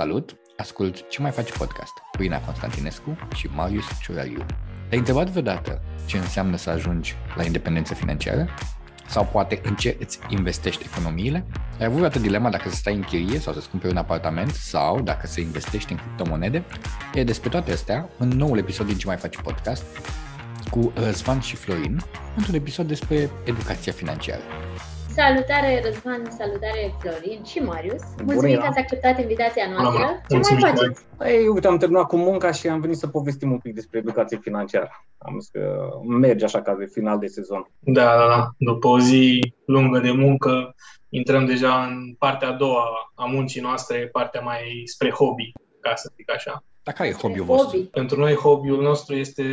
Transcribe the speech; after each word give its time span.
Salut! 0.00 0.36
Ascult 0.56 1.08
Ce 1.08 1.22
mai 1.22 1.30
faci 1.30 1.52
podcast 1.52 1.92
cu 2.16 2.22
Ina 2.22 2.40
Constantinescu 2.40 3.16
și 3.34 3.48
Marius 3.54 3.84
Ciurariu. 4.02 4.44
Te-ai 4.88 4.98
întrebat 4.98 5.28
vreodată 5.28 5.82
ce 6.06 6.16
înseamnă 6.16 6.56
să 6.56 6.70
ajungi 6.70 7.14
la 7.36 7.44
independență 7.44 7.94
financiară? 7.94 8.48
Sau 9.06 9.28
poate 9.32 9.60
în 9.62 9.74
ce 9.74 9.96
îți 10.00 10.18
investești 10.28 10.86
economiile? 10.92 11.46
Ai 11.78 11.84
avut 11.84 11.96
vreodată 11.96 12.18
dilema 12.18 12.50
dacă 12.50 12.68
să 12.68 12.74
stai 12.74 12.94
în 12.94 13.02
chirie 13.02 13.38
sau 13.38 13.52
să-ți 13.52 13.70
cumperi 13.70 13.92
un 13.92 13.98
apartament 13.98 14.50
sau 14.50 15.00
dacă 15.00 15.26
să 15.26 15.40
investești 15.40 15.92
în 15.92 15.98
criptomonede? 15.98 16.64
E 17.14 17.24
despre 17.24 17.48
toate 17.48 17.72
astea 17.72 18.08
în 18.18 18.28
noul 18.28 18.58
episod 18.58 18.86
din 18.86 18.96
Ce 18.96 19.06
mai 19.06 19.16
faci 19.16 19.36
podcast 19.36 19.84
cu 20.70 20.92
Răzvan 20.94 21.40
și 21.40 21.56
Florin, 21.56 22.02
într-un 22.36 22.54
episod 22.54 22.86
despre 22.86 23.30
educația 23.44 23.92
financiară. 23.92 24.42
Salutare 25.14 25.82
Răzvan, 25.84 26.22
salutare 26.38 26.94
Florin 26.98 27.44
și 27.44 27.58
Marius. 27.58 28.02
Mulțumim 28.24 28.58
că 28.58 28.66
ați 28.66 28.78
acceptat 28.78 29.20
invitația 29.20 29.64
noastră. 29.70 30.20
Ce 30.28 30.36
mai 30.36 30.72
faceți? 30.72 31.04
Ei, 31.24 31.46
uite, 31.46 31.66
am 31.66 31.78
terminat 31.78 32.06
cu 32.06 32.16
munca 32.16 32.52
și 32.52 32.68
am 32.68 32.80
venit 32.80 32.96
să 32.96 33.06
povestim 33.06 33.50
un 33.50 33.58
pic 33.58 33.74
despre 33.74 33.98
educație 33.98 34.38
financiară. 34.42 34.90
Am 35.18 35.38
zis 35.38 35.50
că 35.50 35.88
merge 36.06 36.44
așa 36.44 36.62
ca 36.62 36.74
de 36.74 36.86
final 36.92 37.18
de 37.18 37.26
sezon. 37.26 37.70
Da, 37.78 38.04
da, 38.04 38.26
da. 38.28 38.48
După 38.58 38.88
o 38.88 38.98
zi 38.98 39.54
lungă 39.66 39.98
de 39.98 40.10
muncă, 40.10 40.74
intrăm 41.08 41.46
deja 41.46 41.84
în 41.84 42.14
partea 42.18 42.48
a 42.48 42.52
doua 42.52 42.84
a 43.14 43.24
muncii 43.24 43.60
noastre, 43.60 44.08
partea 44.12 44.40
mai 44.40 44.82
spre 44.84 45.10
hobby, 45.10 45.52
ca 45.80 45.94
să 45.94 46.12
zic 46.16 46.32
așa. 46.32 46.64
Dar 46.82 46.94
care 46.94 47.08
e 47.08 47.12
hobby-ul 47.12 47.44
vostru? 47.44 47.78
Pentru 47.80 48.18
noi 48.20 48.34
hobby-ul 48.34 48.82
nostru 48.82 49.14
este 49.14 49.44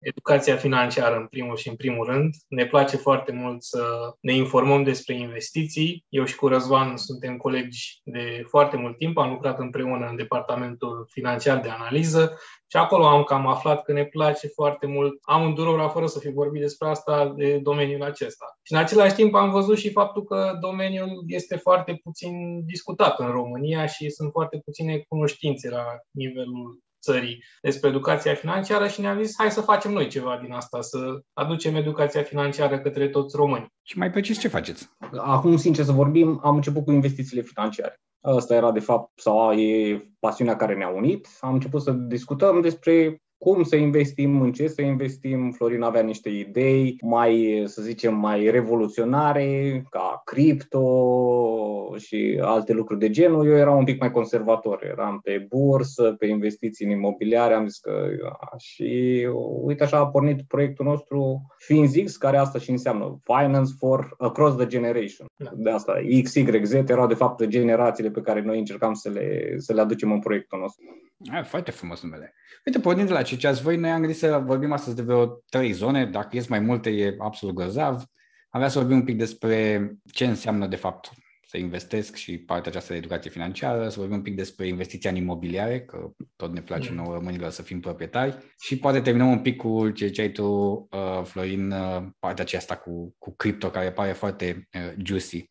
educația 0.00 0.56
financiară 0.56 1.16
în 1.16 1.26
primul 1.26 1.56
și 1.56 1.68
în 1.68 1.76
primul 1.76 2.06
rând. 2.06 2.34
Ne 2.48 2.66
place 2.66 2.96
foarte 2.96 3.32
mult 3.32 3.62
să 3.62 4.14
ne 4.20 4.32
informăm 4.32 4.82
despre 4.82 5.14
investiții. 5.14 6.04
Eu 6.08 6.24
și 6.24 6.36
cu 6.36 6.48
Răzvan 6.48 6.96
suntem 6.96 7.36
colegi 7.36 8.00
de 8.04 8.44
foarte 8.48 8.76
mult 8.76 8.96
timp, 8.98 9.18
am 9.18 9.30
lucrat 9.30 9.58
împreună 9.58 10.06
în 10.06 10.16
departamentul 10.16 11.06
financiar 11.10 11.60
de 11.60 11.68
analiză 11.68 12.38
și 12.70 12.76
acolo 12.76 13.06
am 13.06 13.22
cam 13.22 13.46
aflat 13.46 13.82
că 13.82 13.92
ne 13.92 14.04
place 14.04 14.46
foarte 14.46 14.86
mult 14.86 15.18
amândurora, 15.22 15.88
fără 15.88 16.06
să 16.06 16.18
fi 16.18 16.30
vorbit 16.30 16.60
despre 16.60 16.88
asta, 16.88 17.32
de 17.36 17.58
domeniul 17.58 18.02
acesta. 18.02 18.58
Și 18.62 18.72
în 18.72 18.78
același 18.78 19.14
timp 19.14 19.34
am 19.34 19.50
văzut 19.50 19.78
și 19.78 19.90
faptul 19.90 20.24
că 20.24 20.58
domeniul 20.60 21.24
este 21.26 21.56
foarte 21.56 22.00
puțin 22.02 22.64
discutat 22.64 23.18
în 23.18 23.30
România 23.30 23.86
și 23.86 24.10
sunt 24.10 24.30
foarte 24.30 24.60
puține 24.64 25.04
cunoștințe 25.08 25.70
la 25.70 25.84
nivelul 26.10 26.78
țării 27.00 27.44
despre 27.62 27.88
educația 27.88 28.34
financiară 28.34 28.86
și 28.86 29.00
ne-am 29.00 29.22
zis 29.22 29.34
hai 29.38 29.50
să 29.50 29.60
facem 29.60 29.92
noi 29.92 30.08
ceva 30.08 30.38
din 30.42 30.52
asta, 30.52 30.80
să 30.80 31.20
aducem 31.32 31.74
educația 31.74 32.22
financiară 32.22 32.80
către 32.80 33.08
toți 33.08 33.36
românii. 33.36 33.72
Și 33.82 33.98
mai 33.98 34.10
precis 34.10 34.38
ce 34.38 34.48
faceți? 34.48 34.88
Acum, 35.16 35.56
sincer 35.56 35.84
să 35.84 35.92
vorbim, 35.92 36.40
am 36.42 36.54
început 36.54 36.84
cu 36.84 36.90
investițiile 36.90 37.42
financiare. 37.42 38.00
Asta 38.20 38.54
era, 38.54 38.72
de 38.72 38.80
fapt, 38.80 39.20
sau 39.20 39.52
e 39.52 40.02
pasiunea 40.18 40.56
care 40.56 40.74
ne-a 40.74 40.88
unit. 40.88 41.28
Am 41.40 41.52
început 41.52 41.82
să 41.82 41.90
discutăm 41.90 42.60
despre 42.60 43.22
cum 43.38 43.62
să 43.62 43.76
investim, 43.76 44.40
în 44.40 44.52
ce 44.52 44.66
să 44.66 44.82
investim. 44.82 45.50
Florin 45.50 45.82
avea 45.82 46.02
niște 46.02 46.28
idei 46.28 46.96
mai, 47.00 47.62
să 47.66 47.82
zicem, 47.82 48.14
mai 48.14 48.50
revoluționare, 48.50 49.84
ca 49.90 50.22
cripto 50.24 51.94
și 51.96 52.38
alte 52.42 52.72
lucruri 52.72 53.00
de 53.00 53.10
genul. 53.10 53.46
Eu 53.46 53.56
eram 53.56 53.76
un 53.76 53.84
pic 53.84 54.00
mai 54.00 54.10
conservator, 54.10 54.84
eram 54.84 55.20
pe 55.22 55.46
bursă, 55.48 56.14
pe 56.18 56.26
investiții 56.26 56.86
în 56.86 56.90
imobiliare, 56.90 57.54
am 57.54 57.66
zis 57.66 57.78
că... 57.78 58.08
Și 58.56 59.26
uite 59.62 59.82
așa 59.84 59.98
a 59.98 60.06
pornit 60.06 60.42
proiectul 60.42 60.84
nostru 60.84 61.46
FinZix, 61.58 62.16
care 62.16 62.36
asta 62.36 62.58
și 62.58 62.70
înseamnă 62.70 63.20
Finance 63.22 63.72
for 63.78 64.14
Across 64.18 64.56
the 64.56 64.66
Generation. 64.66 65.26
Da. 65.36 65.50
De 65.54 65.70
asta, 65.70 65.92
X, 66.22 66.34
Y, 66.34 66.64
Z 66.64 66.72
erau 66.72 67.06
de 67.06 67.14
fapt 67.14 67.46
generațiile 67.46 68.10
pe 68.10 68.20
care 68.20 68.42
noi 68.42 68.58
încercam 68.58 68.94
să 68.94 69.10
le, 69.10 69.54
să 69.56 69.72
le 69.72 69.80
aducem 69.80 70.12
în 70.12 70.18
proiectul 70.18 70.58
nostru. 70.58 70.84
A, 71.32 71.42
foarte 71.42 71.70
frumos 71.70 72.02
numele. 72.02 72.34
Uite, 72.66 72.80
pornind 72.80 73.06
de 73.06 73.12
la 73.12 73.22
ce 73.36 73.46
ați 73.46 73.62
voi, 73.62 73.76
noi 73.76 73.90
am 73.90 74.00
gândit 74.00 74.18
să 74.18 74.42
vorbim 74.44 74.72
astăzi 74.72 74.96
de 74.96 75.02
vreo 75.02 75.26
trei 75.48 75.72
zone. 75.72 76.06
Dacă 76.06 76.28
ies 76.36 76.46
mai 76.46 76.58
multe, 76.58 76.90
e 76.90 77.16
absolut 77.18 77.54
grozav. 77.54 78.02
Avea 78.50 78.68
să 78.68 78.78
vorbim 78.78 78.96
un 78.96 79.04
pic 79.04 79.18
despre 79.18 79.90
ce 80.12 80.26
înseamnă, 80.26 80.66
de 80.66 80.76
fapt, 80.76 81.10
să 81.50 81.56
investesc 81.56 82.14
și 82.14 82.38
partea 82.38 82.70
aceasta 82.70 82.92
de 82.92 82.98
educație 82.98 83.30
financiară, 83.30 83.88
să 83.88 83.98
vorbim 83.98 84.16
un 84.16 84.22
pic 84.22 84.36
despre 84.36 84.66
investiția 84.66 85.10
în 85.10 85.16
imobiliare, 85.16 85.80
că 85.80 86.10
tot 86.36 86.52
ne 86.52 86.60
place 86.60 86.90
mm. 86.90 86.96
nouă 86.96 87.14
românilor 87.14 87.50
să 87.50 87.62
fim 87.62 87.80
proprietari 87.80 88.36
și 88.60 88.78
poate 88.78 89.00
terminăm 89.00 89.30
un 89.30 89.38
pic 89.38 89.56
cu 89.56 89.90
ce 89.90 90.08
ce 90.08 90.20
ai 90.20 90.30
tu, 90.30 90.44
uh, 90.90 91.24
Florin, 91.24 91.70
uh, 91.70 92.06
partea 92.18 92.44
aceasta 92.44 92.76
cu, 92.76 93.14
cu 93.18 93.34
cripto, 93.36 93.70
care 93.70 93.92
pare 93.92 94.12
foarte 94.12 94.68
uh, 94.72 95.04
juicy. 95.04 95.48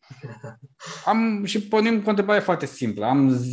Am, 1.04 1.44
și 1.44 1.68
pornim 1.68 2.00
cu 2.00 2.06
o 2.06 2.10
întrebare 2.10 2.40
foarte 2.40 2.66
simplă. 2.66 3.06
Am 3.06 3.50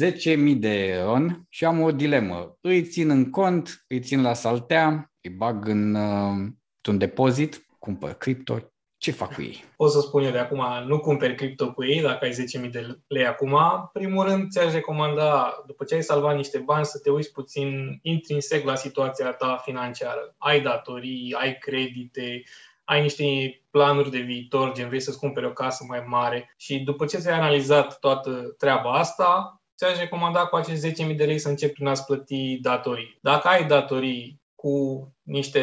10.000 0.53 0.55
de 0.57 0.99
RON 1.03 1.45
și 1.49 1.65
am 1.65 1.81
o 1.81 1.91
dilemă. 1.91 2.57
Îi 2.61 2.83
țin 2.83 3.09
în 3.09 3.29
cont, 3.29 3.85
îi 3.87 3.99
țin 3.99 4.21
la 4.21 4.33
saltea, 4.33 5.11
îi 5.21 5.29
bag 5.29 5.67
în, 5.67 5.95
uh, 5.95 6.51
un 6.89 6.97
depozit, 6.97 7.65
cumpăr 7.79 8.13
cripto, 8.13 8.74
ce 9.05 9.11
fac 9.11 9.33
cu 9.33 9.41
ei? 9.41 9.63
O 9.77 9.87
să 9.87 9.99
spun 9.99 10.23
eu 10.23 10.31
de 10.31 10.37
acum, 10.37 10.63
nu 10.87 10.99
cumperi 10.99 11.35
cripto 11.35 11.73
cu 11.73 11.85
ei 11.85 12.01
dacă 12.01 12.25
ai 12.25 12.31
10.000 12.65 12.69
de 12.71 12.99
lei 13.07 13.25
acum. 13.25 13.57
Primul 13.93 14.25
rând, 14.25 14.49
ți-aș 14.49 14.73
recomanda, 14.73 15.63
după 15.67 15.83
ce 15.83 15.95
ai 15.95 16.03
salvat 16.03 16.35
niște 16.35 16.57
bani, 16.57 16.85
să 16.85 16.99
te 16.99 17.09
uiți 17.09 17.31
puțin 17.31 17.99
intrinsec 18.01 18.65
la 18.65 18.75
situația 18.75 19.31
ta 19.31 19.61
financiară. 19.63 20.35
Ai 20.37 20.61
datorii, 20.61 21.35
ai 21.39 21.57
credite, 21.57 22.43
ai 22.83 23.01
niște 23.01 23.23
planuri 23.71 24.11
de 24.11 24.19
viitor, 24.19 24.73
gen 24.73 24.87
vrei 24.87 24.99
să-ți 24.99 25.19
cumperi 25.19 25.45
o 25.45 25.51
casă 25.51 25.85
mai 25.87 26.03
mare 26.07 26.53
și 26.57 26.79
după 26.79 27.05
ce 27.05 27.17
ți-ai 27.17 27.37
analizat 27.37 27.99
toată 27.99 28.55
treaba 28.57 28.91
asta, 28.91 29.61
ți-aș 29.77 29.97
recomanda 29.97 30.45
cu 30.45 30.55
acești 30.55 31.03
10.000 31.11 31.15
de 31.15 31.25
lei 31.25 31.39
să 31.39 31.49
începi 31.49 31.73
prin 31.73 31.87
a-ți 31.87 32.05
plăti 32.05 32.59
datorii. 32.61 33.17
Dacă 33.21 33.47
ai 33.47 33.65
datorii 33.65 34.41
cu 34.55 35.07
niște, 35.25 35.61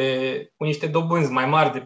cu 0.57 0.63
niște 0.63 0.87
dobânzi 0.87 1.31
mai 1.31 1.45
mari 1.45 1.71
de 1.71 1.79
4-5%, 1.79 1.83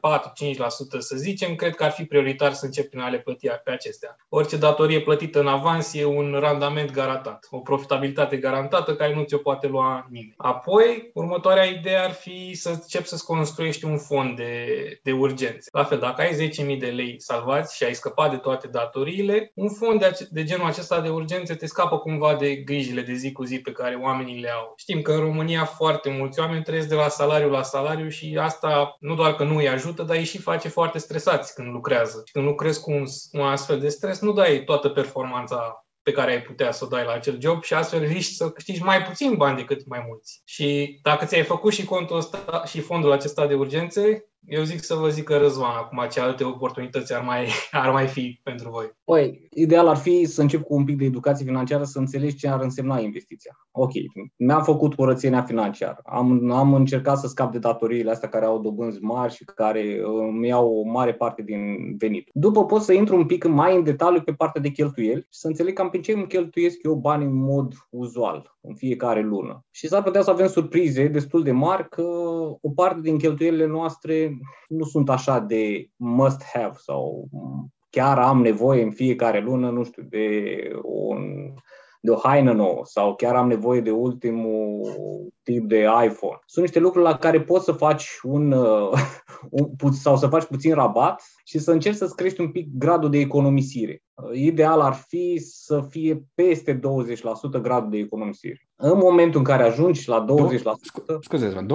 să 1.00 1.16
zicem, 1.16 1.56
cred 1.56 1.76
că 1.76 1.84
ar 1.84 1.92
fi 1.92 2.04
prioritar 2.04 2.54
să 2.54 2.66
încep 2.66 2.90
prin 2.90 3.02
a 3.02 3.10
le 3.10 3.20
plăti 3.20 3.48
pe 3.64 3.72
acestea. 3.72 4.16
Orice 4.30 4.58
datorie 4.58 5.02
plătită 5.02 5.40
în 5.40 5.48
avans 5.48 5.94
e 5.94 6.06
un 6.06 6.38
randament 6.40 6.92
garantat, 6.92 7.48
o 7.50 7.60
profitabilitate 7.60 8.38
garantată 8.38 8.96
care 8.96 9.16
nu 9.16 9.24
ți-o 9.24 9.38
poate 9.38 9.68
lua 9.68 10.08
nimeni. 10.10 10.34
Apoi, 10.38 11.10
următoarea 11.14 11.64
idee 11.64 11.98
ar 11.98 12.12
fi 12.12 12.54
să 12.54 12.70
începi 12.70 13.08
să-ți 13.08 13.26
construiești 13.26 13.86
un 13.86 13.98
fond 13.98 14.36
de, 14.36 14.66
de 15.04 15.12
urgențe. 15.12 15.70
La 15.72 15.84
fel, 15.84 16.00
dacă 16.00 16.22
ai 16.22 16.50
10.000 16.74 16.80
de 16.80 16.88
lei 16.88 17.16
salvați 17.22 17.76
și 17.76 17.84
ai 17.84 17.94
scăpat 17.94 18.32
de 18.32 18.38
toate 18.38 18.68
datoriile, 18.68 19.52
un 19.54 19.70
fond 19.70 20.00
de, 20.00 20.28
de 20.30 20.44
genul 20.44 20.66
acesta 20.66 21.02
de 21.02 21.10
urgențe 21.10 21.56
te 21.56 21.66
scapă 21.66 21.98
cumva 21.98 22.36
de 22.36 22.56
grijile 22.56 23.02
de 23.02 23.14
zi 23.14 23.32
cu 23.32 23.44
zi 23.44 23.60
pe 23.60 23.72
care 23.72 23.96
oamenii 23.96 24.40
le 24.40 24.50
au. 24.50 24.74
Știm 24.78 25.02
că 25.02 25.12
în 25.12 25.20
România 25.20 25.66
foarte 25.66 26.10
mulți 26.10 26.40
oameni 26.40 26.64
trăiesc 26.64 26.88
de 26.88 26.96
la 26.96 27.08
salariu 27.08 27.50
la 27.50 27.64
salariu 27.68 28.10
și 28.10 28.38
asta 28.42 28.98
nu 29.00 29.16
doar 29.16 29.36
că 29.36 29.44
nu 29.44 29.56
îi 29.56 29.70
ajută, 29.70 30.04
dar 30.04 30.16
îi 30.16 30.24
și 30.24 30.38
face 30.38 30.68
foarte 30.68 30.98
stresați 30.98 31.54
când 31.54 31.72
lucrează. 31.72 32.22
Și 32.26 32.34
când 32.34 32.46
lucrezi 32.46 32.82
cu 32.82 32.92
un, 32.92 33.04
un 33.32 33.42
astfel 33.42 33.80
de 33.80 33.90
stres, 33.90 34.20
nu 34.20 34.32
dai 34.32 34.64
toată 34.64 34.90
performanța 34.90 35.88
pe 36.08 36.14
care 36.14 36.32
ai 36.32 36.42
putea 36.42 36.72
să 36.72 36.86
o 36.86 36.88
dai 36.88 37.04
la 37.06 37.12
acel 37.12 37.42
job 37.42 37.64
și 37.64 37.74
astfel 37.74 38.08
riști 38.08 38.34
să 38.34 38.50
câștigi 38.50 38.84
mai 38.84 39.02
puțin 39.02 39.36
bani 39.36 39.58
decât 39.58 39.88
mai 39.88 40.04
mulți. 40.08 40.42
Și 40.46 41.00
dacă 41.02 41.26
ți-ai 41.26 41.44
făcut 41.44 41.74
și 41.74 41.86
contul 41.86 42.18
ăsta 42.18 42.64
și 42.66 42.82
fondul 42.82 43.12
acesta 43.12 43.48
de 43.48 43.54
urgențe, 43.54 44.26
eu 44.50 44.64
zic 44.64 44.84
să 44.84 44.96
vă 44.96 45.10
zic 45.10 45.24
că 45.24 45.38
Răzvan, 45.38 45.76
acum 45.78 46.08
ce 46.12 46.20
alte 46.20 46.44
oportunități 46.44 47.14
ar 47.14 47.24
mai, 47.24 47.48
ar 47.72 47.92
mai 47.92 48.08
fi 48.08 48.40
pentru 48.44 48.70
voi? 48.70 48.92
Păi, 49.04 49.48
ideal 49.54 49.88
ar 49.88 49.96
fi 49.96 50.26
să 50.26 50.42
încep 50.42 50.62
cu 50.62 50.76
un 50.76 50.84
pic 50.84 50.98
de 50.98 51.06
educație 51.06 51.46
financiară, 51.46 51.84
să 51.84 52.00
înțelegi 52.00 52.36
ce 52.36 52.48
ar 52.48 52.62
însemna 52.62 53.00
investiția. 53.00 53.52
Ok, 53.72 53.92
mi-am 54.36 54.64
făcut 54.64 54.94
curățenia 54.94 55.42
financiară, 55.42 56.00
am, 56.04 56.52
am 56.52 56.74
încercat 56.74 57.18
să 57.18 57.28
scap 57.28 57.52
de 57.52 57.60
datoriile 57.60 58.12
astea 58.12 58.30
care 58.30 58.46
au 58.46 58.62
dobânzi 58.62 59.02
mari 59.02 59.34
și 59.34 59.44
care 59.44 60.02
îmi 60.04 60.48
iau 60.48 60.80
o 60.80 60.84
mare 60.84 61.14
parte 61.14 61.42
din 61.42 61.96
venit. 61.98 62.30
După 62.34 62.66
pot 62.66 62.82
să 62.82 62.94
intru 62.94 63.16
un 63.16 63.26
pic 63.26 63.46
mai 63.46 63.76
în 63.76 63.84
detaliu 63.84 64.22
pe 64.22 64.34
partea 64.34 64.62
de 64.62 64.70
cheltuieli 64.70 65.22
și 65.22 65.40
să 65.40 65.48
înțeleg 65.48 65.74
cam 65.74 65.90
pe 65.90 66.00
ce 66.00 66.12
îmi 66.12 66.28
cheltuiesc 66.28 66.84
eu 66.84 66.94
bani 66.94 67.24
în 67.24 67.36
mod 67.36 67.74
uzual, 67.90 68.58
în 68.62 68.76
fiecare 68.76 69.22
lună. 69.22 69.66
Și 69.72 69.88
s-ar 69.88 70.04
putea 70.04 70.22
să 70.22 70.30
avem 70.30 70.48
surprize 70.48 71.08
destul 71.08 71.44
de 71.44 71.52
mari 71.52 71.90
că 71.90 72.04
o 72.62 72.70
parte 72.76 73.00
din 73.02 73.18
cheltuielile 73.18 73.66
noastre 73.66 74.37
nu 74.68 74.84
sunt 74.84 75.10
așa 75.10 75.40
de 75.40 75.90
must 75.96 76.44
have 76.44 76.76
sau 76.78 77.30
chiar 77.90 78.20
am 78.20 78.42
nevoie 78.42 78.84
în 78.84 78.92
fiecare 78.92 79.40
lună, 79.40 79.70
nu 79.70 79.84
știu, 79.84 80.04
de 80.04 80.58
un 80.84 81.54
de 82.02 82.12
o 82.12 82.16
haină 82.16 82.54
nouă 82.54 82.82
sau 82.84 83.16
chiar 83.16 83.36
am 83.36 83.48
nevoie 83.48 83.82
de 83.82 83.92
ultimul 83.92 84.82
tip 85.44 85.68
de 85.68 85.78
iPhone. 86.06 86.40
Sunt 86.46 86.66
niște 86.66 86.80
lucruri 86.80 87.06
la 87.06 87.18
care 87.18 87.42
poți 87.42 87.66
să 87.66 87.72
faci 87.72 88.20
un, 88.24 88.52
un 89.82 89.92
sau 89.92 90.18
să 90.18 90.28
faci 90.28 90.44
puțin 90.44 90.74
rabat 90.74 91.24
și 91.46 91.60
să 91.60 91.72
încerci 91.72 91.96
să-ți 91.96 92.16
crești 92.16 92.42
un 92.42 92.52
pic 92.52 92.68
gradul 92.74 93.10
de 93.10 93.18
economisire. 93.18 94.04
Ideal 94.34 94.82
ar 94.82 94.94
fi 94.94 95.38
să 95.38 95.86
fie 95.90 96.24
peste 96.36 96.80
20% 96.80 96.82
gradul 97.62 97.90
de 97.90 97.98
economisire. 97.98 98.68
În 98.76 98.98
momentul 98.98 99.40
în 99.40 99.46
care 99.46 99.64
ajungi 99.64 100.10
la 100.10 100.26
20%... 100.26 100.28
Scuze, 101.22 101.66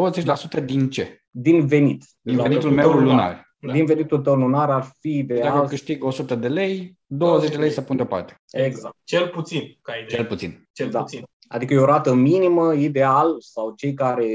20% 0.60 0.64
din 0.64 0.90
ce? 0.90 1.22
Din 1.30 1.66
venit. 1.66 2.04
Din 2.20 2.36
venitul 2.36 2.70
meu 2.70 2.90
lunar. 2.90 3.50
Da. 3.66 3.72
Din 3.72 3.84
venitul 3.84 4.18
tău 4.18 4.34
lunar 4.34 4.70
ar 4.70 4.92
fi 4.98 5.18
ideal... 5.18 5.52
Dacă 5.52 5.66
câștig 5.66 6.04
100 6.04 6.34
de 6.34 6.48
lei, 6.48 6.98
20 7.14 7.50
de 7.50 7.56
lei 7.56 7.70
să 7.70 7.82
pun 7.82 7.96
deoparte. 7.96 8.40
Exact. 8.50 8.96
Cel 9.04 9.28
puțin, 9.28 9.78
ca 9.82 9.94
idee. 9.94 10.16
Cel 10.16 10.24
puțin. 10.24 10.68
Cel 10.72 10.90
da. 10.90 11.00
puțin. 11.00 11.22
Adică 11.48 11.74
e 11.74 11.78
o 11.78 11.84
rată 11.84 12.14
minimă, 12.14 12.74
ideal, 12.74 13.36
sau 13.38 13.74
cei 13.76 13.94
care 13.94 14.26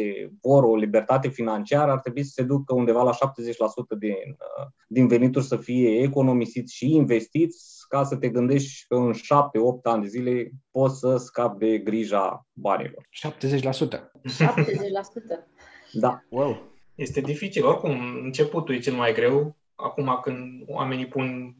vor 0.41 0.63
o 0.63 0.75
libertate 0.75 1.27
financiară 1.27 1.91
ar 1.91 1.99
trebui 1.99 2.23
să 2.23 2.31
se 2.33 2.43
ducă 2.43 2.73
undeva 2.73 3.03
la 3.03 3.11
70% 3.13 3.97
din, 3.99 4.11
uh, 4.11 4.67
din 4.87 5.07
venituri 5.07 5.45
să 5.45 5.57
fie 5.57 6.01
economisiți 6.01 6.75
și 6.75 6.93
investiți 6.93 7.85
ca 7.89 8.03
să 8.03 8.15
te 8.15 8.29
gândești 8.29 8.85
că 8.87 8.95
în 8.95 9.13
7-8 9.13 9.17
ani 9.83 10.01
de 10.01 10.07
zile 10.07 10.51
poți 10.71 10.99
să 10.99 11.17
scapi 11.17 11.65
de 11.65 11.77
grija 11.77 12.47
banilor. 12.53 13.07
70%? 13.11 14.11
70%. 14.23 15.47
Da. 15.91 16.23
Wow. 16.29 16.75
Este 16.95 17.21
dificil. 17.21 17.65
Oricum, 17.65 17.99
începutul 18.23 18.75
e 18.75 18.79
cel 18.79 18.93
mai 18.93 19.13
greu. 19.13 19.55
Acum 19.75 20.19
când 20.23 20.63
oamenii 20.67 21.07
pun 21.07 21.55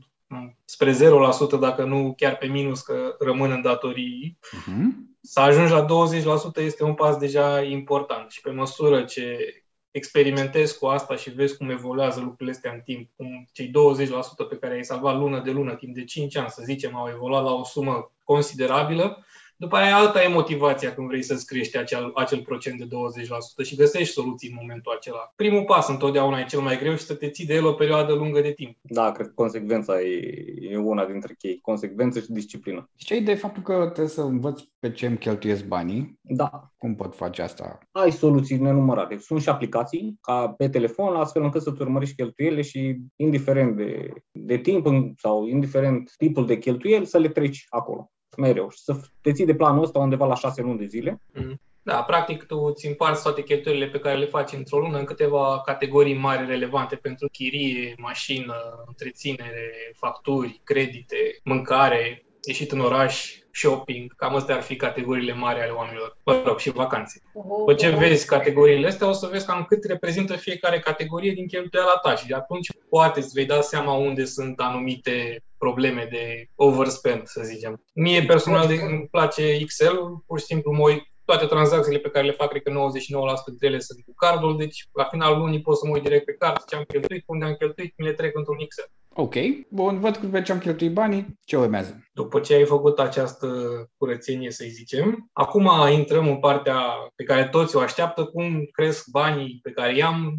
spre 0.65 0.93
0%, 0.93 1.59
dacă 1.59 1.83
nu 1.83 2.13
chiar 2.17 2.37
pe 2.37 2.45
minus, 2.45 2.81
că 2.81 3.15
rămân 3.19 3.51
în 3.51 3.61
datorii, 3.61 4.39
uh-huh. 4.41 4.85
să 5.21 5.39
ajungi 5.39 5.71
la 5.71 5.85
20% 6.61 6.63
este 6.63 6.83
un 6.83 6.93
pas 6.93 7.17
deja 7.17 7.61
important. 7.61 8.31
Și 8.31 8.41
pe 8.41 8.49
măsură 8.49 9.03
ce 9.03 9.37
experimentezi 9.91 10.77
cu 10.77 10.85
asta 10.85 11.15
și 11.15 11.29
vezi 11.29 11.57
cum 11.57 11.69
evoluează 11.69 12.19
lucrurile 12.19 12.51
astea 12.51 12.71
în 12.71 12.79
timp, 12.79 13.09
cum 13.15 13.47
cei 13.51 13.67
20% 13.67 13.71
pe 14.49 14.57
care 14.57 14.73
ai 14.73 14.83
salvat 14.83 15.17
lună 15.17 15.41
de 15.41 15.51
lună, 15.51 15.75
timp 15.75 15.93
de 15.95 16.03
5 16.03 16.35
ani, 16.35 16.49
să 16.49 16.61
zicem, 16.65 16.95
au 16.95 17.09
evoluat 17.09 17.43
la 17.43 17.53
o 17.53 17.63
sumă 17.63 18.11
considerabilă, 18.23 19.25
după 19.59 19.75
aia 19.75 19.95
alta 19.95 20.23
e 20.23 20.27
motivația 20.27 20.93
când 20.93 21.07
vrei 21.07 21.23
să-ți 21.23 21.45
crești 21.45 21.77
acel, 21.77 22.11
acel 22.15 22.41
procent 22.41 22.79
de 22.79 22.85
20% 23.63 23.65
și 23.65 23.75
găsești 23.75 24.13
soluții 24.13 24.49
în 24.49 24.57
momentul 24.59 24.93
acela. 24.97 25.31
Primul 25.35 25.63
pas 25.63 25.87
întotdeauna 25.87 26.39
e 26.39 26.45
cel 26.45 26.59
mai 26.59 26.77
greu 26.77 26.95
și 26.95 27.05
să 27.05 27.13
te 27.13 27.29
ții 27.29 27.45
de 27.45 27.53
el 27.53 27.65
o 27.65 27.73
perioadă 27.73 28.13
lungă 28.13 28.41
de 28.41 28.51
timp. 28.51 28.77
Da, 28.81 29.11
cred 29.11 29.27
că 29.27 29.33
consecvența 29.35 30.01
e, 30.01 30.45
e 30.61 30.77
una 30.77 31.05
dintre 31.05 31.35
chei. 31.37 31.59
Consecvență 31.61 32.19
și 32.19 32.31
disciplină. 32.31 32.89
Și 32.95 33.05
ce 33.05 33.19
de 33.19 33.33
faptul 33.33 33.63
că 33.63 33.73
trebuie 33.73 34.07
să 34.07 34.21
învăț 34.21 34.61
pe 34.79 34.91
ce 34.91 35.05
îmi 35.05 35.17
cheltuiesc 35.17 35.65
banii? 35.65 36.19
Da. 36.21 36.71
Cum 36.77 36.95
pot 36.95 37.15
face 37.15 37.41
asta? 37.41 37.79
Ai 37.91 38.11
soluții 38.11 38.57
nenumărate. 38.57 39.17
Sunt 39.17 39.41
și 39.41 39.49
aplicații 39.49 40.17
ca 40.21 40.47
pe 40.57 40.69
telefon, 40.69 41.15
astfel 41.15 41.43
încât 41.43 41.61
să-ți 41.61 41.81
urmărești 41.81 42.15
cheltuielile 42.15 42.61
și 42.61 42.97
indiferent 43.15 43.75
de, 43.75 44.13
de 44.31 44.57
timp 44.57 44.85
sau 45.17 45.45
indiferent 45.45 46.13
tipul 46.17 46.45
de 46.45 46.57
cheltuieli, 46.57 47.05
să 47.05 47.17
le 47.17 47.29
treci 47.29 47.65
acolo 47.69 48.11
mereu 48.37 48.69
și 48.69 48.79
să 48.79 48.99
te 49.21 49.31
ții 49.31 49.45
de 49.45 49.55
planul 49.55 49.83
ăsta 49.83 49.99
undeva 49.99 50.25
la 50.25 50.35
șase 50.35 50.61
luni 50.61 50.77
de 50.77 50.85
zile. 50.85 51.21
Mm. 51.33 51.61
Da, 51.81 52.03
practic 52.03 52.43
tu 52.43 52.57
îți 52.57 52.87
împarți 52.87 53.23
toate 53.23 53.43
cheltuielile 53.43 53.87
pe 53.87 53.99
care 53.99 54.17
le 54.17 54.25
faci 54.25 54.51
într-o 54.51 54.79
lună 54.79 54.97
în 54.97 55.05
câteva 55.05 55.61
categorii 55.65 56.17
mari 56.17 56.45
relevante 56.45 56.95
pentru 56.95 57.27
chirie, 57.31 57.95
mașină, 57.97 58.55
întreținere, 58.87 59.71
facturi, 59.95 60.61
credite, 60.63 61.39
mâncare, 61.43 62.25
ieșit 62.43 62.71
în 62.71 62.79
oraș, 62.79 63.37
shopping, 63.57 64.15
cam 64.15 64.35
astea 64.35 64.55
ar 64.55 64.61
fi 64.61 64.75
categoriile 64.75 65.33
mari 65.33 65.59
ale 65.59 65.71
oamenilor, 65.71 66.17
mă 66.25 66.41
rog, 66.45 66.59
și 66.59 66.69
vacanțe. 66.69 67.21
După 67.33 67.73
ce 67.73 67.89
vezi 67.89 68.25
categoriile 68.25 68.87
astea, 68.87 69.07
o 69.07 69.11
să 69.11 69.27
vezi 69.31 69.45
cam 69.45 69.65
cât 69.67 69.83
reprezintă 69.83 70.35
fiecare 70.35 70.79
categorie 70.79 71.31
din 71.31 71.47
cheltuiala 71.47 71.97
ta 72.01 72.15
și 72.15 72.27
de 72.27 72.33
atunci 72.33 72.67
poate 72.89 73.19
îți 73.19 73.33
vei 73.33 73.45
da 73.45 73.61
seama 73.61 73.93
unde 73.93 74.25
sunt 74.25 74.59
anumite 74.59 75.43
probleme 75.57 76.07
de 76.11 76.45
overspend, 76.55 77.27
să 77.27 77.41
zicem. 77.43 77.83
Mie 77.93 78.23
personal 78.23 78.67
îmi 78.89 79.07
place 79.11 79.43
Excel, 79.43 79.97
pur 80.27 80.39
și 80.39 80.45
simplu 80.45 80.71
mă 80.71 80.83
uit 80.83 81.03
toate 81.25 81.45
tranzacțiile 81.45 81.99
pe 81.99 82.09
care 82.09 82.25
le 82.25 82.31
fac, 82.31 82.49
cred 82.49 82.61
că 82.61 82.71
99% 82.71 82.73
dintre 83.45 83.67
ele 83.67 83.79
sunt 83.79 83.99
cu 84.05 84.13
cardul, 84.13 84.57
deci 84.57 84.87
la 84.93 85.03
finalul 85.03 85.37
lunii 85.37 85.61
pot 85.61 85.77
să 85.77 85.85
mă 85.85 85.93
uit 85.93 86.03
direct 86.03 86.25
pe 86.25 86.33
card 86.39 86.63
ce 86.65 86.75
am 86.75 86.83
cheltuit, 86.87 87.23
unde 87.25 87.45
am 87.45 87.53
cheltuit, 87.53 87.93
mi 87.97 88.05
le 88.05 88.13
trec 88.13 88.35
într-un 88.35 88.59
Excel. 88.59 88.85
Ok, 89.19 89.35
bun, 89.69 89.99
văd 89.99 90.15
că 90.15 90.27
pe 90.27 90.41
ce 90.41 90.51
am 90.51 90.59
cheltuit 90.59 90.93
banii, 90.93 91.39
ce 91.45 91.57
urmează? 91.57 92.07
După 92.13 92.39
ce 92.39 92.53
ai 92.53 92.65
făcut 92.65 92.99
această 92.99 93.47
curățenie, 93.97 94.51
să 94.51 94.65
zicem, 94.67 95.29
acum 95.33 95.69
intrăm 95.91 96.27
în 96.27 96.39
partea 96.39 96.79
pe 97.15 97.23
care 97.23 97.47
toți 97.47 97.75
o 97.75 97.79
așteaptă, 97.79 98.25
cum 98.25 98.67
cresc 98.71 99.09
banii 99.11 99.59
pe 99.61 99.71
care 99.71 99.95
i-am 99.95 100.35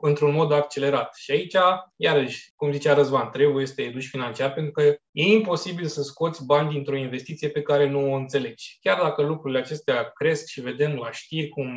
într-un 0.00 0.32
mod 0.32 0.52
accelerat. 0.52 1.14
Și 1.14 1.30
aici, 1.30 1.56
iarăși, 1.96 2.52
cum 2.56 2.72
zicea 2.72 2.94
Răzvan, 2.94 3.30
trebuie 3.30 3.66
să 3.66 3.74
te 3.74 3.82
educi 3.82 4.08
financiar 4.08 4.52
pentru 4.52 4.72
că 4.72 4.82
e 5.10 5.22
imposibil 5.22 5.86
să 5.86 6.02
scoți 6.02 6.46
bani 6.46 6.70
dintr-o 6.70 6.96
investiție 6.96 7.48
pe 7.48 7.62
care 7.62 7.88
nu 7.88 8.12
o 8.12 8.16
înțelegi. 8.16 8.78
Chiar 8.80 9.00
dacă 9.02 9.22
lucrurile 9.22 9.60
acestea 9.60 10.10
cresc 10.14 10.46
și 10.46 10.60
vedem 10.60 10.94
la 10.94 11.10
știri 11.10 11.48
cum 11.48 11.68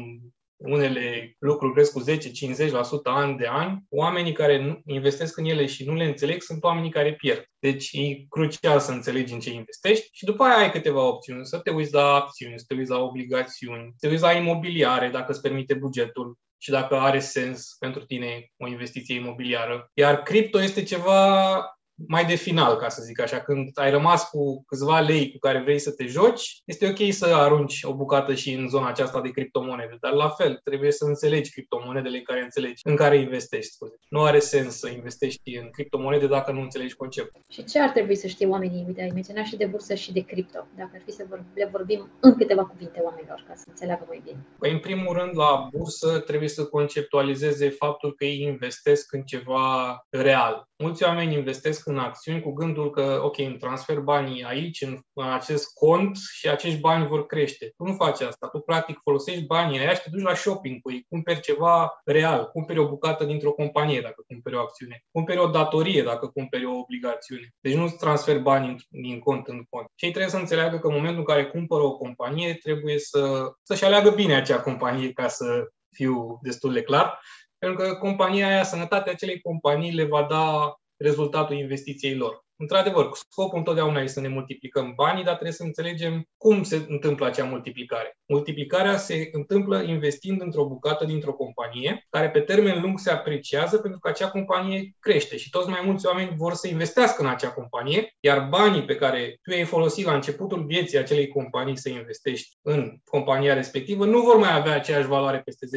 unele 0.60 1.36
lucruri 1.40 1.74
cresc 1.74 1.92
cu 1.92 2.04
10-50% 2.04 3.04
an 3.04 3.38
de 3.38 3.48
an, 3.48 3.78
oamenii 3.90 4.32
care 4.32 4.66
nu 4.66 4.82
investesc 4.86 5.38
în 5.38 5.46
ele 5.46 5.66
și 5.66 5.86
nu 5.86 5.94
le 5.94 6.04
înțeleg 6.04 6.42
sunt 6.42 6.64
oamenii 6.64 6.92
care 6.92 7.16
pierd. 7.16 7.44
Deci 7.60 7.90
e 7.92 8.26
crucial 8.30 8.80
să 8.80 8.92
înțelegi 8.92 9.34
în 9.34 9.40
ce 9.40 9.52
investești 9.52 10.10
și 10.12 10.26
după 10.26 10.44
aia 10.44 10.58
ai 10.58 10.72
câteva 10.72 11.08
opțiuni. 11.08 11.46
Să 11.46 11.58
te 11.60 11.70
uiți 11.70 11.94
la 11.94 12.14
acțiuni, 12.14 12.60
să 12.60 12.66
te 12.68 12.76
uiți 12.76 12.90
la 12.90 13.00
obligațiuni, 13.00 13.94
să 13.96 13.98
te 14.00 14.08
uiți 14.08 14.24
la 14.24 14.32
imobiliare 14.32 15.10
dacă 15.10 15.32
îți 15.32 15.42
permite 15.42 15.74
bugetul 15.74 16.38
și 16.62 16.72
dacă 16.72 16.96
are 16.96 17.20
sens 17.20 17.76
pentru 17.80 18.06
tine 18.06 18.52
o 18.58 18.68
investiție 18.68 19.16
imobiliară. 19.16 19.90
Iar 19.94 20.24
cripto 20.24 20.62
este 20.62 20.84
ceva 20.84 21.62
mai 22.08 22.26
de 22.26 22.36
final, 22.36 22.76
ca 22.76 22.90
să 22.90 23.02
zic 23.02 23.22
așa. 23.22 23.40
Când 23.40 23.70
ai 23.74 23.92
rămas 23.92 24.30
cu 24.30 24.64
câțiva 24.68 25.00
lei 25.00 25.32
cu 25.32 25.38
care 25.38 25.62
vrei 25.62 25.80
să 25.80 25.92
te 25.92 26.06
joci, 26.06 26.62
este 26.66 26.88
ok 26.88 27.14
să 27.14 27.26
arunci 27.26 27.84
o 27.84 27.96
bucată 27.96 28.34
și 28.34 28.54
în 28.54 28.68
zona 28.68 28.88
aceasta 28.88 29.22
de 29.22 29.30
criptomonede. 29.30 29.98
Dar 30.02 30.12
la 30.12 30.30
fel, 30.30 30.60
trebuie 30.64 30.92
să 30.92 31.06
înțelegi 31.06 31.52
criptomonedele 31.52 32.22
care 32.22 32.42
înțelegi, 32.42 32.82
în 32.84 32.96
care 32.96 33.18
investești. 33.18 33.72
Scuze. 33.72 33.96
Nu 34.10 34.24
are 34.24 34.40
sens 34.40 34.78
să 34.78 34.90
investești 34.90 35.58
în 35.58 35.70
criptomonede 35.70 36.28
dacă 36.28 36.52
nu 36.52 36.62
înțelegi 36.62 36.96
conceptul. 36.96 37.42
Și 37.50 37.64
ce 37.64 37.80
ar 37.80 37.90
trebui 37.90 38.16
să 38.16 38.28
știe 38.28 38.48
oamenii? 38.48 38.84
Uite, 38.88 39.02
ai 39.02 39.12
menționat 39.14 39.46
și 39.46 39.56
de 39.56 39.66
bursă 39.66 39.94
și 39.94 40.14
de 40.14 40.20
cripto. 40.20 40.68
Dacă 40.78 40.92
ar 40.94 41.02
fi 41.06 41.12
să 41.12 41.26
le 41.54 41.70
vorbim 41.72 42.10
în 42.20 42.36
câteva 42.36 42.66
cuvinte 42.66 43.00
oamenilor, 43.04 43.44
ca 43.48 43.54
să 43.56 43.64
înțeleagă 43.68 44.06
mai 44.08 44.22
bine. 44.24 44.46
Păi, 44.60 44.72
în 44.72 44.80
primul 44.80 45.14
rând, 45.18 45.38
la 45.38 45.68
bursă 45.78 46.20
trebuie 46.20 46.50
să 46.50 46.66
conceptualizeze 46.66 47.70
faptul 47.70 48.16
că 48.16 48.26
ei 48.26 48.42
investesc 48.42 49.14
în 49.14 49.22
ceva 49.22 49.98
real. 50.10 50.69
Mulți 50.84 51.04
oameni 51.04 51.34
investesc 51.34 51.88
în 51.88 51.98
acțiuni 51.98 52.42
cu 52.42 52.52
gândul 52.52 52.90
că, 52.90 53.20
ok, 53.24 53.38
îmi 53.38 53.58
transfer 53.58 54.00
banii 54.00 54.44
aici, 54.44 54.82
în, 54.82 55.00
acest 55.14 55.74
cont 55.74 56.18
și 56.34 56.50
acești 56.50 56.80
bani 56.80 57.08
vor 57.08 57.26
crește. 57.26 57.74
Tu 57.78 57.84
nu 57.84 57.94
faci 57.94 58.22
asta. 58.22 58.48
Tu, 58.48 58.60
practic, 58.60 59.00
folosești 59.04 59.46
banii 59.46 59.80
aia 59.80 59.94
și 59.94 60.02
te 60.02 60.10
duci 60.10 60.22
la 60.22 60.34
shopping 60.34 60.82
cu 60.82 60.92
ei, 60.92 61.06
cumperi 61.10 61.40
ceva 61.40 62.02
real, 62.06 62.46
cumperi 62.46 62.80
o 62.80 62.88
bucată 62.88 63.24
dintr-o 63.24 63.52
companie 63.52 64.02
dacă 64.02 64.24
cumperi 64.28 64.56
o 64.56 64.60
acțiune, 64.60 65.04
cumperi 65.12 65.40
o 65.40 65.48
datorie 65.48 66.04
dacă 66.04 66.28
cumperi 66.28 66.66
o 66.66 66.78
obligațiune. 66.78 67.50
Deci 67.60 67.76
nu-ți 67.76 67.98
transfer 67.98 68.40
banii 68.40 68.76
din 68.90 69.20
cont 69.20 69.48
în 69.48 69.64
cont. 69.70 69.88
Cei 69.96 70.10
trebuie 70.10 70.32
să 70.32 70.38
înțeleagă 70.38 70.80
că 70.80 70.88
în 70.88 70.94
momentul 70.94 71.20
în 71.20 71.26
care 71.26 71.46
cumpără 71.46 71.84
o 71.84 71.98
companie, 71.98 72.54
trebuie 72.54 73.00
să, 73.00 73.52
să-și 73.64 73.86
aleagă 73.86 74.10
bine 74.10 74.36
acea 74.36 74.62
companie 74.62 75.12
ca 75.12 75.28
să 75.28 75.70
fiu 75.92 76.40
destul 76.42 76.74
de 76.74 76.82
clar, 76.82 77.20
pentru 77.60 77.84
că 77.84 77.96
compania 77.96 78.48
aia, 78.48 78.64
sănătatea 78.64 79.12
acelei 79.12 79.42
companii 79.42 79.94
le 79.94 80.04
va 80.04 80.24
da 80.24 80.76
rezultatul 81.00 81.56
investiției 81.56 82.16
lor. 82.16 82.48
Într-adevăr, 82.62 83.10
scopul 83.30 83.58
întotdeauna 83.58 84.02
este 84.02 84.14
să 84.14 84.20
ne 84.20 84.28
multiplicăm 84.28 84.94
banii, 84.96 85.24
dar 85.24 85.34
trebuie 85.34 85.54
să 85.54 85.64
înțelegem 85.64 86.24
cum 86.38 86.64
se 86.64 86.86
întâmplă 86.88 87.26
acea 87.26 87.44
multiplicare. 87.44 88.18
Multiplicarea 88.28 88.98
se 88.98 89.30
întâmplă 89.32 89.82
investind 89.82 90.42
într-o 90.42 90.68
bucată 90.68 91.06
dintr-o 91.06 91.34
companie, 91.34 92.06
care 92.10 92.30
pe 92.30 92.40
termen 92.40 92.82
lung 92.82 93.00
se 93.00 93.12
apreciază 93.12 93.78
pentru 93.78 94.00
că 94.00 94.10
acea 94.10 94.30
companie 94.30 94.96
crește 95.00 95.38
și 95.38 95.50
toți 95.50 95.70
mai 95.70 95.82
mulți 95.86 96.06
oameni 96.06 96.36
vor 96.36 96.54
să 96.54 96.68
investească 96.68 97.22
în 97.22 97.30
acea 97.30 97.52
companie, 97.52 98.16
iar 98.20 98.48
banii 98.50 98.86
pe 98.86 98.96
care 98.96 99.40
tu 99.42 99.52
ai 99.52 99.64
folosit 99.64 100.06
la 100.06 100.14
începutul 100.14 100.66
vieții 100.66 100.98
acelei 100.98 101.28
companii 101.28 101.78
să 101.78 101.90
investești 101.90 102.58
în 102.62 102.98
compania 103.04 103.54
respectivă 103.54 104.06
nu 104.06 104.22
vor 104.22 104.38
mai 104.38 104.54
avea 104.54 104.74
aceeași 104.76 105.08
valoare 105.08 105.42
peste 105.46 105.66
10-15 105.66 105.70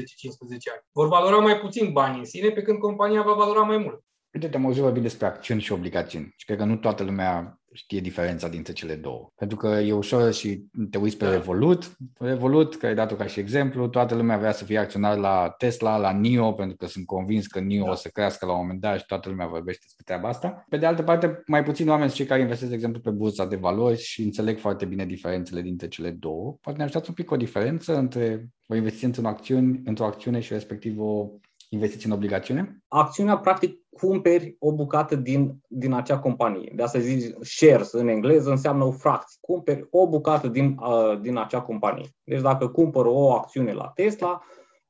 ani. 0.73 0.83
Vor 0.93 1.09
valora 1.09 1.39
mai 1.39 1.59
puțin 1.59 1.93
banii 1.93 2.19
în 2.19 2.25
sine, 2.25 2.49
pe 2.49 2.63
când 2.63 2.79
compania 2.79 3.23
va 3.23 3.33
valora 3.33 3.61
mai 3.61 3.77
mult. 3.77 4.05
Uite, 4.35 4.49
te-am 4.49 4.65
auzit 4.65 4.83
vorbind 4.83 5.05
despre 5.05 5.27
acțiuni 5.27 5.61
și 5.61 5.73
obligațiuni 5.73 6.35
și 6.37 6.45
cred 6.45 6.59
că 6.59 6.65
nu 6.65 6.77
toată 6.77 7.03
lumea 7.03 7.63
știe 7.73 8.01
diferența 8.01 8.49
dintre 8.49 8.73
cele 8.73 8.95
două. 8.95 9.33
Pentru 9.35 9.57
că 9.57 9.67
e 9.67 9.93
ușor 9.93 10.33
și 10.33 10.65
te 10.91 10.99
uiți 10.99 11.17
pe 11.17 11.25
da. 11.25 11.31
Revolut, 11.31 11.97
Revolut, 12.19 12.77
care 12.77 12.87
ai 12.87 12.95
dat-o 12.95 13.15
ca 13.15 13.27
și 13.27 13.41
exemplu, 13.41 13.89
toată 13.89 14.15
lumea 14.15 14.39
vrea 14.39 14.53
să 14.53 14.65
fie 14.65 14.79
acționar 14.79 15.17
la 15.17 15.55
Tesla, 15.59 15.97
la 15.97 16.13
NIO, 16.13 16.53
pentru 16.53 16.77
că 16.77 16.87
sunt 16.87 17.07
convins 17.07 17.47
că 17.47 17.61
NIO 17.61 17.85
da. 17.85 17.91
o 17.91 17.95
să 17.95 18.09
crească 18.09 18.47
la 18.47 18.53
un 18.53 18.59
moment 18.59 18.81
dat 18.81 18.99
și 18.99 19.07
toată 19.07 19.29
lumea 19.29 19.47
vorbește 19.47 19.81
despre 19.83 20.05
treaba 20.05 20.29
asta. 20.29 20.65
Pe 20.69 20.77
de 20.77 20.87
altă 20.87 21.03
parte, 21.03 21.43
mai 21.47 21.63
puțin 21.63 21.89
oameni 21.89 22.07
sunt 22.07 22.19
cei 22.19 22.29
care 22.29 22.41
investesc, 22.41 22.71
de 22.71 22.77
exemplu, 22.77 23.01
pe 23.01 23.11
bursa 23.11 23.47
de 23.47 23.57
valori 23.57 23.99
și 23.99 24.23
înțeleg 24.23 24.59
foarte 24.59 24.85
bine 24.85 25.07
diferențele 25.07 25.61
dintre 25.61 25.89
cele 25.89 26.11
două. 26.11 26.57
Poate 26.61 26.79
ne 26.79 26.85
ajutați 26.85 27.09
un 27.09 27.15
pic 27.15 27.31
o 27.31 27.37
diferență 27.37 27.97
între 27.97 28.49
o 28.67 28.75
investiție 28.75 29.07
într-o 29.07 29.29
acțiune, 29.29 29.81
într-o 29.85 30.05
acțiune 30.05 30.41
și 30.41 30.53
respectiv 30.53 31.01
o 31.01 31.29
investiții 31.73 32.09
în 32.09 32.15
obligațiune? 32.15 32.83
Acțiunea, 32.89 33.39
practic, 33.39 33.79
cumperi 33.91 34.57
o 34.59 34.73
bucată 34.73 35.17
din, 35.17 35.61
din 35.69 35.93
acea 35.93 36.19
companie. 36.19 36.73
De 36.75 36.83
asta 36.83 36.99
zici 36.99 37.35
shares 37.41 37.93
în 37.93 38.09
engleză 38.09 38.51
înseamnă 38.51 38.85
o 38.85 38.91
fracție. 38.91 39.39
Cumperi 39.41 39.87
o 39.91 40.09
bucată 40.09 40.49
din, 40.49 40.77
uh, 40.81 41.21
din 41.21 41.37
acea 41.37 41.61
companie. 41.61 42.09
Deci 42.25 42.41
dacă 42.41 42.69
cumpăr 42.69 43.07
o 43.07 43.33
acțiune 43.33 43.73
la 43.73 43.91
Tesla, 43.95 44.43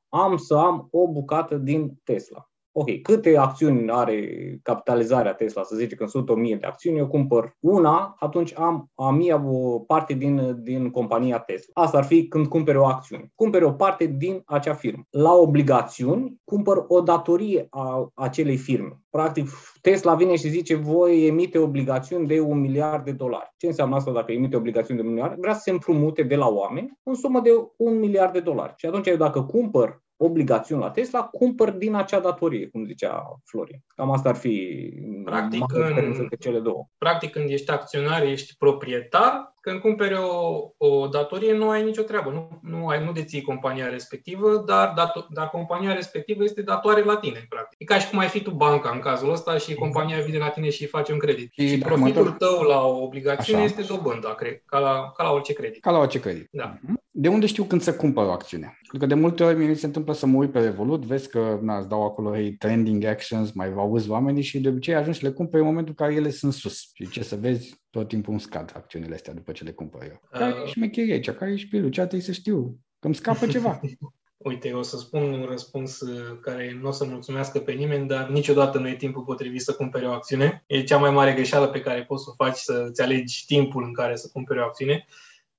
am 0.09 0.37
să 0.37 0.55
am 0.55 0.87
o 0.91 1.11
bucată 1.11 1.55
din 1.55 1.99
Tesla. 2.03 2.49
Ok, 2.75 3.01
câte 3.01 3.37
acțiuni 3.37 3.91
are 3.91 4.29
capitalizarea 4.63 5.33
Tesla, 5.33 5.63
să 5.63 5.75
zicem 5.75 5.97
că 5.97 6.05
sunt 6.05 6.29
1000 6.29 6.55
de 6.55 6.65
acțiuni, 6.65 6.97
eu 6.97 7.07
cumpăr 7.07 7.55
una, 7.59 8.15
atunci 8.19 8.57
am 8.57 8.91
a 8.95 9.11
mia 9.11 9.43
o 9.45 9.79
parte 9.79 10.13
din, 10.13 10.63
din 10.63 10.89
compania 10.89 11.39
Tesla. 11.39 11.83
Asta 11.83 11.97
ar 11.97 12.03
fi 12.03 12.27
când 12.27 12.47
cumperi 12.47 12.77
o 12.77 12.85
acțiune. 12.85 13.31
Cumperi 13.35 13.63
o 13.63 13.71
parte 13.71 14.05
din 14.05 14.41
acea 14.45 14.73
firmă. 14.73 15.03
La 15.09 15.33
obligațiuni, 15.33 16.41
cumpăr 16.43 16.85
o 16.87 17.01
datorie 17.01 17.67
a 17.69 18.11
acelei 18.13 18.57
firme. 18.57 19.01
Practic, 19.09 19.49
Tesla 19.81 20.15
vine 20.15 20.35
și 20.35 20.49
zice, 20.49 20.75
voi 20.75 21.27
emite 21.27 21.57
obligațiuni 21.57 22.27
de 22.27 22.39
un 22.39 22.59
miliard 22.59 23.03
de 23.03 23.11
dolari. 23.11 23.53
Ce 23.57 23.67
înseamnă 23.67 23.95
asta 23.95 24.11
dacă 24.11 24.31
emite 24.31 24.55
obligațiuni 24.55 24.99
de 24.99 25.05
un 25.05 25.13
miliard? 25.13 25.39
Vrea 25.39 25.53
să 25.53 25.61
se 25.63 25.71
împrumute 25.71 26.23
de 26.23 26.35
la 26.35 26.47
oameni 26.47 26.99
în 27.03 27.13
sumă 27.13 27.39
de 27.39 27.49
un 27.77 27.99
miliard 27.99 28.33
de 28.33 28.39
dolari. 28.39 28.73
Și 28.77 28.85
atunci 28.85 29.07
eu 29.07 29.15
dacă 29.15 29.41
cumpăr 29.41 30.02
obligațiuni 30.17 30.81
la 30.81 30.91
Tesla, 30.91 31.23
cumpăr 31.23 31.71
din 31.71 31.93
acea 31.95 32.19
datorie, 32.19 32.67
cum 32.67 32.85
zicea 32.85 33.39
Florin. 33.45 33.83
Cam 33.87 34.11
asta 34.11 34.29
ar 34.29 34.35
fi 34.35 34.89
practic, 35.23 35.63
în, 35.73 36.27
cele 36.39 36.59
două. 36.59 36.87
Practic, 36.97 37.31
când 37.31 37.49
ești 37.49 37.71
acționar, 37.71 38.23
ești 38.23 38.55
proprietar, 38.57 39.52
când 39.65 39.79
cumperi 39.79 40.17
o, 40.17 40.69
o 40.77 41.07
datorie, 41.07 41.53
nu 41.53 41.69
ai 41.69 41.83
nicio 41.83 42.01
treabă. 42.01 42.29
Nu, 42.29 42.59
nu, 42.71 42.87
ai, 42.87 43.03
nu 43.03 43.11
deții 43.11 43.41
compania 43.41 43.89
respectivă, 43.89 44.63
dar, 44.67 44.93
dar, 44.95 45.27
dar 45.29 45.49
compania 45.49 45.93
respectivă 45.93 46.43
este 46.43 46.61
datoare 46.61 47.03
la 47.03 47.17
tine, 47.17 47.45
practic. 47.49 47.79
E 47.79 47.85
ca 47.85 47.99
și 47.99 48.09
cum 48.09 48.19
ai 48.19 48.27
fi 48.27 48.41
tu 48.41 48.51
banca 48.51 48.89
în 48.93 48.99
cazul 48.99 49.31
ăsta 49.31 49.57
și 49.57 49.73
compania 49.73 50.21
vine 50.21 50.37
la 50.37 50.49
tine 50.49 50.69
și 50.69 50.85
face 50.85 51.11
un 51.11 51.17
credit. 51.17 51.51
Și, 51.51 51.67
și 51.67 51.77
profitul 51.77 52.31
tău 52.31 52.61
la 52.61 52.81
o 52.85 53.03
obligațiune 53.03 53.63
Așa. 53.63 53.67
este 53.67 53.93
dobânda, 53.93 54.35
ca 54.65 54.79
la, 54.79 55.11
ca 55.17 55.23
la 55.23 55.31
orice 55.31 55.53
credit. 55.53 55.81
Ca 55.81 55.91
la 55.91 55.97
orice 55.97 56.19
credit. 56.19 56.47
Da. 56.51 56.77
Mhm. 56.81 57.01
De 57.15 57.27
unde 57.27 57.45
știu 57.45 57.63
când 57.63 57.81
să 57.81 57.95
cumpăr 57.95 58.25
o 58.25 58.31
acțiune? 58.31 58.77
Pentru 58.81 58.97
că 58.97 59.05
de 59.05 59.13
multe 59.13 59.43
ori 59.43 59.65
mi 59.65 59.75
se 59.75 59.85
întâmplă 59.85 60.13
să 60.13 60.25
mă 60.25 60.37
uit 60.37 60.51
pe 60.51 60.59
Revolut, 60.59 61.05
vezi 61.05 61.29
că 61.29 61.59
na, 61.61 61.77
îți 61.77 61.89
dau 61.89 62.03
acolo 62.03 62.33
hey, 62.33 62.51
trending 62.51 63.03
actions, 63.03 63.51
mai 63.51 63.73
auzi 63.77 64.09
oamenii 64.09 64.41
și 64.41 64.59
de 64.59 64.69
obicei 64.69 64.95
ajungi 64.95 65.19
să 65.19 65.25
le 65.25 65.33
cumpăr 65.33 65.59
în 65.59 65.65
momentul 65.65 65.95
în 65.97 66.05
care 66.05 66.19
ele 66.19 66.29
sunt 66.29 66.53
sus. 66.53 66.91
Și 66.93 67.09
ce 67.09 67.23
să 67.23 67.35
vezi, 67.35 67.82
tot 67.93 68.07
timpul 68.07 68.31
îmi 68.31 68.41
scad 68.41 68.71
acțiunile 68.75 69.15
astea 69.15 69.33
după 69.33 69.51
ce 69.51 69.63
le 69.63 69.71
cumpăr 69.71 70.03
eu. 70.03 70.19
Uh... 70.23 70.39
Care 70.39 70.55
e 70.65 70.67
șmecherie 70.67 71.13
aici? 71.13 71.29
Care 71.29 71.51
e 71.51 71.55
șpilul? 71.55 71.89
Ce 71.89 71.99
trebuie 71.99 72.21
să 72.21 72.31
știu? 72.31 72.79
Că 72.99 73.05
îmi 73.07 73.15
scapă 73.15 73.47
ceva. 73.47 73.79
Uite, 74.37 74.71
o 74.71 74.81
să 74.81 74.97
spun 74.97 75.21
un 75.21 75.45
răspuns 75.49 75.99
uh, 75.99 76.39
care 76.41 76.77
nu 76.81 76.87
o 76.87 76.91
să 76.91 77.05
mulțumească 77.05 77.59
pe 77.59 77.71
nimeni, 77.71 78.07
dar 78.07 78.29
niciodată 78.29 78.79
nu 78.79 78.87
e 78.87 78.95
timpul 78.95 79.23
potrivit 79.23 79.61
să 79.61 79.73
cumperi 79.73 80.05
o 80.05 80.11
acțiune. 80.11 80.63
E 80.67 80.83
cea 80.83 80.97
mai 80.97 81.11
mare 81.11 81.33
greșeală 81.33 81.67
pe 81.67 81.81
care 81.81 82.03
poți 82.03 82.23
să 82.23 82.29
o 82.29 82.43
faci, 82.43 82.55
să-ți 82.55 83.01
alegi 83.01 83.45
timpul 83.45 83.83
în 83.83 83.93
care 83.93 84.15
să 84.15 84.29
cumperi 84.33 84.59
o 84.59 84.63
acțiune. 84.63 85.05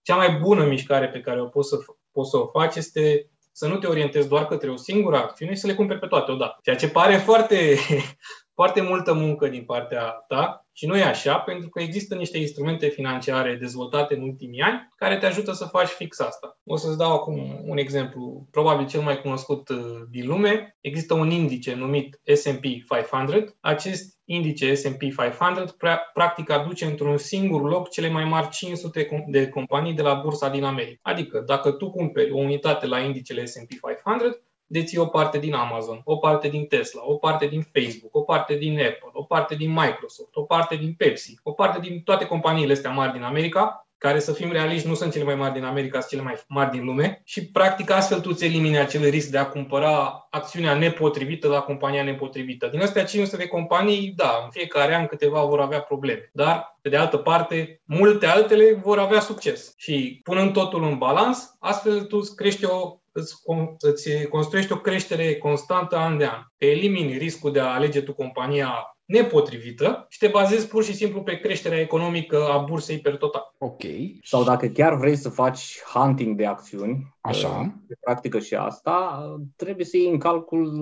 Cea 0.03 0.17
mai 0.17 0.38
bună 0.41 0.67
mișcare 0.67 1.09
pe 1.09 1.21
care 1.21 1.41
o 1.41 1.47
poți 1.47 1.69
să, 1.69 1.76
poți 2.12 2.31
să 2.31 2.37
o 2.37 2.47
faci 2.47 2.76
este 2.76 3.31
să 3.53 3.69
nu 3.69 3.76
te 3.76 3.87
orientezi 3.87 4.29
doar 4.29 4.47
către 4.47 4.71
o 4.71 4.76
singură 4.76 5.17
acțiune 5.17 5.55
și 5.55 5.61
să 5.61 5.67
le 5.67 5.75
cumperi 5.75 6.00
pe 6.00 6.07
toate 6.07 6.31
odată. 6.31 6.59
Ceea 6.62 6.76
ce 6.76 6.88
pare 6.88 7.17
foarte, 7.17 7.76
foarte 8.59 8.81
multă 8.81 9.12
muncă 9.12 9.49
din 9.49 9.64
partea 9.64 10.25
ta 10.29 10.63
și 10.76 10.87
nu 10.87 10.97
e 10.97 11.02
așa, 11.02 11.38
pentru 11.38 11.69
că 11.69 11.83
există 11.83 12.14
niște 12.14 12.38
instrumente 12.38 12.88
financiare 12.88 13.57
dezvoltate 13.61 14.14
în 14.14 14.23
ultimii 14.23 14.61
ani 14.61 14.88
care 14.97 15.16
te 15.16 15.26
ajută 15.26 15.52
să 15.52 15.64
faci 15.64 15.88
fix 15.88 16.21
asta. 16.21 16.59
O 16.64 16.76
să-ți 16.76 16.99
dau 16.99 17.12
acum 17.12 17.62
un 17.64 17.76
exemplu, 17.76 18.47
probabil 18.50 18.87
cel 18.87 19.00
mai 19.00 19.21
cunoscut 19.21 19.69
uh, 19.69 20.02
din 20.11 20.26
lume. 20.26 20.76
Există 20.81 21.14
un 21.14 21.31
indice 21.31 21.75
numit 21.75 22.21
S&P 22.35 22.62
500. 22.62 23.57
Acest 23.61 24.19
indice 24.25 24.75
S&P 24.75 25.00
500 25.00 25.75
practic 26.12 26.50
aduce 26.50 26.85
într-un 26.85 27.16
singur 27.16 27.62
loc 27.62 27.90
cele 27.90 28.09
mai 28.09 28.25
mari 28.25 28.49
500 28.49 29.09
de 29.26 29.49
companii 29.49 29.95
de 29.95 30.02
la 30.02 30.14
bursa 30.14 30.49
din 30.49 30.64
America. 30.64 30.99
Adică 31.02 31.43
dacă 31.47 31.71
tu 31.71 31.90
cumperi 31.90 32.31
o 32.31 32.38
unitate 32.38 32.87
la 32.87 32.99
indicele 32.99 33.45
S&P 33.45 33.71
500, 33.71 34.43
deții 34.75 34.99
o 34.99 35.07
parte 35.07 35.38
din 35.38 35.54
Amazon, 35.54 36.00
o 36.04 36.16
parte 36.16 36.49
din 36.49 36.64
Tesla, 36.66 37.02
o 37.04 37.14
parte 37.14 37.47
din 37.47 37.62
Facebook, 37.73 38.14
o 38.16 38.21
parte 38.21 38.54
din 38.54 38.73
Apple, 38.73 39.11
o 39.12 39.23
parte 39.23 39.54
din 39.54 39.71
Microsoft, 39.71 40.37
o 40.37 40.43
parte 40.43 40.76
din 40.76 40.95
Pepsi, 40.97 41.38
o 41.43 41.52
parte 41.52 41.78
din 41.81 42.00
toate 42.00 42.25
companiile 42.26 42.73
astea 42.73 42.90
mari 42.90 43.12
din 43.12 43.23
America, 43.23 43.87
care, 43.99 44.19
să 44.19 44.33
fim 44.33 44.52
realiști, 44.52 44.88
nu 44.88 44.95
sunt 44.95 45.12
cele 45.12 45.25
mai 45.25 45.35
mari 45.35 45.52
din 45.52 45.64
America, 45.64 45.99
sunt 45.99 46.11
cele 46.11 46.23
mai 46.23 46.35
mari 46.49 46.71
din 46.71 46.85
lume 46.85 47.21
și, 47.25 47.47
practic, 47.47 47.90
astfel 47.90 48.21
tu 48.21 48.28
îți 48.33 48.45
elimini 48.45 48.78
acel 48.78 49.09
risc 49.11 49.31
de 49.31 49.38
a 49.38 49.47
cumpăra 49.47 50.26
acțiunea 50.31 50.75
nepotrivită 50.75 51.49
la 51.49 51.61
compania 51.61 52.02
nepotrivită. 52.02 52.66
Din 52.66 52.81
astea 52.81 53.04
500 53.04 53.37
de 53.37 53.47
companii, 53.47 54.12
da, 54.16 54.40
în 54.45 54.50
fiecare 54.50 54.95
an 54.95 55.07
câteva 55.07 55.45
vor 55.45 55.61
avea 55.61 55.81
probleme, 55.81 56.31
dar, 56.33 56.78
pe 56.81 56.88
de 56.88 56.97
altă 56.97 57.16
parte, 57.16 57.81
multe 57.85 58.26
altele 58.26 58.73
vor 58.83 58.99
avea 58.99 59.21
succes. 59.21 59.75
Și, 59.76 60.21
punând 60.23 60.52
totul 60.52 60.85
în 60.85 60.99
balans, 60.99 61.57
astfel 61.59 62.02
tu 62.02 62.16
îți 62.16 62.37
crești 62.37 62.64
o 62.64 62.99
îți, 63.14 63.35
îți 63.78 64.26
construiești 64.28 64.73
o 64.73 64.76
creștere 64.76 65.37
constantă 65.37 65.97
an 65.97 66.18
de 66.18 66.25
an. 66.25 66.42
Te 66.56 66.66
elimini 66.66 67.18
riscul 67.18 67.52
de 67.52 67.61
a 67.61 67.75
alege 67.75 68.00
tu 68.00 68.14
compania 68.14 68.94
nepotrivită 69.04 70.06
și 70.09 70.18
te 70.18 70.28
bazezi 70.28 70.68
pur 70.68 70.85
și 70.85 70.94
simplu 70.94 71.23
pe 71.23 71.37
creșterea 71.37 71.80
economică 71.80 72.44
a 72.44 72.59
bursei 72.59 72.99
per 72.99 73.16
total. 73.16 73.54
Ok. 73.59 73.83
Sau 74.23 74.44
dacă 74.44 74.66
chiar 74.66 74.97
vrei 74.97 75.16
să 75.16 75.28
faci 75.28 75.83
hunting 75.94 76.37
de 76.37 76.47
acțiuni, 76.47 77.14
Așa. 77.21 77.75
de 77.87 77.94
practică 78.00 78.38
și 78.38 78.54
asta, 78.54 79.25
trebuie 79.56 79.85
să 79.85 79.97
iei 79.97 80.11
în 80.11 80.18
calcul 80.18 80.73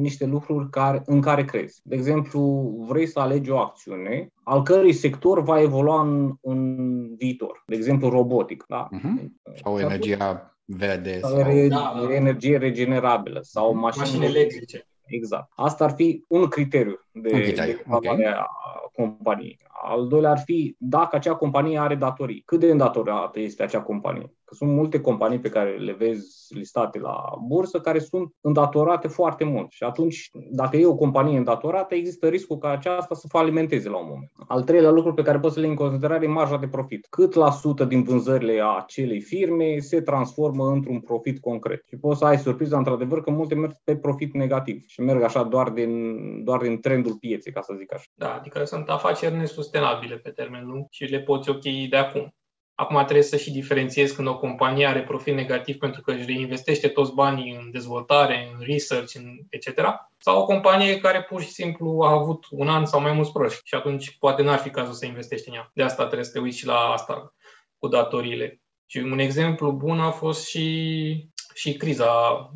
niște 0.00 0.26
lucruri 0.26 0.70
care, 0.70 1.02
în 1.06 1.20
care 1.20 1.44
crezi. 1.44 1.80
De 1.84 1.94
exemplu, 1.94 2.72
vrei 2.88 3.06
să 3.06 3.20
alegi 3.20 3.50
o 3.50 3.58
acțiune 3.58 4.28
al 4.42 4.62
cărui 4.62 4.92
sector 4.92 5.42
va 5.42 5.60
evolua 5.60 6.00
în, 6.00 6.32
în 6.40 7.16
viitor. 7.16 7.62
De 7.66 7.74
exemplu, 7.74 8.08
robotic. 8.08 8.64
Da? 8.68 8.88
Uh-huh. 8.88 9.24
Sau 9.62 9.78
energia 9.78 10.54
verde. 10.76 11.18
Sau, 11.20 11.30
sau... 11.30 11.68
Da, 11.68 11.94
da. 12.06 12.14
energie 12.14 12.56
regenerabilă 12.56 13.38
sau 13.42 13.74
mașini, 13.74 14.04
mașini 14.04 14.24
electrice. 14.24 14.84
Exact. 15.04 15.52
Asta 15.56 15.84
ar 15.84 15.90
fi 15.90 16.24
un 16.28 16.46
criteriu 16.48 17.06
de, 17.12 17.28
okay, 17.28 17.52
de 17.52 17.82
okay. 17.88 18.24
a 18.24 18.46
companiei. 18.92 19.58
Al 19.82 20.08
doilea 20.08 20.30
ar 20.30 20.38
fi 20.44 20.76
dacă 20.78 21.16
acea 21.16 21.34
companie 21.34 21.78
are 21.78 21.94
datorii. 21.94 22.42
Cât 22.46 22.60
de 22.60 22.70
îndatorată 22.70 23.40
este 23.40 23.62
acea 23.62 23.80
companie? 23.80 24.34
Că 24.50 24.56
sunt 24.56 24.70
multe 24.70 25.00
companii 25.00 25.38
pe 25.38 25.48
care 25.48 25.76
le 25.76 25.92
vezi 25.92 26.54
listate 26.54 26.98
la 26.98 27.24
bursă 27.46 27.80
care 27.80 27.98
sunt 27.98 28.34
îndatorate 28.40 29.08
foarte 29.08 29.44
mult. 29.44 29.70
Și 29.70 29.82
atunci, 29.82 30.30
dacă 30.50 30.76
e 30.76 30.86
o 30.86 30.94
companie 30.94 31.38
îndatorată, 31.38 31.94
există 31.94 32.28
riscul 32.28 32.58
ca 32.58 32.70
aceasta 32.70 33.14
să 33.14 33.26
falimenteze 33.28 33.88
la 33.88 33.96
un 33.96 34.06
moment. 34.08 34.30
Al 34.48 34.62
treilea 34.62 34.90
lucru 34.90 35.14
pe 35.14 35.22
care 35.22 35.38
poți 35.38 35.54
să 35.54 35.60
le 35.60 35.66
iei 35.66 35.74
în 35.74 35.80
considerare 35.80 36.24
e 36.24 36.28
marja 36.28 36.56
de 36.56 36.68
profit. 36.68 37.06
Cât 37.10 37.34
la 37.34 37.50
sută 37.50 37.84
din 37.84 38.02
vânzările 38.02 38.60
a 38.60 38.76
acelei 38.76 39.20
firme 39.20 39.78
se 39.78 40.00
transformă 40.00 40.68
într-un 40.68 41.00
profit 41.00 41.40
concret. 41.40 41.82
Și 41.86 41.96
poți 41.96 42.18
să 42.18 42.24
ai 42.24 42.38
surpriza, 42.38 42.76
într-adevăr, 42.76 43.22
că 43.22 43.30
multe 43.30 43.54
merg 43.54 43.76
pe 43.84 43.96
profit 43.96 44.34
negativ 44.34 44.82
și 44.86 45.00
merg 45.00 45.22
așa 45.22 45.42
doar 45.42 45.70
din, 45.70 46.44
doar 46.44 46.60
din 46.60 46.80
trendul 46.80 47.16
pieței, 47.16 47.52
ca 47.52 47.60
să 47.60 47.74
zic 47.78 47.94
așa. 47.94 48.04
Da, 48.14 48.34
adică 48.34 48.64
sunt 48.64 48.88
afaceri 48.88 49.36
nesustenabile 49.36 50.16
pe 50.16 50.30
termen 50.30 50.66
lung 50.66 50.86
și 50.90 51.04
le 51.04 51.20
poți 51.20 51.50
ochii 51.50 51.88
de 51.88 51.96
acum. 51.96 52.34
Acum 52.80 53.04
trebuie 53.04 53.22
să 53.22 53.36
și 53.36 53.50
diferențiezi 53.50 54.14
când 54.14 54.28
o 54.28 54.38
companie 54.38 54.86
are 54.86 55.02
profit 55.02 55.34
negativ 55.34 55.78
pentru 55.78 56.00
că 56.00 56.12
își 56.12 56.24
reinvestește 56.26 56.88
toți 56.88 57.14
banii 57.14 57.54
în 57.54 57.70
dezvoltare, 57.70 58.50
în 58.52 58.64
research, 58.66 59.14
în 59.14 59.38
etc. 59.48 59.80
Sau 60.18 60.40
o 60.40 60.44
companie 60.44 61.00
care 61.00 61.22
pur 61.22 61.42
și 61.42 61.50
simplu 61.50 62.00
a 62.02 62.10
avut 62.10 62.44
un 62.50 62.68
an 62.68 62.84
sau 62.84 63.00
mai 63.00 63.12
mulți 63.12 63.32
proști 63.32 63.60
și 63.64 63.74
atunci 63.74 64.16
poate 64.18 64.42
n-ar 64.42 64.58
fi 64.58 64.70
cazul 64.70 64.92
să 64.92 65.06
investești 65.06 65.48
în 65.48 65.54
ea. 65.54 65.70
De 65.74 65.82
asta 65.82 66.04
trebuie 66.04 66.24
să 66.24 66.32
te 66.32 66.38
uiți 66.38 66.58
și 66.58 66.66
la 66.66 66.78
asta 66.78 67.34
cu 67.78 67.88
datoriile. 67.88 68.60
Și 68.86 68.98
un 68.98 69.18
exemplu 69.18 69.72
bun 69.72 70.00
a 70.00 70.10
fost 70.10 70.46
și 70.48 71.28
și 71.54 71.76
criza 71.76 72.10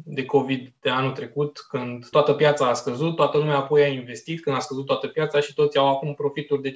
de 0.05 0.25
COVID 0.25 0.73
de 0.81 0.91
anul 0.91 1.11
trecut, 1.11 1.67
când 1.69 2.09
toată 2.09 2.33
piața 2.33 2.67
a 2.67 2.73
scăzut, 2.73 3.17
toată 3.17 3.39
lumea 3.39 3.57
apoi 3.57 3.83
a 3.83 3.87
investit, 3.87 4.43
când 4.43 4.57
a 4.57 4.59
scăzut 4.59 4.87
toată 4.87 5.07
piața 5.07 5.41
și 5.41 5.55
toți 5.55 5.79
au 5.79 5.89
acum 5.89 6.15
profituri 6.15 6.63
de 6.63 6.73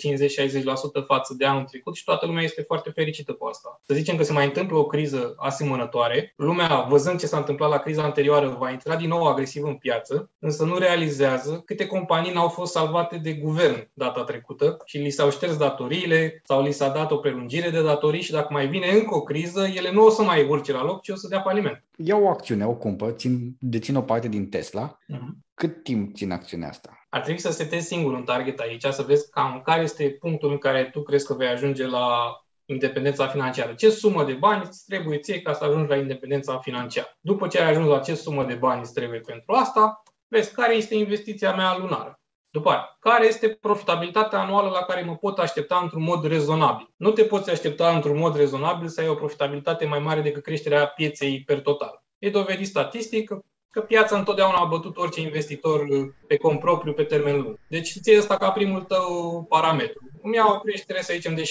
50-60% 1.03 1.05
față 1.07 1.35
de 1.39 1.45
anul 1.45 1.65
trecut 1.65 1.95
și 1.95 2.05
toată 2.05 2.27
lumea 2.27 2.43
este 2.43 2.63
foarte 2.63 2.91
fericită 2.91 3.33
cu 3.33 3.47
asta. 3.47 3.81
Să 3.87 3.95
zicem 3.95 4.17
că 4.17 4.23
se 4.23 4.33
mai 4.33 4.45
întâmplă 4.45 4.77
o 4.77 4.87
criză 4.87 5.35
asemănătoare, 5.37 6.33
lumea, 6.37 6.87
văzând 6.89 7.21
ce 7.21 7.27
s-a 7.27 7.37
întâmplat 7.37 7.71
la 7.71 7.79
criza 7.79 8.03
anterioară, 8.03 8.57
va 8.59 8.71
intra 8.71 8.97
din 8.97 9.09
nou 9.09 9.27
agresiv 9.27 9.65
în 9.65 9.75
piață, 9.75 10.31
însă 10.39 10.65
nu 10.65 10.79
realizează 10.79 11.63
câte 11.65 11.87
companii 11.87 12.33
n-au 12.33 12.49
fost 12.49 12.73
salvate 12.73 13.17
de 13.17 13.33
guvern 13.33 13.91
data 13.93 14.25
trecută 14.25 14.77
și 14.85 14.99
li 14.99 15.11
s-au 15.11 15.31
șters 15.31 15.57
datoriile 15.57 16.41
sau 16.45 16.63
li 16.63 16.73
s-a 16.73 16.89
dat 16.89 17.11
o 17.11 17.17
prelungire 17.17 17.71
de 17.71 17.83
datorii 17.83 18.23
și 18.23 18.31
dacă 18.31 18.49
mai 18.51 18.67
vine 18.67 18.87
încă 18.91 19.15
o 19.15 19.23
criză, 19.23 19.67
ele 19.75 19.93
nu 19.93 20.05
o 20.05 20.11
să 20.11 20.23
mai 20.23 20.47
urce 20.49 20.73
la 20.73 20.85
loc, 20.85 21.03
ci 21.03 21.09
o 21.09 21.15
să 21.15 21.29
dea 21.29 21.41
faliment 21.41 21.83
iau 22.09 22.25
o 22.25 22.29
acțiune, 22.29 22.67
o 22.67 22.75
cumpăr, 22.75 23.13
țin, 23.13 23.57
dețin 23.59 23.97
o 23.97 24.03
parte 24.03 24.29
din 24.29 24.49
Tesla, 24.49 24.99
uh-huh. 24.99 25.31
cât 25.55 25.83
timp 25.83 26.15
țin 26.15 26.31
acțiunea 26.31 26.69
asta? 26.69 26.99
Ar 27.09 27.21
trebui 27.21 27.41
să 27.41 27.51
setezi 27.51 27.87
singur 27.87 28.13
un 28.13 28.25
target 28.25 28.59
aici, 28.59 28.85
să 28.85 29.03
vezi 29.03 29.31
cam 29.31 29.61
care 29.65 29.83
este 29.83 30.17
punctul 30.21 30.51
în 30.51 30.59
care 30.59 30.85
tu 30.93 31.03
crezi 31.03 31.27
că 31.27 31.35
vei 31.35 31.49
ajunge 31.49 31.87
la 31.87 32.37
independența 32.65 33.27
financiară. 33.27 33.75
Ce 33.75 33.91
sumă 33.91 34.25
de 34.25 34.33
bani 34.33 34.63
îți 34.65 34.85
trebuie 34.87 35.19
ție 35.19 35.43
ca 35.43 35.53
să 35.53 35.65
ajungi 35.65 35.89
la 35.89 35.97
independența 35.97 36.59
financiară? 36.59 37.19
După 37.21 37.47
ce 37.47 37.61
ai 37.61 37.71
ajuns 37.71 37.89
la 37.89 37.99
ce 37.99 38.15
sumă 38.15 38.45
de 38.45 38.55
bani 38.55 38.81
îți 38.81 38.93
trebuie 38.93 39.21
pentru 39.21 39.53
asta, 39.53 40.03
vezi 40.29 40.55
care 40.55 40.75
este 40.75 40.95
investiția 40.95 41.55
mea 41.55 41.79
lunară. 41.79 42.18
După 42.51 42.71
aia, 42.71 42.97
care 43.01 43.27
este 43.27 43.49
profitabilitatea 43.49 44.39
anuală 44.39 44.69
la 44.69 44.83
care 44.83 45.03
mă 45.03 45.17
pot 45.17 45.39
aștepta 45.39 45.79
într-un 45.83 46.03
mod 46.03 46.25
rezonabil? 46.25 46.93
Nu 46.97 47.11
te 47.11 47.25
poți 47.25 47.51
aștepta 47.51 47.95
într-un 47.95 48.19
mod 48.19 48.37
rezonabil 48.37 48.89
să 48.89 49.01
ai 49.01 49.09
o 49.09 49.15
profitabilitate 49.15 49.87
mai 49.87 49.99
mare 49.99 50.21
decât 50.21 50.43
creșterea 50.43 50.87
pieței 50.87 51.43
per 51.47 51.61
total. 51.61 52.03
E 52.19 52.31
dovedit 52.31 52.67
statistic 52.67 53.29
că 53.29 53.43
că 53.71 53.81
piața 53.81 54.19
întotdeauna 54.19 54.59
a 54.59 54.65
bătut 54.65 54.97
orice 54.97 55.21
investitor 55.21 55.87
pe 56.27 56.37
cont 56.37 56.61
propriu 56.61 56.93
pe 56.93 57.03
termen 57.03 57.41
lung. 57.41 57.59
Deci 57.69 57.93
ție 58.03 58.19
asta 58.19 58.37
ca 58.37 58.51
primul 58.51 58.83
tău 58.83 59.45
parametru. 59.49 60.08
Îmi 60.23 60.35
iau 60.35 60.55
o 60.55 60.59
creștere, 60.59 61.03
să 61.03 61.13
zicem, 61.15 61.35
de 61.35 61.43
7% 61.43 61.47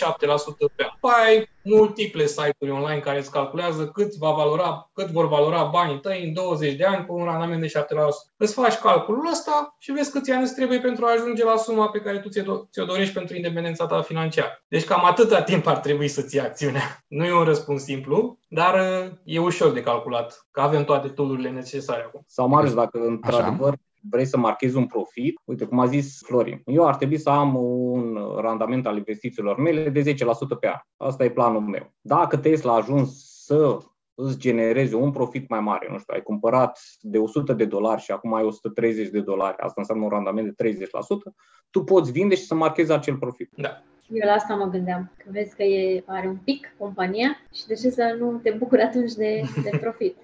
pe 0.76 0.84
an. 0.84 0.90
Păi 1.00 1.12
ai 1.26 1.50
multiple 1.62 2.26
site-uri 2.26 2.72
online 2.72 3.00
care 3.00 3.18
îți 3.18 3.32
calculează 3.32 3.88
cât, 3.88 4.16
va 4.16 4.32
valora, 4.32 4.90
cât 4.94 5.08
vor 5.08 5.28
valora 5.28 5.64
banii 5.64 6.00
tăi 6.00 6.24
în 6.28 6.34
20 6.34 6.74
de 6.74 6.86
ani 6.86 7.06
cu 7.06 7.14
un 7.18 7.24
randament 7.24 7.62
de 7.62 7.68
7%. 7.68 7.84
Îți 8.38 8.54
faci 8.54 8.76
calculul 8.76 9.28
ăsta 9.32 9.76
și 9.80 9.92
vezi 9.92 10.12
câți 10.12 10.32
ani 10.32 10.44
îți 10.44 10.56
trebuie 10.56 10.80
pentru 10.80 11.06
a 11.06 11.12
ajunge 11.12 11.44
la 11.44 11.56
suma 11.56 11.90
pe 11.90 12.00
care 12.00 12.20
tu 12.20 12.30
ți-o 12.30 12.86
dorești 12.86 13.14
pentru 13.14 13.36
independența 13.36 13.86
ta 13.86 14.02
financiară. 14.02 14.64
Deci 14.68 14.86
cam 14.86 15.06
atâta 15.06 15.42
timp 15.42 15.68
ar 15.68 15.78
trebui 15.78 16.08
să 16.08 16.22
ții 16.22 16.40
acțiunea. 16.40 16.82
Nu 17.08 17.26
e 17.26 17.34
un 17.34 17.44
răspuns 17.44 17.84
simplu, 17.84 18.40
dar 18.48 18.74
uh, 18.74 19.12
e 19.24 19.40
ușor 19.40 19.72
de 19.72 19.82
calculat, 19.82 20.48
că 20.52 20.62
avem 20.62 20.84
toate 20.84 21.08
tool 21.08 21.38
necesare 21.38 22.02
acum. 22.02 22.24
Sau 22.28 22.48
Marius, 22.48 22.74
dacă 22.74 23.00
într-adevăr 23.00 23.74
vrei 24.10 24.26
să 24.26 24.38
marchezi 24.38 24.78
un 24.78 24.86
profit, 24.86 25.42
uite 25.44 25.66
cum 25.66 25.80
a 25.80 25.86
zis 25.86 26.22
Florin, 26.26 26.62
eu 26.66 26.88
ar 26.88 26.96
trebui 26.96 27.18
să 27.18 27.30
am 27.30 27.56
un 27.56 28.20
randament 28.38 28.88
al 28.88 28.98
investițiilor 28.98 29.58
mele 29.58 29.90
de 29.90 30.14
10% 30.14 30.16
pe 30.60 30.68
an. 30.68 30.80
Asta 30.98 31.24
e 31.24 31.30
planul 31.30 31.62
meu. 31.62 31.94
Dacă 32.02 32.38
Tesla 32.38 32.72
a 32.72 32.76
ajuns 32.76 33.42
să 33.46 33.78
îți 34.20 34.38
genereze 34.38 34.96
un 34.96 35.12
profit 35.12 35.50
mai 35.50 35.60
mare, 35.60 35.88
nu 35.92 35.98
știu, 35.98 36.14
ai 36.14 36.22
cumpărat 36.22 36.80
de 37.00 37.18
100 37.18 37.54
de 37.54 37.66
dolari 37.66 38.02
și 38.02 38.12
acum 38.12 38.34
ai 38.34 38.44
130 38.44 39.08
de 39.08 39.22
dolari, 39.22 39.58
asta 39.58 39.74
înseamnă 39.76 40.04
un 40.04 40.10
randament 40.10 40.56
de 40.56 40.72
30%, 40.72 40.76
tu 41.70 41.84
poți 41.84 42.12
vinde 42.12 42.36
și 42.36 42.46
să 42.46 42.56
marchezi 42.56 42.92
acel 42.92 43.18
profit. 43.18 43.50
Da. 43.56 43.84
Eu 44.10 44.28
la 44.28 44.34
asta 44.34 44.56
mă 44.56 44.66
gândeam, 44.66 45.12
că 45.18 45.26
vezi 45.32 45.56
că 45.56 45.64
e, 45.64 46.04
are 46.06 46.28
un 46.28 46.36
pic 46.36 46.74
compania 46.78 47.40
și 47.54 47.66
de 47.66 47.74
ce 47.74 47.90
să 47.90 48.16
nu 48.20 48.40
te 48.44 48.52
bucuri 48.52 48.82
atunci 48.82 49.12
de, 49.12 49.42
de 49.64 49.78
profit. 49.82 50.18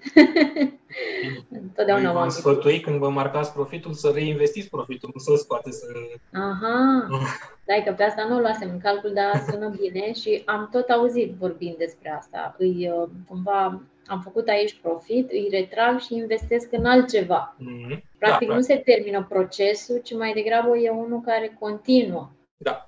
Întotdeauna 1.61 2.11
păi, 2.11 2.21
am 2.21 2.29
sfătui 2.29 2.79
când 2.79 2.99
vă 2.99 3.09
marcați 3.09 3.53
profitul 3.53 3.93
să 3.93 4.11
reinvestiți 4.13 4.69
profitul, 4.69 5.09
nu 5.13 5.19
să-l 5.19 5.37
scoate 5.37 5.71
să... 5.71 5.85
Aha, 6.31 7.07
da, 7.67 7.83
că 7.85 7.93
pe 7.97 8.03
asta 8.03 8.25
nu 8.29 8.35
o 8.35 8.39
luasem 8.39 8.69
în 8.69 8.79
calcul, 8.79 9.13
dar 9.13 9.43
sună 9.49 9.75
bine 9.79 10.13
și 10.13 10.41
am 10.45 10.69
tot 10.71 10.89
auzit 10.89 11.31
vorbind 11.39 11.75
despre 11.77 12.15
asta. 12.17 12.55
Îi, 12.57 12.91
uh, 12.95 13.09
cumva, 13.27 13.81
am 14.05 14.21
făcut 14.21 14.47
aici 14.47 14.79
profit, 14.81 15.31
îi 15.31 15.47
retrag 15.51 15.99
și 15.99 16.15
investesc 16.15 16.67
în 16.71 16.85
altceva. 16.85 17.55
Mm-hmm. 17.59 18.01
Practic 18.17 18.47
da, 18.47 18.53
nu 18.55 18.61
se 18.61 18.75
termină 18.75 19.25
procesul, 19.29 20.01
ci 20.03 20.13
mai 20.13 20.33
degrabă 20.33 20.77
e 20.77 20.89
unul 20.89 21.21
care 21.25 21.57
continuă. 21.59 22.29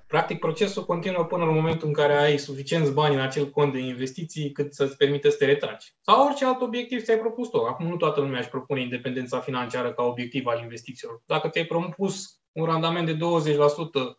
Da, 0.08 0.16
practic 0.16 0.38
procesul 0.38 0.84
continuă 0.84 1.24
până 1.24 1.44
în 1.44 1.54
momentul 1.54 1.86
în 1.86 1.92
care 1.92 2.16
ai 2.16 2.38
suficienți 2.38 2.92
bani 2.92 3.14
în 3.14 3.20
acel 3.20 3.50
cont 3.50 3.72
de 3.72 3.78
investiții 3.78 4.52
cât 4.52 4.74
să-ți 4.74 4.96
permite 4.96 5.30
să 5.30 5.36
te 5.36 5.44
retragi. 5.44 5.94
Sau 6.00 6.26
orice 6.26 6.44
alt 6.44 6.60
obiectiv 6.60 7.02
ți-ai 7.02 7.18
propus 7.18 7.48
tu. 7.48 7.56
Acum 7.56 7.86
nu 7.86 7.96
toată 7.96 8.20
lumea 8.20 8.38
își 8.38 8.48
propune 8.48 8.80
independența 8.80 9.40
financiară 9.40 9.92
ca 9.92 10.02
obiectiv 10.02 10.46
al 10.46 10.60
investițiilor. 10.62 11.22
Dacă 11.26 11.48
ți-ai 11.48 11.64
propus 11.64 12.40
un 12.52 12.64
randament 12.64 13.06
de 13.06 13.14
20% 13.14 13.18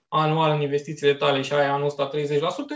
anual 0.08 0.56
în 0.56 0.62
investițiile 0.62 1.14
tale 1.14 1.42
și 1.42 1.54
ai 1.54 1.66
anul 1.66 1.86
ăsta 1.86 2.10
30%, 2.10 2.16
e 2.18 2.22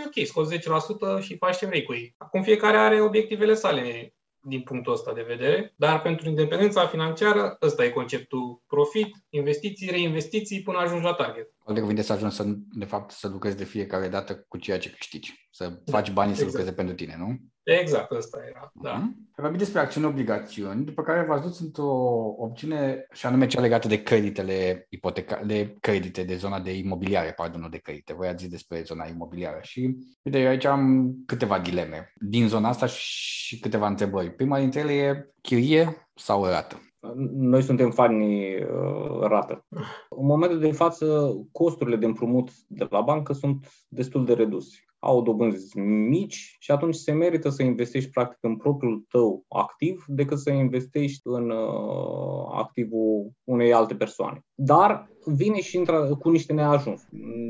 ok, 0.06 0.26
scoți 0.26 0.58
10% 0.58 1.22
și 1.22 1.38
faci 1.38 1.58
ce 1.58 1.66
vrei 1.66 1.84
cu 1.84 1.94
ei. 1.94 2.16
Acum 2.18 2.42
fiecare 2.42 2.78
are 2.78 3.02
obiectivele 3.02 3.54
sale 3.54 4.14
din 4.44 4.62
punctul 4.62 4.94
ăsta 4.94 5.14
de 5.14 5.26
vedere, 5.28 5.74
dar 5.76 6.02
pentru 6.02 6.30
independența 6.30 6.88
financiară, 6.88 7.58
ăsta 7.62 7.86
e 7.86 7.90
conceptul 7.90 8.62
profit, 8.68 9.16
investiții, 9.30 9.90
reinvestiții 9.90 10.62
până 10.62 10.78
ajungi 10.78 11.04
la 11.04 11.14
target. 11.14 11.50
Alte 11.72 11.84
cuvinte 11.84 12.06
să 12.06 12.14
ajungi 12.14 12.36
să, 12.36 12.44
de 12.72 12.86
fapt, 12.86 13.12
să 13.12 13.28
lucrezi 13.28 13.58
de 13.58 13.64
fiecare 13.64 14.08
dată 14.08 14.46
cu 14.48 14.58
ceea 14.58 14.80
ce 14.80 14.90
câștigi, 14.90 15.50
să 15.52 15.80
faci 15.86 16.12
banii 16.12 16.32
exact. 16.32 16.50
să 16.50 16.58
lucreze 16.58 16.76
pentru 16.76 16.96
tine, 16.96 17.16
nu? 17.18 17.38
Exact, 17.64 18.12
ăsta 18.12 18.40
era, 18.50 18.72
da. 18.74 18.98
Uh-huh. 18.98 19.32
Vorbim 19.36 19.58
despre 19.58 19.80
acțiuni 19.80 20.08
obligațiuni, 20.08 20.86
după 20.86 21.04
care 21.04 21.26
v-ați 21.26 21.48
dus 21.48 21.60
într-o 21.60 21.90
opțiune 22.38 23.06
și 23.14 23.26
anume 23.26 23.48
cea 23.48 23.62
legată 23.62 23.88
de 23.88 24.04
creditele 24.04 24.86
ipoteca, 24.90 25.44
de 25.46 25.76
credite, 25.80 26.24
de 26.24 26.36
zona 26.36 26.60
de 26.60 26.78
imobiliare, 26.78 27.32
pardon, 27.32 27.68
de 27.70 27.78
credite. 27.78 28.14
Voi 28.14 28.28
ați 28.28 28.42
zis 28.44 28.52
despre 28.52 28.82
zona 28.82 29.08
imobiliară 29.08 29.60
și 29.62 29.98
uite, 30.22 30.40
eu 30.40 30.48
aici 30.48 30.66
am 30.66 31.14
câteva 31.26 31.60
dileme 31.60 32.14
din 32.16 32.48
zona 32.48 32.70
asta 32.70 32.86
și 32.86 33.60
câteva 33.60 33.88
întrebări. 33.88 34.34
Prima 34.34 34.60
dintre 34.60 34.80
ele 34.80 34.94
e 34.94 35.30
chirie 35.42 36.08
sau 36.16 36.46
rată? 36.46 36.82
Noi 37.32 37.62
suntem 37.62 37.92
fani 37.92 38.56
uh, 38.56 39.20
rată. 39.20 39.66
În 40.10 40.26
momentul 40.26 40.60
de 40.60 40.72
față, 40.72 41.34
costurile 41.52 41.96
de 41.96 42.06
împrumut 42.06 42.50
de 42.68 42.88
la 42.90 43.02
bancă 43.02 43.34
sunt 43.34 43.86
destul 43.88 44.26
de 44.26 44.34
reduse 44.34 44.86
au 45.04 45.22
dobânzi 45.22 45.78
mici 45.80 46.56
și 46.60 46.72
atunci 46.72 46.96
se 46.96 47.12
merită 47.12 47.50
să 47.50 47.64
investești 47.64 48.10
practic 48.10 48.38
în 48.42 48.58
propriul 48.58 49.06
tău 49.10 49.46
activ 49.48 50.04
decât 50.08 50.40
să 50.40 50.50
investești 50.50 51.22
în 51.24 51.50
uh, 51.50 52.46
activul 52.52 53.32
unei 53.44 53.74
alte 53.74 53.96
persoane. 53.96 54.46
Dar 54.64 55.10
vine 55.26 55.62
și 55.62 55.84
cu 56.20 56.30
niște 56.30 56.54
neajuns. 56.54 57.02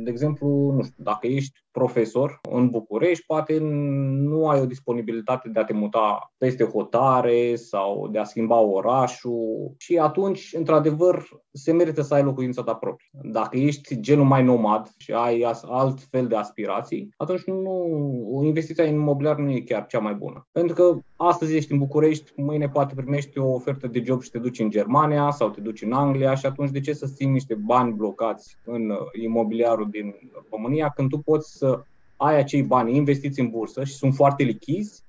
De 0.03 0.09
exemplu, 0.09 0.47
nu 0.75 0.83
știu, 0.83 1.03
dacă 1.03 1.27
ești 1.27 1.59
profesor 1.71 2.39
în 2.49 2.69
București, 2.69 3.25
poate 3.25 3.57
nu 3.61 4.47
ai 4.47 4.61
o 4.61 4.65
disponibilitate 4.65 5.49
de 5.49 5.59
a 5.59 5.63
te 5.63 5.73
muta 5.73 6.33
peste 6.37 6.63
hotare 6.63 7.55
sau 7.55 8.07
de 8.11 8.19
a 8.19 8.23
schimba 8.23 8.59
orașul 8.59 9.73
și 9.77 9.97
atunci, 9.97 10.53
într-adevăr, 10.57 11.27
se 11.51 11.71
merită 11.71 12.01
să 12.01 12.13
ai 12.13 12.23
locuința 12.23 12.63
ta 12.63 12.73
proprie. 12.73 13.09
Dacă 13.23 13.57
ești 13.57 13.99
genul 13.99 14.25
mai 14.25 14.43
nomad 14.43 14.89
și 14.97 15.11
ai 15.11 15.41
alt 15.67 15.99
fel 16.09 16.27
de 16.27 16.35
aspirații, 16.35 17.13
atunci 17.17 17.43
nu, 17.43 18.41
investiția 18.43 18.83
în 18.83 18.93
imobiliar 18.93 19.37
nu 19.37 19.51
e 19.51 19.59
chiar 19.59 19.85
cea 19.85 19.99
mai 19.99 20.13
bună. 20.13 20.47
Pentru 20.51 20.75
că 20.75 20.97
astăzi 21.15 21.55
ești 21.55 21.71
în 21.71 21.77
București, 21.77 22.31
mâine 22.35 22.69
poate 22.69 22.95
primești 22.95 23.39
o 23.39 23.53
ofertă 23.53 23.87
de 23.87 24.03
job 24.05 24.21
și 24.21 24.29
te 24.29 24.39
duci 24.39 24.59
în 24.59 24.69
Germania 24.69 25.31
sau 25.31 25.49
te 25.49 25.61
duci 25.61 25.81
în 25.81 25.91
Anglia 25.91 26.35
și 26.35 26.45
atunci 26.45 26.71
de 26.71 26.79
ce 26.79 26.93
să 27.07 27.13
ții 27.15 27.25
niște 27.25 27.55
bani 27.55 27.93
blocați 27.93 28.57
în 28.65 28.89
uh, 28.89 28.97
imobiliarul 29.21 29.87
din 29.89 30.15
România 30.49 30.91
când 30.95 31.09
tu 31.09 31.17
poți 31.17 31.57
să 31.57 31.83
ai 32.17 32.37
acei 32.37 32.63
bani 32.63 32.95
investiți 32.95 33.39
în 33.39 33.49
bursă 33.49 33.83
și 33.83 33.93
sunt 33.93 34.13
foarte 34.13 34.43
lichizi 34.43 35.03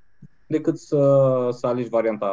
decât 0.46 0.78
să, 0.78 0.98
să 1.50 1.66
alegi 1.66 1.88
varianta 1.88 2.32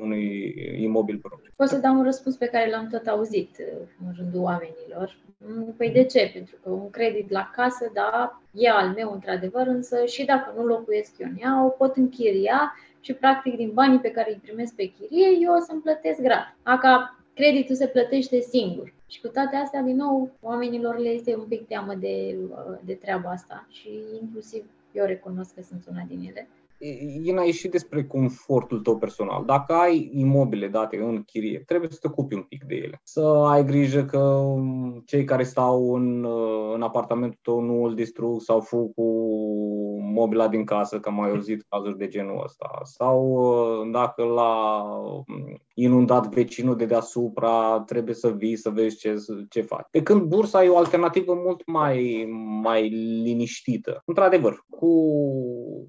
unui 0.00 0.54
imobil 0.78 1.18
propriu. 1.18 1.52
Pot 1.56 1.68
să 1.68 1.76
dau 1.76 1.96
un 1.96 2.04
răspuns 2.04 2.36
pe 2.36 2.46
care 2.46 2.70
l-am 2.70 2.88
tot 2.88 3.06
auzit 3.06 3.50
uh, 3.58 3.88
în 4.06 4.12
rândul 4.16 4.42
oamenilor. 4.42 5.18
Mm, 5.36 5.74
păi 5.76 5.90
de 5.90 6.04
ce? 6.04 6.30
Pentru 6.32 6.56
că 6.62 6.70
un 6.70 6.90
credit 6.90 7.30
la 7.30 7.50
casă, 7.54 7.90
da, 7.94 8.40
e 8.52 8.70
al 8.70 8.88
meu 8.96 9.12
într-adevăr, 9.12 9.66
însă 9.66 9.96
și 10.04 10.24
dacă 10.24 10.52
nu 10.56 10.64
locuiesc 10.64 11.12
eu 11.18 11.28
în 11.30 11.36
ea, 11.42 11.64
o 11.64 11.68
pot 11.68 11.96
închiria 11.96 12.74
și 13.00 13.12
practic 13.12 13.56
din 13.56 13.70
banii 13.74 14.00
pe 14.00 14.10
care 14.10 14.30
îi 14.30 14.40
primesc 14.42 14.74
pe 14.74 14.92
chirie, 14.98 15.28
eu 15.40 15.52
o 15.54 15.60
să-mi 15.60 15.80
plătesc 15.80 16.20
grad. 16.20 16.56
Aca 16.62 17.20
creditul 17.34 17.74
se 17.74 17.86
plătește 17.86 18.40
singur. 18.40 18.92
Și 19.10 19.20
cu 19.20 19.28
toate 19.28 19.56
astea, 19.56 19.82
din 19.82 19.96
nou, 19.96 20.30
oamenilor 20.40 20.98
le 20.98 21.08
este 21.08 21.36
un 21.36 21.46
pic 21.48 21.66
teamă 21.66 21.94
de, 21.94 22.38
de 22.84 22.94
treaba 22.94 23.30
asta 23.30 23.66
și 23.68 23.88
inclusiv 24.20 24.64
eu 24.92 25.04
recunosc 25.04 25.54
că 25.54 25.62
sunt 25.62 25.86
una 25.90 26.04
din 26.08 26.18
ele 26.28 26.48
e 27.42 27.44
ieșit 27.44 27.70
despre 27.70 28.04
confortul 28.04 28.80
tău 28.80 28.98
personal. 28.98 29.44
Dacă 29.44 29.72
ai 29.72 30.10
imobile 30.14 30.68
date 30.68 30.96
în 30.96 31.22
chirie, 31.22 31.62
trebuie 31.66 31.90
să 31.90 31.98
te 32.00 32.06
ocupi 32.06 32.34
un 32.34 32.42
pic 32.42 32.64
de 32.64 32.74
ele. 32.74 33.00
Să 33.02 33.20
ai 33.46 33.64
grijă 33.64 34.04
că 34.04 34.18
um, 34.18 35.02
cei 35.06 35.24
care 35.24 35.42
stau 35.42 35.94
în, 35.94 36.24
uh, 36.24 36.72
în 36.74 36.82
apartamentul 36.82 37.38
tău 37.42 37.60
nu 37.60 37.82
îl 37.82 37.94
distrug 37.94 38.40
sau 38.40 38.60
fug 38.60 38.94
cu 38.94 39.04
mobila 40.12 40.48
din 40.48 40.64
casă, 40.64 41.00
că 41.00 41.08
am 41.08 41.14
mai 41.14 41.30
auzit 41.30 41.64
cazuri 41.68 41.98
de 41.98 42.08
genul 42.08 42.42
ăsta. 42.44 42.80
Sau 42.82 43.24
uh, 43.24 43.90
dacă 43.92 44.22
la 44.22 44.82
um, 45.02 45.24
inundat 45.74 46.34
vecinul 46.34 46.76
de 46.76 46.84
deasupra, 46.84 47.80
trebuie 47.86 48.14
să 48.14 48.30
vii 48.30 48.56
să 48.56 48.70
vezi 48.70 48.96
ce, 48.96 49.14
ce 49.50 49.60
faci. 49.60 49.86
Pe 49.90 50.02
când 50.02 50.22
bursa 50.22 50.64
e 50.64 50.68
o 50.68 50.76
alternativă 50.76 51.34
mult 51.34 51.66
mai, 51.66 52.26
mai 52.62 52.88
liniștită. 53.22 54.02
Într-adevăr, 54.04 54.64
cu, 54.70 54.92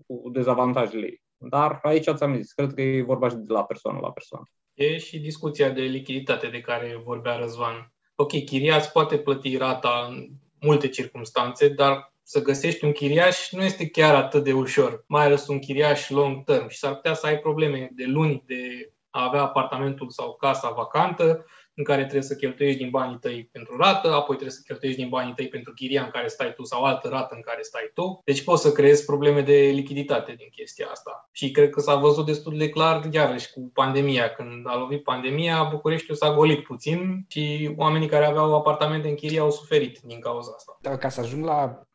cu 0.07 0.29
dezavantajele 0.31 1.05
ei. 1.05 1.21
Dar 1.37 1.79
aici 1.83 2.09
ți-am 2.15 2.35
zis, 2.35 2.51
cred 2.51 2.73
că 2.73 2.81
e 2.81 3.01
vorba 3.01 3.29
și 3.29 3.35
de 3.35 3.53
la 3.53 3.63
persoană 3.63 3.99
la 4.01 4.11
persoană. 4.11 4.45
E 4.73 4.97
și 4.97 5.19
discuția 5.19 5.69
de 5.69 5.81
lichiditate 5.81 6.47
de 6.47 6.61
care 6.61 7.01
vorbea 7.03 7.35
Răzvan. 7.35 7.93
Ok, 8.15 8.43
chiriaț 8.43 8.85
poate 8.85 9.17
plăti 9.17 9.57
rata 9.57 10.07
în 10.09 10.27
multe 10.61 10.87
circunstanțe, 10.87 11.67
dar 11.67 12.13
să 12.31 12.41
găsești 12.41 12.85
un 12.85 12.91
chiriaș 12.91 13.51
nu 13.51 13.63
este 13.63 13.87
chiar 13.87 14.15
atât 14.15 14.43
de 14.43 14.53
ușor, 14.53 15.03
mai 15.07 15.25
ales 15.25 15.47
un 15.47 15.59
chiriaș 15.59 16.09
long 16.09 16.43
term 16.43 16.67
și 16.67 16.77
s-ar 16.77 16.95
putea 16.95 17.13
să 17.13 17.25
ai 17.25 17.39
probleme 17.39 17.89
de 17.91 18.05
luni 18.07 18.43
de 18.45 18.91
a 19.09 19.23
avea 19.23 19.41
apartamentul 19.41 20.09
sau 20.09 20.35
casa 20.35 20.69
vacantă, 20.69 21.45
în 21.75 21.83
care 21.83 22.01
trebuie 22.01 22.21
să 22.21 22.35
cheltuiești 22.35 22.81
din 22.81 22.89
banii 22.89 23.17
tăi 23.17 23.49
pentru 23.51 23.77
rată, 23.77 24.07
apoi 24.07 24.35
trebuie 24.35 24.57
să 24.57 24.61
cheltuiești 24.65 24.99
din 25.01 25.09
banii 25.09 25.33
tăi 25.33 25.47
pentru 25.47 25.73
chiria 25.73 26.03
în 26.03 26.09
care 26.09 26.27
stai 26.27 26.53
tu 26.53 26.63
sau 26.63 26.83
altă 26.83 27.07
rată 27.07 27.35
în 27.35 27.41
care 27.41 27.61
stai 27.61 27.91
tu. 27.93 28.21
Deci 28.25 28.43
poți 28.43 28.61
să 28.61 28.71
creezi 28.71 29.05
probleme 29.05 29.41
de 29.41 29.71
lichiditate 29.73 30.33
din 30.37 30.47
chestia 30.51 30.87
asta. 30.91 31.29
Și 31.31 31.51
cred 31.51 31.69
că 31.69 31.79
s-a 31.79 31.95
văzut 31.95 32.25
destul 32.25 32.57
de 32.57 32.69
clar, 32.69 33.07
iarăși, 33.11 33.51
cu 33.51 33.71
pandemia. 33.73 34.29
Când 34.29 34.67
a 34.67 34.77
lovit 34.77 35.03
pandemia, 35.03 35.63
Bucureștiul 35.63 36.17
s-a 36.17 36.33
golit 36.33 36.63
puțin 36.63 37.25
și 37.27 37.73
oamenii 37.77 38.07
care 38.07 38.25
aveau 38.25 38.55
apartamente 38.55 39.07
în 39.07 39.15
chirie 39.15 39.39
au 39.39 39.51
suferit 39.51 39.99
din 39.99 40.19
cauza 40.19 40.51
asta. 40.55 40.77
Dar 40.81 40.97
ca 40.97 41.09
să 41.09 41.21
ajung 41.21 41.45
la 41.45 41.85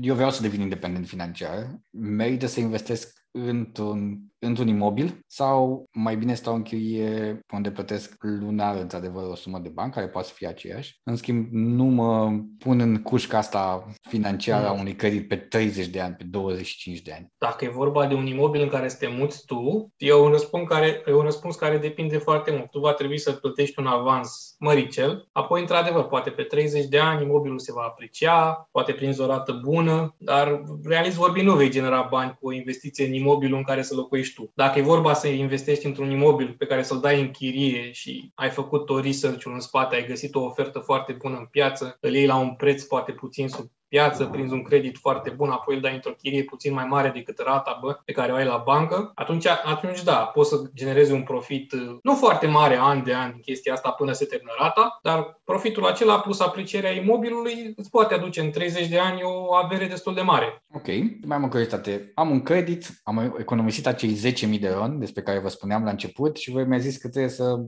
eu 0.00 0.14
vreau 0.14 0.30
să 0.30 0.42
devin 0.42 0.60
independent 0.60 1.06
financiar, 1.06 1.80
merită 1.90 2.46
să 2.46 2.60
investesc 2.60 3.28
într-un 3.30 4.20
într-un 4.44 4.68
imobil 4.68 5.18
sau 5.26 5.88
mai 5.92 6.16
bine 6.16 6.34
stau 6.34 6.54
în 6.54 6.62
chirie 6.62 7.40
unde 7.52 7.70
plătesc 7.70 8.16
lunar, 8.20 8.76
într-adevăr, 8.76 9.24
o 9.30 9.34
sumă 9.34 9.58
de 9.58 9.68
bani, 9.68 9.92
care 9.92 10.08
poate 10.08 10.26
să 10.26 10.34
fie 10.34 10.48
aceeași. 10.48 11.00
În 11.02 11.16
schimb, 11.16 11.48
nu 11.50 11.84
mă 11.84 12.32
pun 12.58 12.80
în 12.80 13.02
cușca 13.02 13.38
asta 13.38 13.86
financiară 14.08 14.68
a 14.68 14.72
mm. 14.72 14.80
unui 14.80 14.94
credit 14.94 15.28
pe 15.28 15.36
30 15.36 15.86
de 15.86 16.00
ani, 16.00 16.14
pe 16.14 16.24
25 16.24 17.00
de 17.00 17.12
ani. 17.12 17.32
Dacă 17.38 17.64
e 17.64 17.68
vorba 17.68 18.06
de 18.06 18.14
un 18.14 18.26
imobil 18.26 18.62
în 18.62 18.68
care 18.68 18.88
să 18.88 18.96
te 18.96 19.06
muți 19.06 19.44
tu, 19.44 19.92
e 19.96 20.14
un 20.14 20.30
răspuns 20.30 20.68
care, 20.68 21.02
e 21.06 21.12
un 21.12 21.22
răspuns 21.22 21.56
care 21.56 21.78
depinde 21.78 22.18
foarte 22.18 22.50
mult. 22.50 22.70
Tu 22.70 22.80
va 22.80 22.92
trebui 22.92 23.18
să 23.18 23.32
plătești 23.32 23.78
un 23.78 23.86
avans 23.86 24.54
măricel, 24.58 25.28
apoi, 25.32 25.60
într-adevăr, 25.60 26.06
poate 26.06 26.30
pe 26.30 26.42
30 26.42 26.86
de 26.86 26.98
ani 26.98 27.22
imobilul 27.22 27.58
se 27.58 27.72
va 27.72 27.82
aprecia, 27.82 28.68
poate 28.70 28.92
prin 28.92 29.14
o 29.18 29.26
rată 29.26 29.52
bună, 29.52 30.14
dar 30.18 30.62
realist 30.84 31.16
vorbind 31.16 31.46
nu 31.46 31.54
vei 31.54 31.70
genera 31.70 32.06
bani 32.10 32.36
cu 32.40 32.48
o 32.48 32.52
investiție 32.52 33.06
în 33.06 33.12
imobilul 33.12 33.58
în 33.58 33.64
care 33.64 33.82
să 33.82 33.94
locuiești 33.94 34.33
tu. 34.34 34.50
Dacă 34.54 34.78
e 34.78 34.82
vorba 34.82 35.14
să 35.14 35.28
investești 35.28 35.86
într-un 35.86 36.10
imobil 36.10 36.54
pe 36.58 36.66
care 36.66 36.82
să-l 36.82 37.00
dai 37.00 37.20
în 37.20 37.30
chirie 37.30 37.92
și 37.92 38.30
ai 38.34 38.50
făcut 38.50 38.90
o 38.90 39.00
research 39.00 39.44
în 39.44 39.60
spate, 39.60 39.94
ai 39.94 40.06
găsit 40.06 40.34
o 40.34 40.44
ofertă 40.44 40.78
foarte 40.78 41.12
bună 41.12 41.36
în 41.36 41.46
piață, 41.46 41.96
îl 42.00 42.14
iei 42.14 42.26
la 42.26 42.36
un 42.36 42.54
preț 42.54 42.82
poate 42.82 43.12
puțin 43.12 43.48
sub 43.48 43.70
piață, 43.94 44.24
prinzi 44.24 44.52
un 44.52 44.62
credit 44.62 44.98
foarte 44.98 45.30
bun, 45.30 45.50
apoi 45.50 45.74
îl 45.74 45.80
dai 45.80 45.94
într-o 45.94 46.12
chirie 46.12 46.42
puțin 46.42 46.72
mai 46.72 46.84
mare 46.84 47.08
decât 47.08 47.38
rata 47.38 47.78
bă, 47.80 47.92
pe 48.04 48.12
care 48.12 48.32
o 48.32 48.34
ai 48.34 48.44
la 48.44 48.56
bancă, 48.56 49.12
atunci, 49.14 49.46
atunci 49.46 50.02
da, 50.02 50.16
poți 50.16 50.48
să 50.48 50.56
generezi 50.74 51.12
un 51.12 51.22
profit 51.22 51.72
uh, 51.72 51.96
nu 52.02 52.14
foarte 52.14 52.46
mare 52.46 52.78
an 52.80 53.04
de 53.04 53.14
an 53.14 53.32
chestia 53.40 53.72
asta 53.72 53.90
până 53.90 54.12
se 54.12 54.24
termină 54.24 54.52
rata, 54.58 54.98
dar 55.02 55.40
profitul 55.44 55.86
acela 55.86 56.20
plus 56.20 56.40
aprecierea 56.40 56.90
imobilului 56.90 57.72
îți 57.76 57.90
poate 57.90 58.14
aduce 58.14 58.40
în 58.40 58.50
30 58.50 58.88
de 58.88 58.98
ani 58.98 59.20
o 59.22 59.54
avere 59.54 59.86
destul 59.86 60.14
de 60.14 60.20
mare. 60.20 60.63
Ok, 60.74 60.86
mai 61.26 61.36
am 61.36 61.44
o 61.44 61.48
curiozitate. 61.48 62.10
Am 62.14 62.30
un 62.30 62.42
credit, 62.42 63.00
am 63.02 63.34
economisit 63.38 63.86
acei 63.86 64.34
10.000 64.54 64.60
de 64.60 64.68
ron 64.68 64.98
despre 64.98 65.22
care 65.22 65.38
vă 65.38 65.48
spuneam 65.48 65.84
la 65.84 65.90
început 65.90 66.36
și 66.36 66.50
voi 66.50 66.64
mi-a 66.64 66.78
zis 66.78 66.96
că 66.96 67.08
trebuie 67.08 67.30
să 67.30 67.64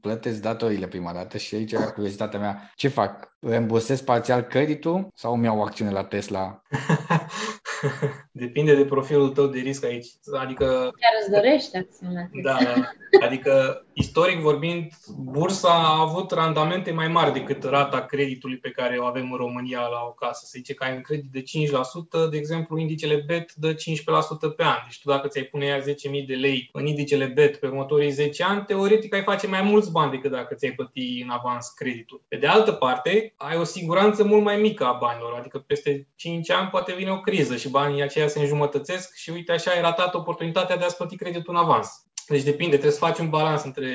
plătesc 0.00 0.40
datorile 0.40 0.86
prima 0.86 1.12
dată 1.12 1.38
și 1.38 1.54
aici 1.54 1.72
era 1.72 1.90
curiozitatea 1.90 2.38
mea. 2.38 2.70
Ce 2.74 2.88
fac? 2.88 3.36
Reimbursez 3.40 4.00
parțial 4.00 4.42
creditul 4.42 5.08
sau 5.14 5.36
mi 5.36 5.44
iau 5.44 5.62
acțiune 5.62 5.90
la 5.90 6.04
Tesla? 6.04 6.62
Depinde 8.32 8.76
de 8.76 8.84
profilul 8.84 9.28
tău 9.28 9.46
de 9.46 9.58
risc 9.58 9.84
aici. 9.84 10.06
Adică... 10.40 10.64
Chiar 10.66 11.12
îți 11.20 11.30
dorești 11.30 11.76
acțiunea. 11.76 12.30
Da, 12.42 12.58
da. 12.64 12.74
Adică, 13.26 13.84
istoric 14.00 14.38
vorbind, 14.38 14.92
bursa 15.16 15.68
a 15.68 16.00
avut 16.00 16.30
randamente 16.30 16.90
mai 16.90 17.08
mari 17.08 17.32
decât 17.32 17.64
rata 17.64 18.00
creditului 18.00 18.56
pe 18.56 18.70
care 18.70 18.98
o 18.98 19.04
avem 19.04 19.32
în 19.32 19.36
România 19.36 19.80
la 19.80 20.04
o 20.08 20.12
casă. 20.12 20.40
Se 20.44 20.58
zice 20.58 20.74
că 20.74 20.84
ai 20.84 20.94
un 20.94 21.00
credit 21.00 21.30
de 21.30 21.42
5%, 21.42 22.30
de 22.30 22.36
exemplu, 22.36 22.78
indicele 22.78 23.22
BET 23.26 23.52
dă 23.54 23.74
15% 23.74 23.76
pe 24.56 24.64
an. 24.64 24.78
Deci 24.86 25.00
tu 25.02 25.08
dacă 25.08 25.28
ți-ai 25.28 25.44
pune 25.44 25.66
ea 25.66 25.80
10.000 25.80 25.84
de 26.26 26.34
lei 26.34 26.68
în 26.72 26.86
indicele 26.86 27.26
BET 27.26 27.56
pe 27.56 27.66
următorii 27.66 28.10
10 28.10 28.42
ani, 28.42 28.64
teoretic 28.64 29.14
ai 29.14 29.22
face 29.22 29.46
mai 29.46 29.62
mulți 29.62 29.90
bani 29.90 30.10
decât 30.10 30.30
dacă 30.30 30.54
ți-ai 30.54 30.72
plăti 30.72 31.20
în 31.22 31.30
avans 31.30 31.68
creditul. 31.68 32.22
Pe 32.28 32.36
de 32.36 32.46
altă 32.46 32.72
parte, 32.72 33.34
ai 33.36 33.56
o 33.56 33.64
siguranță 33.64 34.24
mult 34.24 34.42
mai 34.42 34.56
mică 34.56 34.84
a 34.84 34.98
banilor, 35.00 35.34
adică 35.38 35.58
peste 35.58 36.08
5 36.16 36.50
ani 36.50 36.68
poate 36.68 36.92
vine 36.92 37.10
o 37.10 37.20
criză 37.20 37.56
și 37.56 37.70
banii 37.70 38.02
aceia 38.02 38.28
se 38.28 38.40
înjumătățesc 38.40 39.14
și 39.14 39.30
uite 39.30 39.52
așa 39.52 39.70
ai 39.70 39.80
ratat 39.80 40.14
oportunitatea 40.14 40.76
de 40.76 40.84
a-ți 40.84 40.96
plăti 40.96 41.16
creditul 41.16 41.54
în 41.54 41.60
avans. 41.60 42.04
Deci 42.28 42.42
depinde, 42.42 42.70
trebuie 42.70 42.92
să 42.92 43.04
faci 43.04 43.18
un 43.18 43.28
balans 43.28 43.64
între 43.64 43.88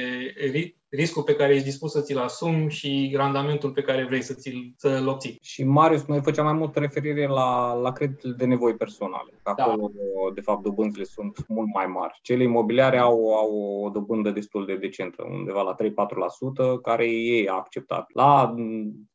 riscul 0.95 1.23
pe 1.23 1.35
care 1.35 1.53
ești 1.53 1.65
dispus 1.65 1.91
să 1.91 2.01
ți-l 2.01 2.17
asumi 2.17 2.69
și 2.69 3.13
randamentul 3.17 3.71
pe 3.71 3.81
care 3.81 4.05
vrei 4.05 4.21
să 4.21 4.33
ți-l, 4.33 4.73
să-l 4.77 5.07
obții. 5.07 5.37
Și 5.41 5.63
Marius, 5.63 6.05
noi 6.05 6.21
făceam 6.21 6.45
mai 6.45 6.53
mult 6.53 6.75
referire 6.75 7.27
la, 7.27 7.73
la 7.73 7.91
creditele 7.91 8.33
de 8.33 8.45
nevoi 8.45 8.75
personale. 8.75 9.39
Da. 9.43 9.51
Acolo, 9.51 9.91
da. 9.93 10.33
de 10.33 10.41
fapt, 10.41 10.63
dobânzile 10.63 11.03
sunt 11.03 11.47
mult 11.47 11.73
mai 11.73 11.85
mari. 11.85 12.19
Cele 12.21 12.43
imobiliare 12.43 12.97
au, 12.97 13.33
au 13.33 13.81
o 13.83 13.89
dobândă 13.89 14.29
destul 14.31 14.65
de 14.65 14.75
decentă, 14.75 15.23
undeva 15.31 15.61
la 15.61 15.75
3-4%, 15.83 16.81
care 16.81 17.05
e 17.05 17.49
acceptat. 17.49 18.09
La 18.13 18.55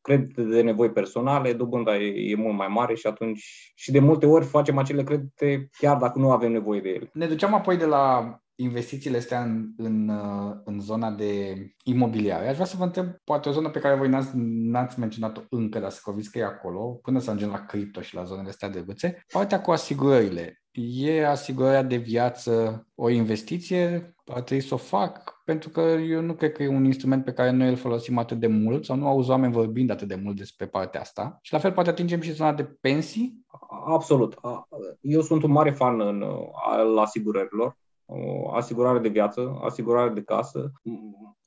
credite 0.01 0.41
de 0.41 0.61
nevoi 0.61 0.91
personale, 0.91 1.53
dobânda 1.53 1.97
e, 1.97 2.31
e 2.31 2.35
mult 2.35 2.57
mai 2.57 2.67
mare 2.67 2.95
și 2.95 3.07
atunci 3.07 3.73
și 3.75 3.91
de 3.91 3.99
multe 3.99 4.25
ori 4.25 4.45
facem 4.45 4.77
acele 4.77 5.03
credite 5.03 5.69
chiar 5.77 5.97
dacă 5.97 6.19
nu 6.19 6.31
avem 6.31 6.51
nevoie 6.51 6.81
de 6.81 6.89
ele. 6.89 7.09
Ne 7.13 7.25
duceam 7.25 7.53
apoi 7.53 7.77
de 7.77 7.85
la 7.85 8.35
investițiile 8.61 9.17
astea 9.17 9.43
în, 9.43 9.73
în, 9.77 10.09
uh, 10.09 10.55
în 10.63 10.79
zona 10.79 11.11
de 11.11 11.55
imobiliare. 11.83 12.47
Aș 12.47 12.53
vrea 12.53 12.65
să 12.65 12.77
vă 12.77 12.83
întreb, 12.83 13.07
poate 13.23 13.49
o 13.49 13.51
zonă 13.51 13.69
pe 13.69 13.79
care 13.79 13.95
voi 13.95 14.09
n-ați, 14.09 14.31
n-ați 14.35 14.99
menționat-o 14.99 15.41
încă, 15.49 15.79
dar 15.79 15.89
să 15.89 15.99
conviți 16.03 16.31
că 16.31 16.37
e 16.37 16.43
acolo, 16.43 16.99
până 17.01 17.19
să 17.19 17.29
ajungem 17.29 17.49
la 17.49 17.65
cripto 17.65 18.01
și 18.01 18.15
la 18.15 18.23
zonele 18.23 18.49
astea 18.49 18.69
de 18.69 18.79
bățe, 18.79 19.25
partea 19.33 19.61
cu 19.61 19.71
asigurările. 19.71 20.55
E 20.73 21.27
asigurarea 21.27 21.83
de 21.83 21.95
viață 21.95 22.85
o 22.95 23.09
investiție? 23.09 24.15
Ar 24.25 24.41
trebui 24.41 24.63
să 24.63 24.73
o 24.73 24.77
fac? 24.77 25.41
Pentru 25.45 25.69
că 25.69 25.81
eu 25.81 26.21
nu 26.21 26.33
cred 26.33 26.51
că 26.51 26.63
e 26.63 26.67
un 26.67 26.85
instrument 26.85 27.23
pe 27.23 27.33
care 27.33 27.49
noi 27.49 27.69
îl 27.69 27.75
folosim 27.75 28.17
atât 28.17 28.39
de 28.39 28.47
mult 28.47 28.85
sau 28.85 28.95
nu 28.95 29.07
auzi 29.07 29.29
oameni 29.29 29.53
vorbind 29.53 29.89
atât 29.89 30.07
de 30.07 30.19
mult 30.23 30.35
despre 30.35 30.67
partea 30.67 31.01
asta. 31.01 31.39
Și 31.41 31.53
la 31.53 31.59
fel 31.59 31.71
poate 31.71 31.89
atingem 31.89 32.21
și 32.21 32.31
zona 32.31 32.53
de 32.53 32.63
pensii? 32.81 33.45
Absolut. 33.85 34.39
Eu 35.01 35.21
sunt 35.21 35.43
un 35.43 35.51
mare 35.51 35.71
fan 35.71 35.99
în, 35.99 36.23
al 36.53 36.97
asigurărilor 36.97 37.77
o 38.11 38.51
asigurare 38.55 38.99
de 38.99 39.09
viață, 39.09 39.59
asigurare 39.61 40.09
de 40.09 40.21
casă, 40.21 40.71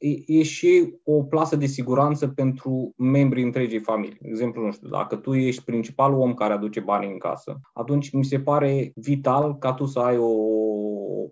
e, 0.04 0.38
e 0.38 0.42
și 0.42 0.94
o 1.04 1.22
plasă 1.22 1.56
de 1.56 1.66
siguranță 1.66 2.28
pentru 2.28 2.94
membrii 2.96 3.44
întregii 3.44 3.78
familii. 3.78 4.18
De 4.20 4.28
exemplu, 4.28 4.64
nu 4.64 4.72
știu, 4.72 4.88
dacă 4.88 5.16
tu 5.16 5.34
ești 5.34 5.64
principalul 5.64 6.20
om 6.20 6.34
care 6.34 6.52
aduce 6.52 6.80
bani 6.80 7.12
în 7.12 7.18
casă, 7.18 7.60
atunci 7.72 8.10
mi 8.10 8.24
se 8.24 8.40
pare 8.40 8.92
vital 8.94 9.58
ca 9.58 9.72
tu 9.72 9.86
să 9.86 9.98
ai 9.98 10.16
o, 10.18 10.32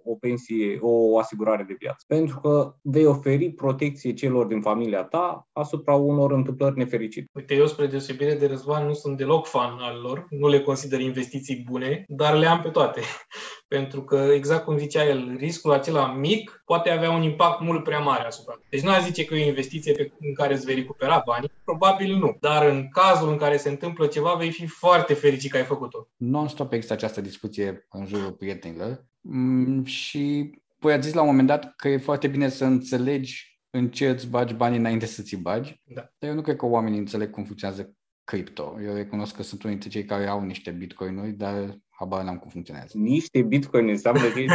o 0.05 0.15
pensie, 0.21 0.79
o 0.81 1.19
asigurare 1.19 1.63
de 1.63 1.77
viață. 1.79 2.05
Pentru 2.07 2.41
că 2.41 2.75
vei 2.83 3.07
oferi 3.07 3.51
protecție 3.51 4.13
celor 4.13 4.47
din 4.47 4.61
familia 4.61 5.03
ta 5.03 5.49
asupra 5.53 5.95
unor 5.95 6.33
întâmplări 6.33 6.79
nefericite. 6.79 7.31
Uite, 7.33 7.55
eu 7.55 7.67
spre 7.67 7.87
deosebire 7.87 8.35
de 8.35 8.47
Răzvan 8.47 8.87
nu 8.87 8.93
sunt 8.93 9.17
deloc 9.17 9.47
fan 9.47 9.79
al 9.79 10.01
lor, 10.03 10.27
nu 10.31 10.49
le 10.49 10.61
consider 10.61 11.01
investiții 11.01 11.65
bune, 11.71 12.05
dar 12.09 12.37
le 12.37 12.47
am 12.47 12.61
pe 12.61 12.69
toate. 12.69 13.01
Pentru 13.69 14.03
că, 14.03 14.17
exact 14.17 14.65
cum 14.65 14.77
zicea 14.77 15.05
el, 15.05 15.35
riscul 15.39 15.73
acela 15.73 16.13
mic 16.13 16.63
poate 16.65 16.91
avea 16.91 17.11
un 17.11 17.23
impact 17.23 17.61
mult 17.61 17.85
prea 17.85 17.99
mare 17.99 18.27
asupra. 18.27 18.62
Deci 18.69 18.83
nu 18.83 18.91
a 18.91 18.99
zice 18.99 19.25
că 19.25 19.35
e 19.35 19.45
o 19.45 19.49
investiție 19.49 19.93
pe, 19.93 20.13
în 20.21 20.35
care 20.35 20.55
îți 20.55 20.65
vei 20.65 20.75
recupera 20.75 21.23
bani, 21.27 21.53
probabil 21.65 22.17
nu. 22.17 22.37
Dar 22.41 22.67
în 22.67 22.89
cazul 22.89 23.31
în 23.31 23.37
care 23.37 23.57
se 23.57 23.69
întâmplă 23.69 24.07
ceva, 24.07 24.35
vei 24.35 24.51
fi 24.51 24.67
foarte 24.67 25.15
fericit 25.15 25.51
că 25.51 25.57
ai 25.57 25.65
făcut-o. 25.65 26.09
Non-stop 26.17 26.73
există 26.73 26.95
această 26.95 27.21
discuție 27.21 27.87
în 27.91 28.07
jurul 28.07 28.33
prietenilor 28.33 29.07
mm, 29.21 29.85
și 29.85 30.51
voi 30.79 30.93
ați 30.93 31.07
zis 31.07 31.15
la 31.15 31.21
un 31.21 31.27
moment 31.27 31.49
dat 31.49 31.77
că 31.77 31.89
e 31.89 31.99
foarte 31.99 32.29
bine 32.29 32.49
să 32.49 32.65
înțelegi 32.65 33.61
în 33.71 33.91
ce 33.91 34.09
îți 34.09 34.27
bagi 34.27 34.55
banii 34.55 34.79
înainte 34.79 35.07
să 35.07 35.23
ți 35.23 35.37
bagi. 35.37 35.81
Da. 35.85 36.11
Dar 36.19 36.31
eu 36.31 36.37
nu 36.37 36.43
cred 36.43 36.57
că 36.57 36.67
oamenii 36.67 36.99
înțeleg 36.99 37.31
cum 37.31 37.45
funcționează 37.45 37.95
cripto. 38.25 38.79
Eu 38.85 38.95
recunosc 38.95 39.37
că 39.37 39.43
sunt 39.43 39.63
unul 39.63 39.79
dintre 39.79 39.99
cei 39.99 40.09
care 40.09 40.27
au 40.27 40.43
niște 40.45 40.71
bitcoinuri, 40.71 41.33
dar 41.33 41.79
habar 42.03 42.25
n-am 42.25 42.39
cum 42.39 42.51
funcționează. 42.51 42.99
Niște 42.99 43.43
bitcoin 43.43 43.89
înseamnă 43.89 44.29
că 44.29 44.39
ești 44.39 44.55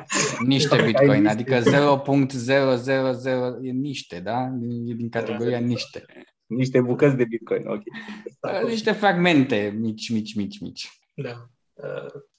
Niște 0.54 0.82
bitcoin, 0.84 1.26
adică 1.26 1.60
0.000 1.60 1.62
e 3.62 3.70
niște, 3.70 4.20
da? 4.20 4.48
E 4.86 4.94
din 4.94 5.08
categoria 5.08 5.58
niște. 5.58 6.04
Niște 6.46 6.80
bucăți 6.80 7.16
de 7.16 7.24
bitcoin, 7.24 7.66
ok. 7.66 7.82
Niște 8.68 8.92
fragmente 8.92 9.76
mici, 9.78 10.10
mici, 10.10 10.34
mici, 10.34 10.60
mici. 10.60 10.88
Da. 11.14 11.48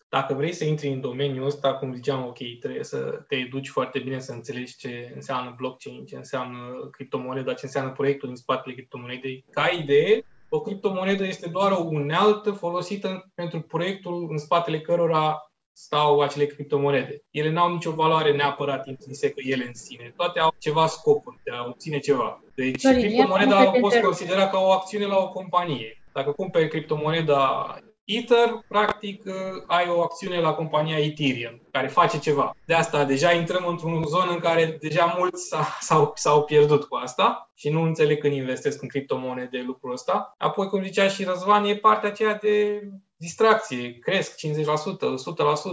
Dacă 0.10 0.34
vrei 0.34 0.52
să 0.52 0.66
intri 0.66 0.88
în 0.88 1.02
domeniul 1.02 1.46
ăsta, 1.46 1.74
cum 1.74 1.94
ziceam, 1.94 2.26
ok, 2.26 2.38
trebuie 2.60 2.84
să 2.84 3.24
te 3.28 3.36
educi 3.36 3.70
foarte 3.70 4.00
bine, 4.00 4.20
să 4.20 4.32
înțelegi 4.32 4.76
ce 4.76 5.12
înseamnă 5.16 5.54
blockchain, 5.58 6.06
ce 6.06 6.16
înseamnă 6.16 6.88
criptomoneda, 6.92 7.54
ce 7.54 7.66
înseamnă 7.66 7.92
proiectul 7.92 8.28
din 8.28 8.38
spatele 8.38 8.76
criptomonedei. 8.76 9.46
Ca 9.52 9.68
idee, 9.82 10.24
o 10.50 10.62
criptomonedă 10.62 11.26
este 11.26 11.50
doar 11.50 11.72
o 11.72 11.84
unealtă 11.84 12.52
folosită 12.52 13.32
pentru 13.36 13.62
proiectul 13.62 14.28
în 14.30 14.38
spatele 14.38 14.82
cărora 14.82 15.50
stau 15.74 16.22
acele 16.22 16.46
criptomonede. 16.46 17.24
Ele 17.32 17.50
n-au 17.50 17.72
nicio 17.72 17.92
valoare 17.92 18.36
neapărat 18.36 18.88
intrinsecă 18.88 19.42
ele 19.44 19.66
în 19.68 19.74
sine. 19.74 20.14
Toate 20.16 20.40
au 20.40 20.56
ceva 20.58 20.88
scopuri 20.88 21.40
de 21.44 21.52
a 21.52 21.66
obține 21.66 22.00
ceva. 22.00 22.44
Deci 22.56 22.82
Dorin, 22.82 23.00
criptomoneda 23.00 23.68
o 23.68 23.80
poți 23.80 24.02
considera 24.02 24.48
ca 24.48 24.60
o 24.60 24.72
acțiune 24.72 25.06
la 25.06 25.18
o 25.18 25.30
companie. 25.30 26.02
Dacă 26.14 26.32
cumperi 26.32 26.70
criptomoneda 26.70 27.76
Ether, 28.04 28.66
practic, 28.68 29.24
uh, 29.26 29.34
ai 29.68 29.90
o 29.90 30.02
acțiune 30.02 30.40
la 30.40 30.54
compania 30.54 30.98
Ethereum, 30.98 31.62
care 31.72 31.88
face 31.88 32.20
ceva. 32.20 32.56
De 32.66 32.74
asta 32.74 33.04
deja 33.04 33.32
intrăm 33.32 33.66
într-o 33.68 34.02
zonă 34.08 34.32
în 34.32 34.40
care 34.40 34.78
deja 34.82 35.16
mulți 35.18 35.56
s-au, 35.80 36.12
s-au 36.16 36.44
pierdut 36.44 36.84
cu 36.84 36.96
asta 36.96 37.49
și 37.60 37.70
nu 37.70 37.82
înțeleg 37.82 38.20
când 38.20 38.34
investesc 38.34 38.82
în 38.82 38.88
criptomonede 38.88 39.64
lucrul 39.66 39.92
ăsta. 39.92 40.36
Apoi, 40.38 40.68
cum 40.68 40.84
zicea 40.84 41.08
și 41.08 41.24
Răzvan, 41.24 41.66
e 41.66 41.76
partea 41.76 42.10
aceea 42.10 42.36
de 42.36 42.84
distracție, 43.16 43.94
cresc 43.94 44.36
50%, 44.36 44.40
100%, 44.40 44.46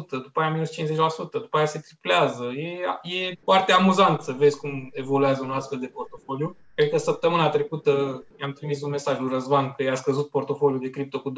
după 0.08 0.40
aia 0.40 0.50
minus 0.50 0.70
50%, 0.70 0.84
după 1.30 1.56
aia 1.56 1.66
se 1.66 1.78
triplează. 1.78 2.44
E, 2.44 2.78
e 3.16 3.38
foarte 3.42 3.72
amuzant 3.72 4.20
să 4.20 4.32
vezi 4.32 4.58
cum 4.58 4.90
evoluează 4.92 5.42
un 5.42 5.50
astfel 5.50 5.78
de 5.78 5.86
portofoliu. 5.86 6.56
Cred 6.74 6.90
că 6.90 6.96
săptămâna 6.96 7.48
trecută 7.48 8.24
i-am 8.40 8.52
trimis 8.52 8.82
un 8.82 8.90
mesaj 8.90 9.18
lui 9.18 9.32
Răzvan 9.32 9.72
că 9.76 9.82
i-a 9.82 9.94
scăzut 9.94 10.30
portofoliul 10.30 10.80
de 10.80 10.90
cripto 10.90 11.20
cu 11.20 11.32
20% 11.32 11.34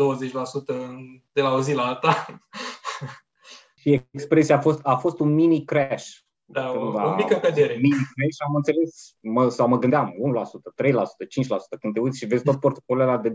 de 1.32 1.40
la 1.40 1.52
o 1.52 1.61
zi 1.61 1.74
la 1.74 1.87
alta. 1.87 2.26
Și 3.80 4.00
expresia 4.11 4.56
a 4.56 4.61
fost, 4.61 4.80
a 4.82 4.96
fost 4.96 5.18
un 5.18 5.34
mini 5.34 5.64
crash. 5.64 6.06
Da, 6.50 6.70
o, 6.70 7.08
o 7.08 7.14
mică 7.14 7.34
cădere. 7.34 7.74
Mini 7.74 7.94
crash, 7.94 8.38
am 8.46 8.54
înțeles, 8.54 9.16
mă, 9.20 9.48
sau 9.48 9.68
mă 9.68 9.78
gândeam, 9.78 10.14
1%, 10.80 10.84
3%, 10.84 10.92
5%. 10.94 11.78
Când 11.80 11.94
te 11.94 12.00
uiți 12.00 12.18
și 12.18 12.26
vezi 12.26 12.42
tot 12.42 12.61
portofoliul 12.61 13.08
ăla 13.08 13.18
de 13.18 13.30
20%, 13.30 13.32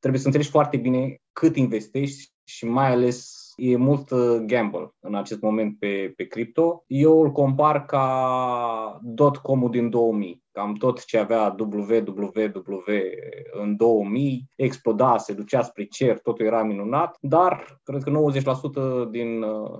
trebuie 0.00 0.20
să 0.20 0.26
înțelegi 0.26 0.50
foarte 0.50 0.76
bine 0.76 1.20
cât 1.32 1.56
investești 1.56 2.32
și 2.44 2.64
mai 2.64 2.90
ales 2.90 3.39
e 3.60 3.76
mult 3.76 4.10
uh, 4.10 4.36
gamble 4.46 4.94
în 5.00 5.14
acest 5.14 5.40
moment 5.40 5.78
pe, 5.78 6.12
pe 6.16 6.24
cripto. 6.24 6.84
Eu 6.86 7.20
îl 7.20 7.32
compar 7.32 7.84
ca 7.84 9.00
dot-com-ul 9.02 9.70
din 9.70 9.90
2000. 9.90 10.42
Cam 10.52 10.74
tot 10.74 11.04
ce 11.04 11.18
avea 11.18 11.56
www 11.58 12.82
în 13.52 13.76
2000 13.76 14.48
exploda, 14.56 15.18
se 15.18 15.32
ducea 15.32 15.62
spre 15.62 15.84
cer, 15.84 16.18
totul 16.18 16.46
era 16.46 16.62
minunat, 16.62 17.16
dar 17.20 17.80
cred 17.82 18.02
că 18.02 18.10
90% 19.06 19.10
din, 19.10 19.42
uh, 19.42 19.70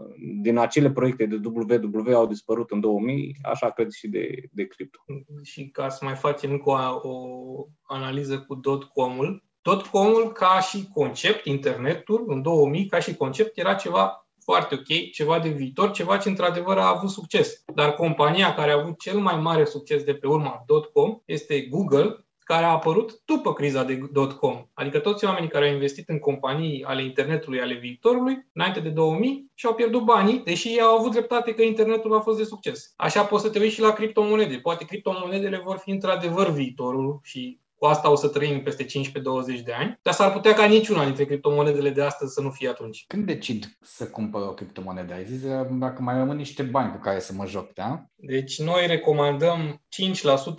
din 0.43 0.59
acele 0.59 0.91
proiecte 0.91 1.27
de 1.27 1.41
www 1.45 2.17
au 2.17 2.27
dispărut 2.27 2.71
în 2.71 2.81
2000, 2.81 3.37
așa 3.43 3.71
cred 3.71 3.91
și 3.91 4.09
de, 4.09 4.43
de 4.53 4.67
cripto. 4.67 4.99
Și 5.43 5.69
ca 5.69 5.89
să 5.89 6.05
mai 6.05 6.15
facem 6.15 6.51
încă 6.51 6.71
o, 6.71 7.09
o 7.09 7.67
analiză 7.83 8.41
cu 8.41 8.55
dot-com-ul, 8.55 9.50
tot 9.63 9.87
comul 9.87 10.33
ca 10.33 10.61
și 10.61 10.89
concept, 10.95 11.45
internetul 11.45 12.25
în 12.27 12.43
2000 12.43 12.87
ca 12.87 12.99
și 12.99 13.15
concept 13.15 13.59
era 13.59 13.75
ceva 13.75 14.27
foarte 14.45 14.75
ok, 14.75 15.11
ceva 15.13 15.39
de 15.39 15.49
viitor, 15.49 15.91
ceva 15.91 16.17
ce 16.17 16.29
într-adevăr 16.29 16.79
a 16.79 16.89
avut 16.89 17.11
succes. 17.11 17.63
Dar 17.75 17.95
compania 17.95 18.55
care 18.55 18.71
a 18.71 18.79
avut 18.79 18.99
cel 18.99 19.19
mai 19.19 19.37
mare 19.37 19.65
succes 19.65 20.03
de 20.03 20.15
pe 20.15 20.27
urma 20.27 20.65
.com 20.93 21.21
este 21.25 21.61
Google, 21.61 22.25
care 22.51 22.65
a 22.65 22.71
apărut 22.71 23.21
după 23.25 23.53
criza 23.53 23.85
de 23.85 24.01
.com. 24.41 24.67
Adică 24.75 24.99
toți 24.99 25.25
oamenii 25.25 25.49
care 25.49 25.67
au 25.67 25.73
investit 25.73 26.09
în 26.09 26.19
companii 26.19 26.85
ale 26.85 27.03
internetului, 27.03 27.61
ale 27.61 27.75
viitorului, 27.75 28.47
înainte 28.53 28.81
de 28.81 28.89
2000, 28.89 29.51
și-au 29.55 29.75
pierdut 29.75 30.05
banii, 30.05 30.39
deși 30.45 30.69
ei 30.69 30.81
au 30.81 30.99
avut 30.99 31.11
dreptate 31.11 31.55
că 31.55 31.63
internetul 31.63 32.15
a 32.15 32.21
fost 32.21 32.39
de 32.39 32.45
succes. 32.45 32.93
Așa 32.97 33.25
poți 33.25 33.43
să 33.43 33.51
te 33.51 33.59
uiți 33.59 33.75
și 33.75 33.81
la 33.81 33.93
criptomonede. 33.93 34.57
Poate 34.57 34.85
criptomonedele 34.85 35.61
vor 35.65 35.77
fi 35.77 35.91
într-adevăr 35.91 36.51
viitorul 36.51 37.21
și 37.23 37.60
cu 37.81 37.87
asta 37.87 38.11
o 38.11 38.15
să 38.15 38.29
trăim 38.29 38.63
peste 38.63 38.85
15-20 38.85 38.89
de 39.65 39.73
ani, 39.73 39.99
dar 40.03 40.15
s-ar 40.15 40.33
putea 40.33 40.53
ca 40.53 40.65
niciuna 40.65 41.05
dintre 41.05 41.25
criptomonedele 41.25 41.91
de 41.91 42.03
astăzi 42.03 42.33
să 42.33 42.41
nu 42.41 42.51
fie 42.51 42.69
atunci. 42.69 43.05
Când 43.07 43.27
decid 43.27 43.77
să 43.81 44.07
cumpăr 44.07 44.41
o 44.41 44.55
criptomonedă? 44.55 45.15
Ai 45.15 45.25
zis 45.25 45.41
dacă 45.71 46.03
mai 46.03 46.15
rămân 46.15 46.37
niște 46.37 46.63
bani 46.63 46.93
cu 46.93 46.99
care 46.99 47.19
să 47.19 47.33
mă 47.33 47.47
joc, 47.47 47.73
da? 47.73 48.05
Deci 48.15 48.61
noi 48.61 48.87
recomandăm 48.87 49.83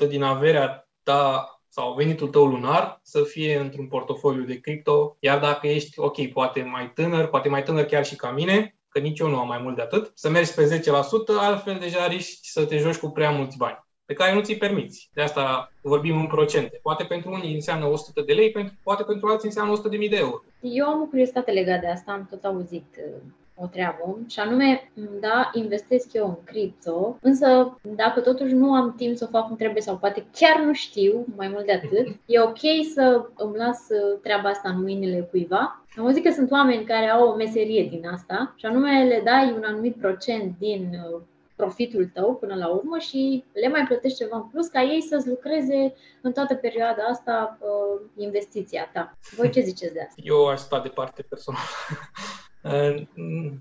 5% 0.05 0.07
din 0.07 0.23
averea 0.23 0.89
ta 1.03 1.45
sau 1.69 1.93
venitul 1.93 2.27
tău 2.27 2.45
lunar 2.45 2.99
să 3.03 3.23
fie 3.23 3.57
într-un 3.57 3.88
portofoliu 3.88 4.43
de 4.43 4.60
cripto, 4.60 5.17
iar 5.19 5.39
dacă 5.39 5.67
ești, 5.67 5.99
ok, 5.99 6.27
poate 6.27 6.62
mai 6.62 6.91
tânăr, 6.93 7.27
poate 7.27 7.49
mai 7.49 7.63
tânăr 7.63 7.86
chiar 7.86 8.05
și 8.05 8.15
ca 8.15 8.31
mine, 8.31 8.75
că 8.89 8.99
nici 8.99 9.19
eu 9.19 9.29
nu 9.29 9.39
am 9.39 9.47
mai 9.47 9.60
mult 9.62 9.75
de 9.75 9.81
atât, 9.81 10.12
să 10.15 10.29
mergi 10.29 10.53
pe 10.53 10.81
10%, 10.84 10.91
altfel 11.39 11.77
deja 11.79 12.07
riști 12.07 12.49
să 12.49 12.65
te 12.65 12.77
joci 12.77 12.97
cu 12.97 13.10
prea 13.10 13.31
mulți 13.31 13.57
bani 13.57 13.89
pe 14.12 14.17
care 14.17 14.34
nu 14.34 14.41
ți-i 14.41 14.58
permiți. 14.58 15.10
De 15.13 15.21
asta 15.21 15.71
vorbim 15.82 16.19
în 16.19 16.28
procente. 16.28 16.80
Poate 16.82 17.04
pentru 17.04 17.32
unii 17.32 17.54
înseamnă 17.54 17.86
100 17.86 18.21
de 18.21 18.34
lei, 18.34 18.52
pentru, 18.52 18.74
poate 18.84 19.04
pentru 19.04 19.28
alții 19.28 19.47
înseamnă 19.47 19.71
100 19.71 19.88
de 19.89 19.97
mii 19.97 20.10
de 20.10 20.17
euro. 20.17 20.43
Eu 20.62 20.86
am 20.86 21.02
o 21.02 21.06
curiozitate 21.06 21.52
legată 21.52 21.80
de 21.82 21.88
asta, 21.88 22.12
am 22.12 22.28
tot 22.30 22.43
auzit 22.43 22.86
uh, 22.97 23.21
o 23.56 23.65
treabă 23.65 24.17
și 24.28 24.39
anume, 24.39 24.91
da, 25.19 25.50
investesc 25.54 26.13
eu 26.13 26.28
în 26.28 26.43
cripto, 26.43 27.17
însă 27.21 27.78
dacă 27.95 28.19
totuși 28.19 28.54
nu 28.54 28.74
am 28.74 28.93
timp 28.97 29.17
să 29.17 29.24
o 29.28 29.32
fac 29.32 29.47
cum 29.47 29.56
trebuie 29.56 29.82
sau 29.82 29.97
poate 29.97 30.26
chiar 30.38 30.63
nu 30.65 30.74
știu 30.74 31.26
mai 31.36 31.47
mult 31.47 31.65
de 31.65 31.74
atât, 31.74 32.08
e 32.36 32.39
ok 32.39 32.60
să 32.93 33.26
îmi 33.36 33.58
las 33.58 33.80
uh, 33.89 34.19
treaba 34.21 34.50
asta 34.50 34.69
în 34.69 34.82
mâinile 34.82 35.28
cuiva. 35.30 35.84
Am 35.97 36.06
auzit 36.06 36.24
că 36.24 36.32
sunt 36.32 36.52
oameni 36.52 36.86
care 36.86 37.10
au 37.10 37.28
o 37.28 37.36
meserie 37.36 37.88
din 37.89 38.08
asta 38.08 38.54
și 38.56 38.65
anume 38.65 39.04
le 39.04 39.21
dai 39.24 39.54
un 39.56 39.63
anumit 39.65 39.95
procent 39.95 40.56
din 40.60 40.89
uh, 41.12 41.21
profitul 41.62 42.06
tău 42.13 42.36
până 42.36 42.56
la 42.56 42.67
urmă 42.67 42.97
și 42.97 43.43
le 43.54 43.67
mai 43.67 43.86
plătești 43.88 44.17
ceva 44.17 44.38
în 44.38 44.47
plus 44.47 44.67
ca 44.67 44.82
ei 44.82 45.02
să-ți 45.02 45.28
lucreze 45.28 45.93
în 46.21 46.32
toată 46.32 46.56
perioada 46.56 47.04
asta 47.04 47.58
uh, 47.60 48.02
investiția 48.15 48.89
ta. 48.93 49.17
Voi 49.36 49.50
ce 49.50 49.62
ziceți 49.62 49.93
de 49.93 50.02
asta? 50.02 50.21
Eu 50.24 50.47
aș 50.47 50.60
sta 50.60 50.80
departe 50.80 51.21
personal. 51.21 51.62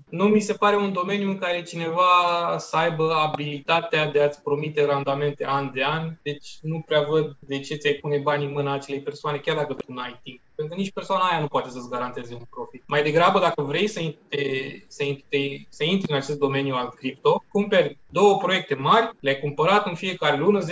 Nu 0.09 0.25
mi 0.25 0.39
se 0.39 0.53
pare 0.53 0.75
un 0.75 0.93
domeniu 0.93 1.29
în 1.29 1.37
care 1.37 1.61
cineva 1.61 2.05
să 2.57 2.77
aibă 2.77 3.11
abilitatea 3.13 4.11
de 4.11 4.21
a-ți 4.21 4.41
promite 4.41 4.85
randamente 4.85 5.45
an 5.45 5.71
de 5.73 5.83
an, 5.83 6.17
deci 6.21 6.57
nu 6.61 6.83
prea 6.85 7.01
văd 7.01 7.37
de 7.39 7.59
ce 7.59 7.75
ți-ai 7.75 7.93
pune 7.93 8.17
banii 8.17 8.45
în 8.45 8.51
mâna 8.51 8.73
acelei 8.73 9.01
persoane, 9.01 9.37
chiar 9.37 9.55
dacă 9.55 9.73
tu 9.73 9.93
n-ai 9.93 10.19
timp. 10.23 10.39
Pentru 10.55 10.75
că 10.75 10.81
nici 10.81 10.93
persoana 10.93 11.23
aia 11.23 11.39
nu 11.39 11.47
poate 11.47 11.69
să-ți 11.69 11.89
garanteze 11.89 12.33
un 12.33 12.45
profit. 12.49 12.83
Mai 12.87 13.03
degrabă, 13.03 13.39
dacă 13.39 13.61
vrei 13.61 13.87
să, 13.87 14.13
te, 14.27 14.43
să, 14.87 15.03
te, 15.29 15.37
să 15.69 15.83
intri 15.83 16.11
în 16.11 16.17
acest 16.17 16.39
domeniu 16.39 16.73
al 16.73 16.89
cripto, 16.89 17.43
cumperi 17.51 17.97
două 18.09 18.37
proiecte 18.37 18.75
mari, 18.75 19.09
le-ai 19.19 19.39
cumpărat 19.39 19.85
în 19.85 19.95
fiecare 19.95 20.37
lună 20.37 20.59
10%, 20.59 20.65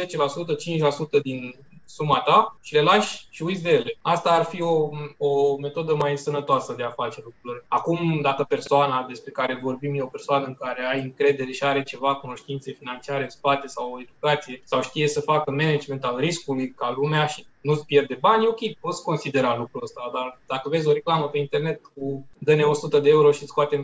5% 1.19 1.21
din 1.21 1.55
suma 1.89 2.19
ta 2.19 2.57
și 2.61 2.73
le 2.73 2.81
lași 2.81 3.27
și 3.29 3.43
uiți 3.43 3.63
de 3.63 3.69
ele. 3.69 3.97
Asta 4.01 4.31
ar 4.31 4.43
fi 4.43 4.61
o, 4.61 4.89
o 5.17 5.57
metodă 5.57 5.95
mai 5.95 6.17
sănătoasă 6.17 6.73
de 6.73 6.83
a 6.83 6.89
face 6.89 7.21
lucrurile. 7.23 7.65
Acum, 7.67 8.19
dacă 8.21 8.43
persoana 8.43 9.05
despre 9.07 9.31
care 9.31 9.59
vorbim 9.63 9.95
e 9.95 10.01
o 10.01 10.15
persoană 10.17 10.45
în 10.45 10.53
care 10.53 10.85
ai 10.91 11.01
încredere 11.01 11.51
și 11.51 11.63
are 11.63 11.83
ceva 11.83 12.15
cunoștințe 12.15 12.71
financiare 12.71 13.23
în 13.23 13.29
spate 13.29 13.67
sau 13.67 13.91
o 13.93 13.99
educație 13.99 14.61
sau 14.63 14.81
știe 14.81 15.07
să 15.07 15.21
facă 15.21 15.51
management 15.51 16.03
al 16.03 16.17
riscului 16.17 16.71
ca 16.71 16.93
lumea 16.95 17.25
și 17.25 17.45
nu-ți 17.61 17.85
pierde 17.85 18.17
bani, 18.19 18.47
ok, 18.47 18.59
poți 18.79 19.03
considera 19.03 19.57
lucrul 19.57 19.83
ăsta, 19.83 20.09
dar 20.13 20.39
dacă 20.47 20.69
vezi 20.69 20.87
o 20.87 20.93
reclamă 20.93 21.27
pe 21.27 21.37
internet 21.37 21.81
cu 21.93 22.25
dă 22.37 22.67
100 22.67 22.99
de 22.99 23.09
euro 23.09 23.31
și 23.31 23.45
scoatem 23.45 23.83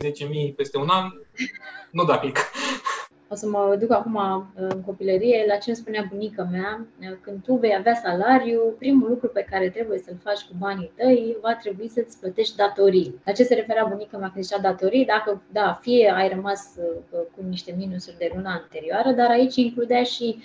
10.000 0.49 0.55
peste 0.55 0.77
un 0.77 0.89
an, 0.89 1.11
nu 1.91 2.03
da 2.03 2.19
click. 2.19 2.37
O 3.27 3.35
să 3.35 3.47
mă 3.47 3.75
duc 3.79 3.91
acum 3.91 4.15
uh, 4.15 4.43
în 4.55 4.81
copilărie 4.81 5.45
la 5.47 5.55
ce 5.55 5.69
îmi 5.69 5.77
spunea 5.77 6.07
bunica 6.09 6.47
mea. 6.51 6.85
Uh, 7.01 7.17
când 7.21 7.43
tu 7.43 7.53
vei 7.53 7.75
avea 7.77 7.93
salariu, 7.93 8.59
primul 8.77 9.09
lucru 9.09 9.27
pe 9.27 9.45
care 9.49 9.69
trebuie 9.69 9.99
să-l 9.99 10.17
faci 10.23 10.41
cu 10.41 10.53
banii 10.57 10.91
tăi 10.95 11.37
va 11.41 11.55
trebui 11.55 11.87
să-ți 11.89 12.19
plătești 12.19 12.55
datorii. 12.55 13.19
La 13.25 13.31
ce 13.31 13.43
se 13.43 13.53
referea 13.53 13.85
bunica 13.85 14.17
mea 14.17 14.29
când 14.29 14.43
zicea 14.43 14.59
datorii? 14.59 15.05
Dacă, 15.05 15.41
da, 15.51 15.79
fie 15.81 16.13
ai 16.15 16.29
rămas 16.29 16.75
uh, 16.77 17.19
cu 17.35 17.43
niște 17.49 17.75
minusuri 17.77 18.17
de 18.17 18.31
luna 18.35 18.51
anterioară, 18.51 19.11
dar 19.11 19.29
aici 19.29 19.55
includea 19.55 20.03
și 20.03 20.39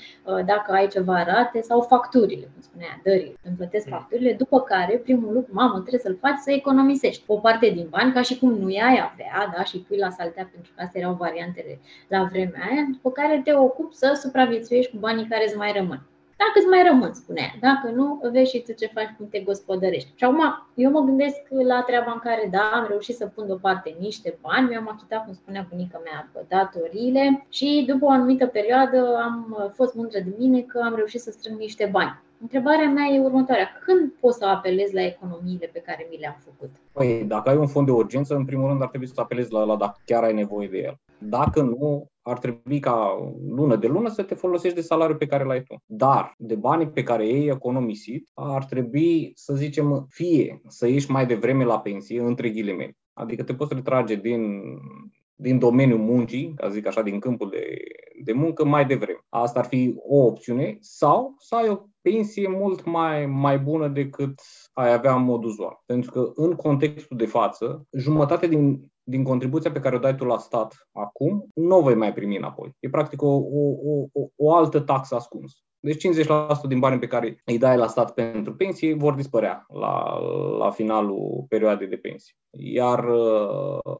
dacă 0.47 0.73
ai 0.73 0.89
ceva 0.89 1.23
rate 1.23 1.61
sau 1.61 1.81
facturile, 1.81 2.49
cum 2.53 2.63
spunea, 2.63 3.01
dării. 3.05 3.39
Îmi 3.45 3.57
plătesc 3.57 3.87
mm. 3.87 3.93
facturile, 3.93 4.33
după 4.33 4.61
care 4.61 4.97
primul 4.97 5.33
lucru, 5.33 5.53
mamă, 5.55 5.73
trebuie 5.81 6.01
să-l 6.01 6.19
faci 6.21 6.39
să 6.39 6.51
economisești 6.51 7.23
o 7.27 7.37
parte 7.37 7.69
din 7.69 7.87
bani, 7.91 8.13
ca 8.13 8.23
și 8.23 8.39
cum 8.39 8.59
nu 8.59 8.71
i-ai 8.71 9.11
avea, 9.13 9.53
da, 9.57 9.65
și 9.65 9.79
pui 9.79 9.99
la 9.99 10.11
saltea, 10.11 10.49
pentru 10.53 10.73
că 10.75 10.83
astea 10.83 11.01
erau 11.01 11.15
variantele 11.15 11.79
la 12.09 12.29
vremea 12.31 12.69
aia, 12.71 12.80
după 12.91 13.11
care 13.11 13.41
te 13.45 13.53
ocupi 13.55 13.95
să 13.95 14.19
supraviețuiești 14.23 14.91
cu 14.91 14.97
banii 14.99 15.29
care 15.29 15.45
îți 15.47 15.57
mai 15.57 15.73
rămân. 15.73 16.01
Dacă 16.43 16.53
îți 16.55 16.73
mai 16.75 16.83
rămân, 16.91 17.13
spunea. 17.13 17.49
Dacă 17.61 17.91
nu, 17.95 18.21
vezi 18.33 18.51
și 18.51 18.63
tu 18.63 18.73
ce 18.73 18.91
faci, 18.95 19.15
cum 19.17 19.29
te 19.29 19.41
gospodărești. 19.41 20.13
Și 20.15 20.25
acum, 20.25 20.41
eu 20.75 20.91
mă 20.91 21.01
gândesc 21.01 21.41
la 21.67 21.83
treaba 21.83 22.13
în 22.13 22.19
care, 22.19 22.49
da, 22.51 22.71
am 22.75 22.87
reușit 22.89 23.17
să 23.17 23.27
pun 23.27 23.47
deoparte 23.47 23.97
niște 23.99 24.39
bani, 24.41 24.69
mi-am 24.69 24.89
achitat, 24.89 25.25
cum 25.25 25.33
spunea 25.33 25.67
bunica 25.71 26.01
mea, 26.05 26.31
datoriile 26.49 27.47
și 27.49 27.85
după 27.87 28.05
o 28.05 28.11
anumită 28.11 28.47
perioadă 28.47 29.19
am 29.23 29.71
fost 29.75 29.95
mândră 29.95 30.19
de 30.19 30.35
mine 30.39 30.61
că 30.61 30.81
am 30.85 30.95
reușit 30.95 31.21
să 31.21 31.31
strâng 31.31 31.59
niște 31.59 31.89
bani. 31.93 32.21
Întrebarea 32.41 32.89
mea 32.89 33.07
e 33.07 33.21
următoarea. 33.21 33.69
Când 33.85 34.13
poți 34.21 34.39
să 34.39 34.45
apelezi 34.45 34.95
la 34.95 35.05
economiile 35.05 35.71
pe 35.73 35.83
care 35.87 36.07
mi 36.11 36.19
le-am 36.19 36.37
făcut? 36.45 36.71
Păi, 36.93 37.25
dacă 37.25 37.49
ai 37.49 37.57
un 37.57 37.67
fond 37.67 37.87
de 37.87 37.93
urgență, 37.93 38.35
în 38.35 38.45
primul 38.45 38.69
rând 38.69 38.83
ar 38.83 38.89
trebui 38.89 39.07
să 39.07 39.21
apelezi 39.21 39.53
la, 39.53 39.65
la 39.65 39.77
dacă 39.77 40.01
chiar 40.05 40.23
ai 40.23 40.35
nevoie 40.35 40.69
de 40.69 40.79
el. 40.79 40.99
Dacă 41.19 41.63
nu, 41.63 42.07
ar 42.23 42.39
trebui 42.39 42.79
ca 42.79 43.19
lună 43.49 43.77
de 43.77 43.87
lună 43.87 44.09
să 44.09 44.23
te 44.23 44.35
folosești 44.35 44.77
de 44.77 44.83
salariul 44.83 45.19
pe 45.19 45.27
care 45.27 45.45
l-ai 45.45 45.63
tu. 45.63 45.83
Dar 45.87 46.35
de 46.39 46.55
banii 46.55 46.89
pe 46.89 47.03
care 47.03 47.27
ei 47.27 47.49
economisit, 47.49 48.29
ar 48.35 48.65
trebui, 48.65 49.33
să 49.35 49.55
zicem, 49.55 50.07
fie 50.09 50.61
să 50.67 50.87
ieși 50.89 51.11
mai 51.11 51.27
devreme 51.27 51.65
la 51.65 51.81
pensie, 51.81 52.21
între 52.21 52.51
ghilimele. 52.51 52.97
Adică 53.13 53.43
te 53.43 53.55
poți 53.55 53.75
retrage 53.75 54.15
din, 54.15 54.63
din 55.35 55.59
domeniul 55.59 55.99
muncii, 55.99 56.53
ca 56.57 56.69
zic 56.69 56.87
așa, 56.87 57.03
din 57.03 57.19
câmpul 57.19 57.51
de, 57.51 57.77
de 58.25 58.33
muncă, 58.33 58.65
mai 58.65 58.87
devreme. 58.87 59.25
Asta 59.29 59.59
ar 59.59 59.65
fi 59.65 59.95
o 59.97 60.17
opțiune. 60.25 60.77
Sau 60.81 61.35
să 61.39 61.55
ai 61.55 61.69
o 61.69 61.79
pensie 62.01 62.49
mult 62.49 62.85
mai, 62.85 63.27
mai 63.27 63.59
bună 63.59 63.89
decât 63.89 64.41
ai 64.73 64.93
avea 64.93 65.15
în 65.15 65.25
mod 65.25 65.45
uzual. 65.45 65.83
Pentru 65.87 66.11
că 66.11 66.31
în 66.35 66.55
contextul 66.55 67.17
de 67.17 67.27
față, 67.27 67.87
jumătate 67.93 68.47
din 68.47 68.91
din 69.11 69.23
contribuția 69.23 69.71
pe 69.71 69.81
care 69.81 69.97
o 69.97 69.99
dai 69.99 70.15
tu 70.15 70.25
la 70.25 70.39
stat 70.39 70.89
acum, 70.93 71.49
nu 71.55 71.77
o 71.77 71.83
vei 71.83 71.95
mai 71.95 72.13
primi 72.13 72.37
înapoi. 72.37 72.77
E 72.79 72.89
practic 72.89 73.23
o, 73.23 73.29
o, 73.29 73.75
o, 74.13 74.27
o 74.37 74.55
altă 74.55 74.81
taxă 74.81 75.15
ascunsă. 75.15 75.57
Deci 75.81 76.07
50% 76.27 76.29
din 76.69 76.79
banii 76.79 76.99
pe 76.99 77.07
care 77.07 77.43
îi 77.45 77.59
dai 77.59 77.77
la 77.77 77.87
stat 77.87 78.15
pentru 78.15 78.55
pensie 78.55 78.95
vor 78.95 79.15
dispărea 79.15 79.67
la, 79.69 80.19
la 80.59 80.71
finalul 80.71 81.45
perioadei 81.49 81.87
de 81.87 81.97
pensie. 81.97 82.35
Iar 82.51 83.09
uh, 83.09 83.97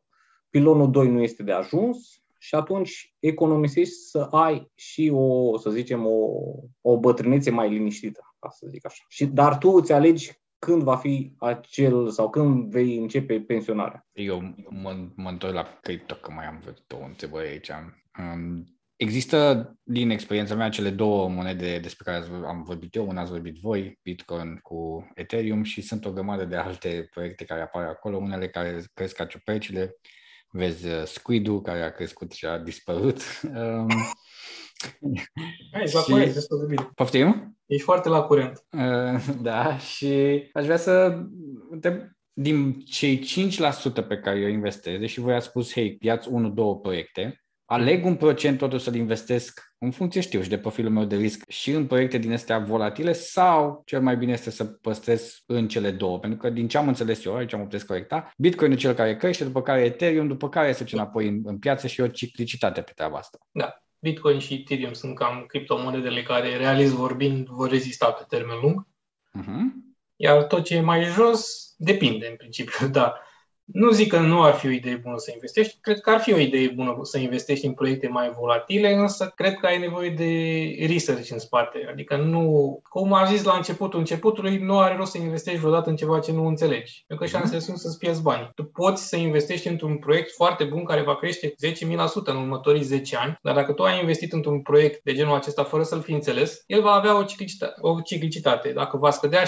pilonul 0.51 0.91
2 0.91 1.09
nu 1.09 1.23
este 1.23 1.43
de 1.43 1.53
ajuns 1.53 2.23
și 2.39 2.55
atunci 2.55 3.15
economisești 3.19 3.95
să 3.95 4.29
ai 4.31 4.71
și 4.75 5.11
o, 5.15 5.59
să 5.59 5.71
zicem, 5.71 6.07
o, 6.07 6.19
o 6.81 6.99
bătrânețe 6.99 7.51
mai 7.51 7.71
liniștită, 7.71 8.35
ca 8.39 8.49
să 8.49 8.67
zic 8.69 8.87
așa. 8.87 9.05
Și, 9.09 9.27
dar 9.27 9.59
tu 9.59 9.71
îți 9.71 9.93
alegi 9.93 10.40
când 10.61 10.83
va 10.83 10.97
fi 10.97 11.35
acel 11.39 12.11
sau 12.11 12.31
când 12.31 12.71
vei 12.71 12.97
începe 12.97 13.41
pensionarea? 13.41 14.07
Eu 14.13 14.55
mă, 14.69 15.09
mă 15.15 15.29
întorc 15.29 15.55
la 15.55 15.79
cripto, 15.81 16.15
că 16.15 16.33
mai 16.33 16.47
am 16.47 16.61
văzut 16.65 16.93
o 16.93 17.05
întrebare 17.05 17.49
aici. 17.49 17.71
Um, 18.19 18.65
Există, 19.01 19.73
din 19.83 20.11
experiența 20.11 20.55
mea, 20.55 20.69
cele 20.69 20.91
două 20.91 21.29
monede 21.29 21.79
despre 21.79 22.13
care 22.13 22.45
am 22.47 22.63
vorbit 22.63 22.95
eu, 22.95 23.09
una 23.09 23.21
ați 23.21 23.31
vorbit 23.31 23.57
voi, 23.61 23.99
Bitcoin 24.03 24.59
cu 24.63 25.11
Ethereum 25.15 25.63
și 25.63 25.81
sunt 25.81 26.05
o 26.05 26.13
grămadă 26.13 26.45
de 26.45 26.57
alte 26.57 27.09
proiecte 27.11 27.45
care 27.45 27.61
apar 27.61 27.85
acolo, 27.85 28.17
unele 28.17 28.49
care 28.49 28.85
cresc 28.95 29.15
ca 29.17 29.25
ciupercile, 29.25 29.97
vezi 30.51 30.87
uh, 30.87 31.05
Squid-ul 31.05 31.61
care 31.61 31.83
a 31.83 31.91
crescut 31.93 32.33
și 32.33 32.47
a 32.47 32.59
dispărut. 32.59 33.21
Um, 33.55 33.89
Ești 35.83 35.95
la 35.95 36.01
și... 36.01 36.11
curent, 36.11 36.33
destul 36.33 36.59
de 36.59 36.75
bine. 36.75 36.91
Poftim? 36.95 37.59
Ești 37.67 37.85
foarte 37.85 38.09
la 38.09 38.23
curent. 38.23 38.65
Uh, 38.71 39.35
da, 39.43 39.79
și 39.79 40.43
aș 40.53 40.65
vrea 40.65 40.77
să 40.77 41.23
întreb 41.71 41.95
din 42.33 42.81
cei 42.81 43.19
5% 44.03 44.09
pe 44.09 44.19
care 44.19 44.39
eu 44.39 44.49
investez, 44.49 44.99
deși 44.99 45.21
voi 45.21 45.35
ați 45.35 45.47
spus, 45.47 45.73
hei, 45.73 45.99
iați 46.01 46.29
1-2 46.29 46.33
proiecte, 46.83 47.41
aleg 47.65 48.05
un 48.05 48.17
procent 48.17 48.59
totuși 48.59 48.85
să-l 48.85 48.95
investesc 48.95 49.61
în 49.79 49.91
funcție, 49.91 50.21
știu, 50.21 50.43
și 50.43 50.49
de 50.49 50.59
profilul 50.59 50.91
meu 50.91 51.05
de 51.05 51.17
risc 51.17 51.49
și 51.49 51.71
în 51.71 51.87
proiecte 51.87 52.19
din 52.19 52.33
astea 52.33 52.59
volatile 52.59 53.13
sau 53.13 53.83
cel 53.85 54.01
mai 54.01 54.17
bine 54.17 54.33
este 54.33 54.51
să 54.51 54.65
păstrez 54.65 55.43
în 55.47 55.69
cele 55.69 55.91
două? 55.91 56.19
Pentru 56.19 56.39
că 56.39 56.51
din 56.51 56.69
ce 56.69 56.79
am 56.79 56.89
înțeles 56.89 57.25
eu, 57.25 57.35
aici 57.35 57.53
am 57.53 57.63
puteți 57.63 57.87
corecta, 57.87 58.33
Bitcoin 58.37 58.73
e 58.73 58.75
cel 58.75 58.95
care 58.95 59.17
crește, 59.17 59.45
după 59.45 59.63
care 59.63 59.85
Ethereum, 59.85 60.27
după 60.29 60.49
care 60.49 60.73
se 60.73 60.83
duce 60.83 60.95
înapoi 60.95 61.29
în, 61.29 61.41
în 61.45 61.59
piață 61.59 61.87
și 61.87 62.01
o 62.01 62.07
ciclicitate 62.07 62.81
pe 62.81 62.93
treaba 62.95 63.19
asta. 63.19 63.39
Da. 63.51 63.75
Bitcoin 64.01 64.39
și 64.39 64.55
Ethereum 64.55 64.93
sunt 64.93 65.15
cam 65.15 65.45
criptomonedele 65.47 66.23
care, 66.23 66.57
realist 66.57 66.93
vorbind, 66.93 67.47
vor 67.47 67.71
rezista 67.71 68.13
pe 68.13 68.25
termen 68.29 68.59
lung. 68.61 68.87
Uh-huh. 69.39 69.89
Iar 70.17 70.45
tot 70.45 70.65
ce 70.65 70.77
e 70.77 70.81
mai 70.81 71.05
jos, 71.05 71.75
depinde 71.77 72.29
în 72.29 72.37
principiu, 72.37 72.89
da. 72.99 73.21
Nu 73.73 73.91
zic 73.91 74.09
că 74.09 74.19
nu 74.19 74.43
ar 74.43 74.55
fi 74.55 74.67
o 74.67 74.71
idee 74.71 75.01
bună 75.03 75.15
să 75.19 75.31
investești, 75.35 75.79
cred 75.81 76.01
că 76.01 76.11
ar 76.11 76.21
fi 76.21 76.33
o 76.33 76.39
idee 76.39 76.73
bună 76.75 76.99
să 77.03 77.19
investești 77.19 77.67
în 77.67 77.73
proiecte 77.73 78.09
mai 78.09 78.31
volatile, 78.39 78.93
însă 78.93 79.33
cred 79.37 79.55
că 79.55 79.67
ai 79.67 79.79
nevoie 79.79 80.11
de 80.11 80.87
research 80.87 81.31
în 81.31 81.39
spate. 81.39 81.89
Adică 81.91 82.17
nu, 82.17 82.81
cum 82.89 83.13
am 83.13 83.27
zis 83.27 83.43
la 83.45 83.57
începutul 83.57 83.99
începutului, 83.99 84.59
nu 84.59 84.79
are 84.79 84.97
rost 84.97 85.11
să 85.11 85.19
investești 85.19 85.61
vreodată 85.61 85.91
în 85.91 85.97
ceva 85.97 86.19
ce 86.19 86.33
nu 86.33 86.47
înțelegi. 86.47 87.05
Pentru 87.07 87.27
că 87.27 87.37
șansele 87.37 87.59
sunt 87.59 87.79
să-ți 87.79 87.99
pierzi 87.99 88.23
bani. 88.23 88.51
Tu 88.55 88.65
poți 88.65 89.09
să 89.09 89.17
investești 89.17 89.69
într-un 89.69 89.97
proiect 89.97 90.35
foarte 90.35 90.65
bun 90.65 90.85
care 90.85 91.03
va 91.03 91.17
crește 91.17 91.55
10.000% 91.67 91.77
în 92.25 92.37
următorii 92.37 92.83
10 92.83 93.17
ani, 93.17 93.39
dar 93.43 93.55
dacă 93.55 93.73
tu 93.73 93.83
ai 93.83 94.01
investit 94.01 94.33
într-un 94.33 94.61
proiect 94.61 95.01
de 95.05 95.15
genul 95.15 95.35
acesta 95.35 95.65
fără 95.65 95.83
să-l 95.83 96.03
fi 96.03 96.13
înțeles, 96.13 96.63
el 96.67 96.83
va 96.83 96.91
avea 96.91 97.19
o 97.19 97.23
ciclicitate. 97.23 97.75
O 97.81 98.01
ciclicitate. 98.01 98.73
Dacă 98.73 98.97
va 98.97 99.11
scădea 99.11 99.43
60% 99.43 99.47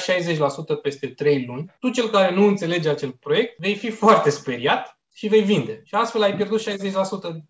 peste 0.83 1.07
3 1.07 1.45
luni, 1.47 1.75
tu 1.81 1.91
cel 1.91 2.09
care 2.09 2.35
nu 2.35 2.47
înțelege 2.47 2.89
acel 2.89 3.17
proiect, 3.21 3.59
vei 3.59 3.75
fi 3.75 3.91
foarte 4.03 4.12
foarte 4.13 4.31
speriat 4.31 4.99
și 5.15 5.29
vei 5.29 5.43
vinde. 5.43 5.81
Și 5.85 5.95
astfel 5.95 6.23
ai 6.23 6.35
pierdut 6.35 6.61
60% 6.61 6.65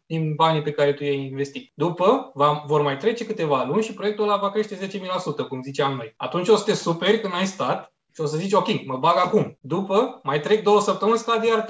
din 0.06 0.34
banii 0.34 0.62
pe 0.62 0.70
care 0.70 0.92
tu 0.92 1.04
i-ai 1.04 1.24
investit. 1.24 1.72
După, 1.74 2.30
va, 2.34 2.62
vor 2.66 2.82
mai 2.82 2.96
trece 2.96 3.26
câteva 3.26 3.64
luni 3.64 3.82
și 3.82 3.94
proiectul 3.94 4.24
ăla 4.24 4.36
va 4.36 4.50
crește 4.50 4.88
10.000%, 4.88 5.48
cum 5.48 5.62
ziceam 5.62 5.94
noi. 5.94 6.14
Atunci 6.16 6.48
o 6.48 6.56
să 6.56 6.64
te 6.64 6.74
superi 6.74 7.20
când 7.20 7.34
ai 7.34 7.46
stat 7.46 7.91
și 8.14 8.20
o 8.20 8.26
să 8.26 8.36
zici, 8.36 8.52
ok, 8.52 8.84
mă 8.86 8.96
bag 8.96 9.16
acum. 9.16 9.58
După, 9.60 10.20
mai 10.22 10.40
trec 10.40 10.62
două 10.62 10.80
săptămâni, 10.80 11.18
scade 11.18 11.46
iar 11.46 11.66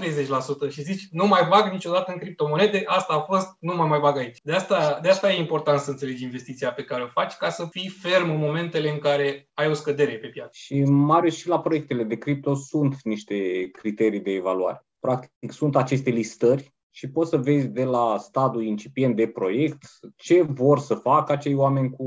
30% 0.68 0.70
și 0.70 0.82
zici, 0.82 1.08
nu 1.10 1.26
mai 1.26 1.46
bag 1.48 1.72
niciodată 1.72 2.12
în 2.12 2.18
criptomonede, 2.18 2.82
asta 2.86 3.14
a 3.14 3.20
fost, 3.20 3.56
nu 3.58 3.74
mă 3.74 3.84
mai 3.84 4.00
bag 4.00 4.16
aici. 4.16 4.38
De 4.42 4.52
asta, 4.52 4.98
de 5.02 5.08
asta 5.08 5.32
e 5.32 5.38
important 5.38 5.80
să 5.80 5.90
înțelegi 5.90 6.24
investiția 6.24 6.72
pe 6.72 6.84
care 6.84 7.02
o 7.02 7.06
faci, 7.06 7.32
ca 7.32 7.50
să 7.50 7.66
fii 7.70 7.88
ferm 7.88 8.30
în 8.30 8.38
momentele 8.38 8.90
în 8.90 8.98
care 8.98 9.48
ai 9.54 9.68
o 9.68 9.72
scădere 9.72 10.18
pe 10.18 10.26
piață. 10.26 10.50
Și, 10.52 10.82
Marius, 10.82 11.36
și 11.36 11.48
la 11.48 11.60
proiectele 11.60 12.02
de 12.02 12.16
cripto 12.16 12.54
sunt 12.54 13.02
niște 13.02 13.68
criterii 13.72 14.20
de 14.20 14.30
evaluare. 14.30 14.86
Practic 15.00 15.52
sunt 15.52 15.76
aceste 15.76 16.10
listări 16.10 16.74
și 16.90 17.10
poți 17.10 17.30
să 17.30 17.36
vezi 17.36 17.68
de 17.68 17.84
la 17.84 18.16
stadiul 18.18 18.64
incipient 18.64 19.16
de 19.16 19.26
proiect 19.26 19.82
ce 20.16 20.42
vor 20.42 20.78
să 20.78 20.94
facă 20.94 21.32
acei 21.32 21.54
oameni 21.54 21.90
cu 21.90 22.04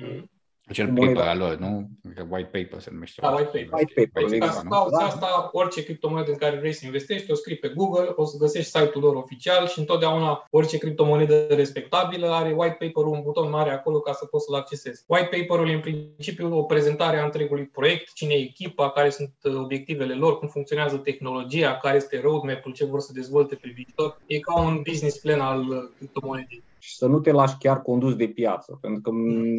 mm. 0.00 0.30
Acel 0.68 0.92
paper 0.94 1.26
al 1.26 1.38
lor, 1.38 1.56
nu? 1.56 1.88
White 2.30 2.58
paper 2.58 2.80
se 2.80 2.90
numește. 2.92 3.20
Da, 3.20 3.28
white 3.28 3.44
paper. 3.44 3.68
White 3.72 3.92
paper, 3.94 4.22
white 4.22 4.38
paper 4.38 4.48
exact. 4.48 4.68
da. 4.68 5.04
asta, 5.04 5.48
orice 5.52 5.84
criptomonedă 5.84 6.30
în 6.30 6.36
care 6.36 6.56
vrei 6.56 6.72
să 6.72 6.84
investești, 6.84 7.30
o 7.30 7.34
scrii 7.34 7.56
pe 7.56 7.68
Google, 7.68 8.12
o 8.14 8.24
să 8.24 8.36
găsești 8.36 8.70
site-ul 8.70 9.04
lor 9.04 9.14
oficial 9.14 9.66
și 9.66 9.78
întotdeauna 9.78 10.46
orice 10.50 10.78
criptomonedă 10.78 11.46
respectabilă 11.50 12.26
are 12.30 12.52
white 12.56 12.76
paper-ul, 12.78 13.12
un 13.12 13.22
buton 13.22 13.50
mare 13.50 13.70
acolo 13.70 14.00
ca 14.00 14.12
să 14.12 14.24
poți 14.24 14.44
să-l 14.44 14.54
accesezi. 14.54 15.04
White 15.06 15.36
paper-ul 15.36 15.70
e 15.70 15.74
în 15.74 15.80
principiu 15.80 16.58
o 16.58 16.62
prezentare 16.62 17.18
a 17.18 17.24
întregului 17.24 17.66
proiect, 17.66 18.12
cine 18.12 18.34
e 18.34 18.42
echipa, 18.42 18.90
care 18.90 19.10
sunt 19.10 19.34
uh, 19.42 19.54
obiectivele 19.54 20.14
lor, 20.14 20.38
cum 20.38 20.48
funcționează 20.48 20.96
tehnologia, 20.96 21.76
care 21.76 21.96
este 21.96 22.20
roadmap-ul, 22.20 22.72
ce 22.72 22.84
vor 22.84 23.00
să 23.00 23.12
dezvolte 23.12 23.54
pe 23.54 23.70
viitor. 23.74 24.20
E 24.26 24.38
ca 24.38 24.60
un 24.60 24.82
business 24.82 25.18
plan 25.18 25.40
al 25.40 25.60
uh, 25.60 25.76
criptomonedei 25.96 26.62
și 26.88 26.96
să 26.96 27.06
nu 27.06 27.20
te 27.20 27.32
lași 27.32 27.56
chiar 27.58 27.82
condus 27.82 28.14
de 28.14 28.28
piață. 28.28 28.78
Pentru 28.80 29.00
că 29.00 29.10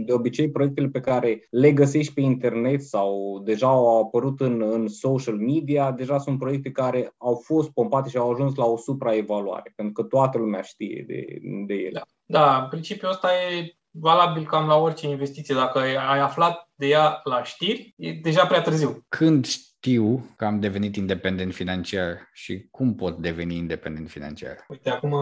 de 0.05 0.13
obicei 0.13 0.51
proiectele 0.51 0.87
pe 0.87 0.99
care 0.99 1.47
le 1.49 1.71
găsești 1.71 2.13
pe 2.13 2.21
internet 2.21 2.81
sau 2.81 3.41
deja 3.43 3.67
au 3.67 4.03
apărut 4.03 4.39
în, 4.39 4.61
în 4.61 4.87
social 4.87 5.35
media, 5.35 5.91
deja 5.91 6.17
sunt 6.17 6.39
proiecte 6.39 6.71
care 6.71 7.13
au 7.17 7.41
fost 7.43 7.69
pompate 7.69 8.09
și 8.09 8.17
au 8.17 8.31
ajuns 8.31 8.55
la 8.55 8.65
o 8.65 8.77
supraevaluare, 8.77 9.73
pentru 9.75 9.93
că 9.93 10.07
toată 10.07 10.37
lumea 10.37 10.61
știe 10.61 11.03
de, 11.07 11.25
de 11.67 11.73
ele. 11.73 12.01
Da. 12.25 12.39
da, 12.39 12.61
în 12.63 12.69
principiu 12.69 13.09
ăsta 13.09 13.27
e 13.33 13.78
valabil 13.99 14.45
cam 14.45 14.67
la 14.67 14.75
orice 14.75 15.07
investiție. 15.07 15.55
Dacă 15.55 15.79
ai 15.79 16.19
aflat 16.19 16.69
de 16.75 16.88
ea 16.88 17.19
la 17.23 17.43
știri, 17.43 17.93
e 17.97 18.12
deja 18.12 18.45
prea 18.45 18.62
târziu. 18.62 19.05
Când 19.07 19.45
știu 19.45 20.33
că 20.35 20.45
am 20.45 20.59
devenit 20.59 20.95
independent 20.95 21.53
financiar 21.53 22.29
și 22.33 22.67
cum 22.71 22.95
pot 22.95 23.17
deveni 23.17 23.55
independent 23.55 24.09
financiar? 24.09 24.65
Uite, 24.67 24.89
acum 24.89 25.15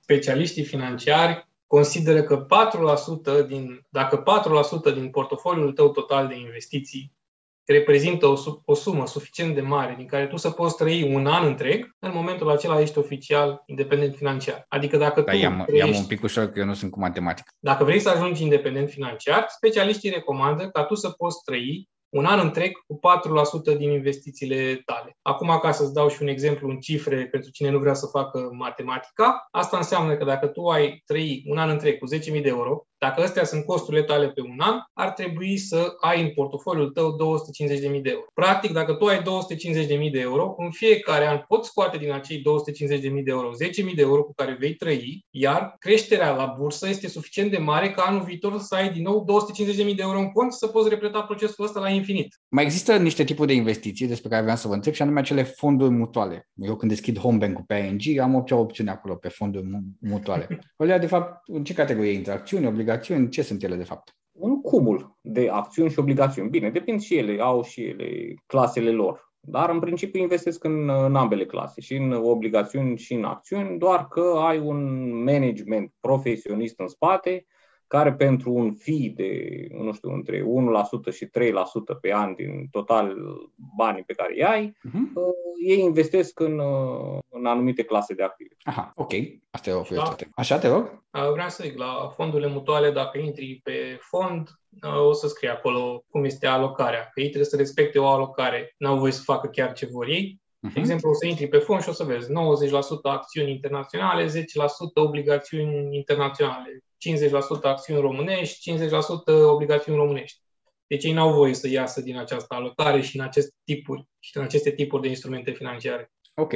specialiștii 0.00 0.64
financiari 0.64 1.48
consideră 1.66 2.22
că 2.22 2.46
4% 3.44 3.46
din, 3.46 3.86
dacă 3.88 4.22
4% 4.90 4.94
din 4.94 5.10
portofoliul 5.10 5.72
tău 5.72 5.90
total 5.90 6.26
de 6.26 6.38
investiții 6.38 7.12
reprezintă 7.66 8.26
o, 8.26 8.34
o 8.64 8.74
sumă 8.74 9.06
suficient 9.06 9.54
de 9.54 9.60
mare 9.60 9.94
din 9.96 10.06
care 10.06 10.26
tu 10.26 10.36
să 10.36 10.50
poți 10.50 10.76
trăi 10.76 11.14
un 11.14 11.26
an 11.26 11.46
întreg, 11.46 11.96
în 11.98 12.10
momentul 12.14 12.50
acela 12.50 12.80
ești 12.80 12.98
oficial 12.98 13.62
independent 13.66 14.14
financiar. 14.14 14.64
Adică 14.68 14.96
dacă 14.96 15.20
da, 15.20 15.32
tu 15.32 15.38
i-am, 15.38 15.62
trăiești, 15.66 15.90
i-am 15.90 16.00
un 16.00 16.06
pic 16.06 16.22
ușor 16.22 16.46
că 16.46 16.58
eu 16.58 16.64
nu 16.64 16.74
sunt 16.74 16.90
cu 16.90 16.98
matematică. 16.98 17.52
Dacă 17.58 17.84
vrei 17.84 18.00
să 18.00 18.08
ajungi 18.08 18.42
independent 18.42 18.90
financiar, 18.90 19.46
specialiștii 19.48 20.10
recomandă 20.10 20.68
ca 20.68 20.84
tu 20.84 20.94
să 20.94 21.10
poți 21.10 21.44
trăi 21.44 21.88
un 22.14 22.24
an 22.24 22.38
întreg 22.38 22.72
cu 22.86 23.00
4% 23.74 23.76
din 23.76 23.90
investițiile 23.90 24.82
tale. 24.84 25.16
Acum, 25.22 25.58
ca 25.62 25.72
să-ți 25.72 25.92
dau 25.92 26.08
și 26.08 26.22
un 26.22 26.28
exemplu 26.28 26.68
în 26.68 26.78
cifre 26.78 27.26
pentru 27.26 27.50
cine 27.50 27.70
nu 27.70 27.78
vrea 27.78 27.94
să 27.94 28.06
facă 28.06 28.48
matematica, 28.52 29.48
asta 29.50 29.76
înseamnă 29.76 30.16
că 30.16 30.24
dacă 30.24 30.46
tu 30.46 30.68
ai 30.68 31.02
trăi 31.06 31.44
un 31.46 31.58
an 31.58 31.68
întreg 31.68 31.98
cu 31.98 32.06
10.000 32.14 32.42
de 32.42 32.48
euro, 32.48 32.86
dacă 33.04 33.22
astea 33.22 33.44
sunt 33.44 33.64
costurile 33.64 34.02
tale 34.02 34.28
pe 34.28 34.40
un 34.40 34.58
an, 34.58 34.76
ar 34.92 35.10
trebui 35.10 35.56
să 35.56 35.94
ai 36.00 36.22
în 36.22 36.30
portofoliul 36.34 36.90
tău 36.90 37.16
250.000 37.96 38.02
de 38.02 38.10
euro. 38.10 38.24
Practic, 38.34 38.72
dacă 38.72 38.92
tu 38.92 39.04
ai 39.04 39.18
250.000 39.18 40.10
de 40.12 40.20
euro, 40.20 40.54
în 40.58 40.70
fiecare 40.70 41.26
an 41.26 41.38
poți 41.48 41.68
scoate 41.68 41.96
din 41.96 42.12
acei 42.12 42.38
250.000 42.38 43.02
de 43.02 43.30
euro 43.30 43.50
10.000 43.88 43.94
de 43.94 44.02
euro 44.02 44.22
cu 44.22 44.34
care 44.34 44.56
vei 44.60 44.74
trăi, 44.74 45.26
iar 45.30 45.74
creșterea 45.78 46.30
la 46.34 46.54
bursă 46.58 46.88
este 46.88 47.08
suficient 47.08 47.50
de 47.50 47.58
mare 47.58 47.90
ca 47.90 48.02
anul 48.02 48.22
viitor 48.22 48.58
să 48.58 48.74
ai 48.74 48.92
din 48.92 49.02
nou 49.02 49.26
250.000 49.72 49.76
de 49.76 49.94
euro 49.96 50.18
în 50.18 50.30
cont 50.30 50.52
să 50.52 50.66
poți 50.66 50.88
repleta 50.88 51.22
procesul 51.22 51.64
ăsta 51.64 51.80
la 51.80 51.88
infinit. 51.88 52.40
Mai 52.48 52.64
există 52.64 52.96
niște 52.96 53.24
tipuri 53.24 53.48
de 53.48 53.54
investiții 53.54 54.06
despre 54.06 54.28
care 54.28 54.42
vreau 54.42 54.56
să 54.56 54.68
vă 54.68 54.74
întreb 54.74 54.94
și 54.94 55.02
anume 55.02 55.18
acele 55.18 55.42
fonduri 55.42 55.90
mutuale. 55.90 56.48
Eu 56.54 56.76
când 56.76 56.90
deschid 56.90 57.18
Homebank-ul 57.18 57.64
pe 57.66 57.74
ING 57.74 58.18
am 58.18 58.34
o 58.34 58.56
opțiune 58.56 58.90
acolo 58.90 59.14
pe 59.14 59.28
fonduri 59.28 59.66
mutuale. 60.00 60.48
Alea, 60.76 60.98
de 60.98 61.06
fapt, 61.06 61.42
în 61.46 61.64
ce 61.64 61.74
categorie 61.74 62.10
intră? 62.10 62.32
Acțiuni, 62.32 62.66
obligațiuni? 62.94 63.28
Ce 63.28 63.42
sunt 63.42 63.62
ele, 63.62 63.76
de 63.76 63.84
fapt? 63.84 64.16
Un 64.32 64.60
cumul 64.60 65.18
de 65.20 65.48
acțiuni 65.52 65.90
și 65.90 65.98
obligațiuni. 65.98 66.48
Bine, 66.48 66.70
depind 66.70 67.00
și 67.00 67.16
ele, 67.16 67.42
au 67.42 67.62
și 67.62 67.84
ele 67.84 68.34
clasele 68.46 68.90
lor. 68.90 69.32
Dar 69.40 69.70
în 69.70 69.78
principiu 69.78 70.20
investesc 70.20 70.64
în, 70.64 70.88
în 70.88 71.16
ambele 71.16 71.46
clase, 71.46 71.80
și 71.80 71.94
în 71.94 72.12
obligațiuni 72.12 72.98
și 72.98 73.14
în 73.14 73.24
acțiuni, 73.24 73.78
doar 73.78 74.08
că 74.08 74.34
ai 74.36 74.58
un 74.58 75.08
management 75.24 75.92
profesionist 76.00 76.80
în 76.80 76.88
spate 76.88 77.46
care 77.86 78.12
pentru 78.12 78.52
un 78.52 78.74
fee 78.74 79.12
de, 79.14 79.66
nu 79.70 79.92
știu, 79.92 80.10
între 80.10 80.44
1% 81.10 81.12
și 81.12 81.26
3% 81.26 81.30
pe 82.00 82.12
an 82.12 82.34
din 82.34 82.68
total 82.70 83.16
banii 83.76 84.02
pe 84.02 84.12
care 84.12 84.32
îi 84.34 84.44
ai, 84.44 84.76
uh-huh. 84.88 85.12
ei 85.66 85.80
investesc 85.80 86.40
în, 86.40 86.58
uh, 86.58 87.18
în 87.28 87.46
anumite 87.46 87.82
clase 87.82 88.14
de 88.14 88.22
active. 88.22 88.56
Aha, 88.62 88.92
ok. 88.96 89.12
Asta 89.50 89.70
e 89.70 89.72
o 89.72 89.82
da. 89.90 90.16
Așa 90.34 90.58
te 90.58 90.68
rog? 90.68 91.02
Vreau 91.10 91.48
să 91.48 91.62
zic, 91.64 91.78
la 91.78 92.12
fondurile 92.14 92.48
mutuale, 92.48 92.90
dacă 92.90 93.18
intri 93.18 93.60
pe 93.62 93.98
fond, 94.00 94.48
o 95.06 95.12
să 95.12 95.28
scrie 95.28 95.50
acolo 95.50 96.04
cum 96.10 96.24
este 96.24 96.46
alocarea. 96.46 97.10
Că 97.12 97.20
ei 97.20 97.26
trebuie 97.26 97.50
să 97.50 97.56
respecte 97.56 97.98
o 97.98 98.06
alocare. 98.06 98.74
N-au 98.78 98.98
voie 98.98 99.12
să 99.12 99.22
facă 99.24 99.46
chiar 99.46 99.72
ce 99.72 99.86
vor 99.86 100.08
ei. 100.08 100.42
Uh-huh. 100.64 100.72
De 100.72 100.80
exemplu, 100.80 101.10
o 101.10 101.14
să 101.14 101.26
intri 101.26 101.48
pe 101.48 101.58
fond 101.58 101.82
și 101.82 101.88
o 101.88 101.92
să 101.92 102.04
vezi 102.04 102.28
90% 102.30 102.32
acțiuni 103.02 103.50
internaționale, 103.50 104.26
10% 104.26 104.30
obligațiuni 104.94 105.96
internaționale, 105.96 106.84
50% 107.58 107.62
acțiuni 107.62 108.00
românești, 108.00 108.72
50% 108.72 108.86
obligațiuni 109.46 109.98
românești. 109.98 110.42
Deci 110.86 111.04
ei 111.04 111.12
n-au 111.12 111.32
voie 111.32 111.54
să 111.54 111.68
iasă 111.68 112.00
din 112.00 112.18
această 112.18 112.54
alocare 112.54 113.00
și 113.00 113.18
în 113.18 113.24
aceste 113.24 113.54
tipuri 113.64 114.08
și 114.18 114.36
în 114.36 114.42
aceste 114.42 114.70
tipuri 114.70 115.02
de 115.02 115.08
instrumente 115.08 115.50
financiare. 115.50 116.12
Ok. 116.34 116.52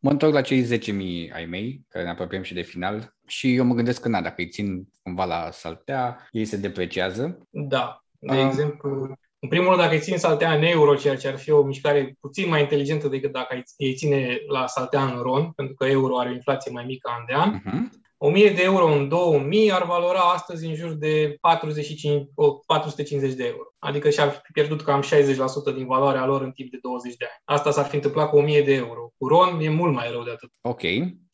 Mă 0.00 0.10
întorc 0.10 0.32
la 0.32 0.40
cei 0.40 0.64
10.000 0.64 1.32
ai 1.32 1.44
mei, 1.44 1.84
care 1.88 2.04
ne 2.04 2.10
apropiem 2.10 2.42
și 2.42 2.54
de 2.54 2.62
final, 2.62 3.16
și 3.26 3.54
eu 3.54 3.64
mă 3.64 3.74
gândesc 3.74 4.00
că, 4.00 4.08
na, 4.08 4.22
dacă 4.22 4.34
îi 4.36 4.48
țin 4.48 4.88
cumva 5.02 5.24
la 5.24 5.50
saltea, 5.50 6.28
ei 6.30 6.44
se 6.44 6.56
depreciază. 6.56 7.46
Da. 7.50 8.04
De 8.18 8.36
uh. 8.36 8.46
exemplu, 8.46 9.16
în 9.46 9.52
primul 9.52 9.68
rând, 9.68 9.80
dacă 9.80 9.94
îi 9.94 10.00
țin 10.00 10.18
saltea 10.18 10.52
în 10.52 10.62
euro, 10.62 10.94
ceea 10.94 11.16
ce 11.16 11.28
ar 11.28 11.38
fi 11.38 11.50
o 11.50 11.62
mișcare 11.62 12.16
puțin 12.20 12.48
mai 12.48 12.60
inteligentă 12.60 13.08
decât 13.08 13.32
dacă 13.32 13.62
îi 13.78 13.94
ține 13.94 14.38
la 14.48 14.66
saltea 14.66 15.04
în 15.04 15.20
ron, 15.22 15.50
pentru 15.50 15.74
că 15.74 15.86
euro 15.86 16.18
are 16.18 16.28
o 16.28 16.32
inflație 16.32 16.70
mai 16.72 16.84
mică 16.84 17.10
an 17.18 17.24
de 17.26 17.34
an, 17.34 17.60
uh-huh. 17.60 18.04
1000 18.18 18.50
de 18.50 18.62
euro 18.62 18.86
în 18.92 19.08
2000 19.08 19.72
ar 19.72 19.84
valora 19.84 20.20
astăzi 20.20 20.66
în 20.66 20.74
jur 20.74 20.92
de 20.92 21.36
45, 21.40 22.28
450 22.66 23.36
de 23.36 23.44
euro. 23.44 23.68
Adică 23.78 24.10
și-ar 24.10 24.30
fi 24.30 24.52
pierdut 24.52 24.82
cam 24.82 25.02
60% 25.02 25.74
din 25.74 25.86
valoarea 25.86 26.26
lor 26.26 26.42
în 26.42 26.50
timp 26.50 26.70
de 26.70 26.78
20 26.82 27.16
de 27.16 27.24
ani. 27.24 27.58
Asta 27.58 27.70
s-ar 27.70 27.84
fi 27.84 27.94
întâmplat 27.94 28.30
cu 28.30 28.36
1000 28.36 28.62
de 28.62 28.74
euro. 28.74 29.10
Cu 29.16 29.28
RON 29.28 29.60
e 29.60 29.68
mult 29.68 29.94
mai 29.94 30.10
rău 30.10 30.22
de 30.22 30.30
atât. 30.30 30.50
Ok. 30.60 30.82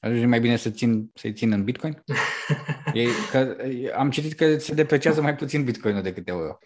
Atunci 0.01 0.23
e 0.23 0.27
mai 0.27 0.41
bine 0.41 0.57
să 0.57 0.71
țin, 0.71 1.11
să-i 1.15 1.33
țin 1.33 1.53
în 1.53 1.65
Bitcoin? 1.65 2.03
e, 2.95 3.05
că, 3.31 3.57
am 3.97 4.11
citit 4.11 4.33
că 4.33 4.59
se 4.59 4.75
depreciază 4.75 5.23
mai 5.23 5.35
puțin 5.35 5.65
Bitcoinul 5.65 6.03
decât 6.03 6.29
euro. 6.29 6.59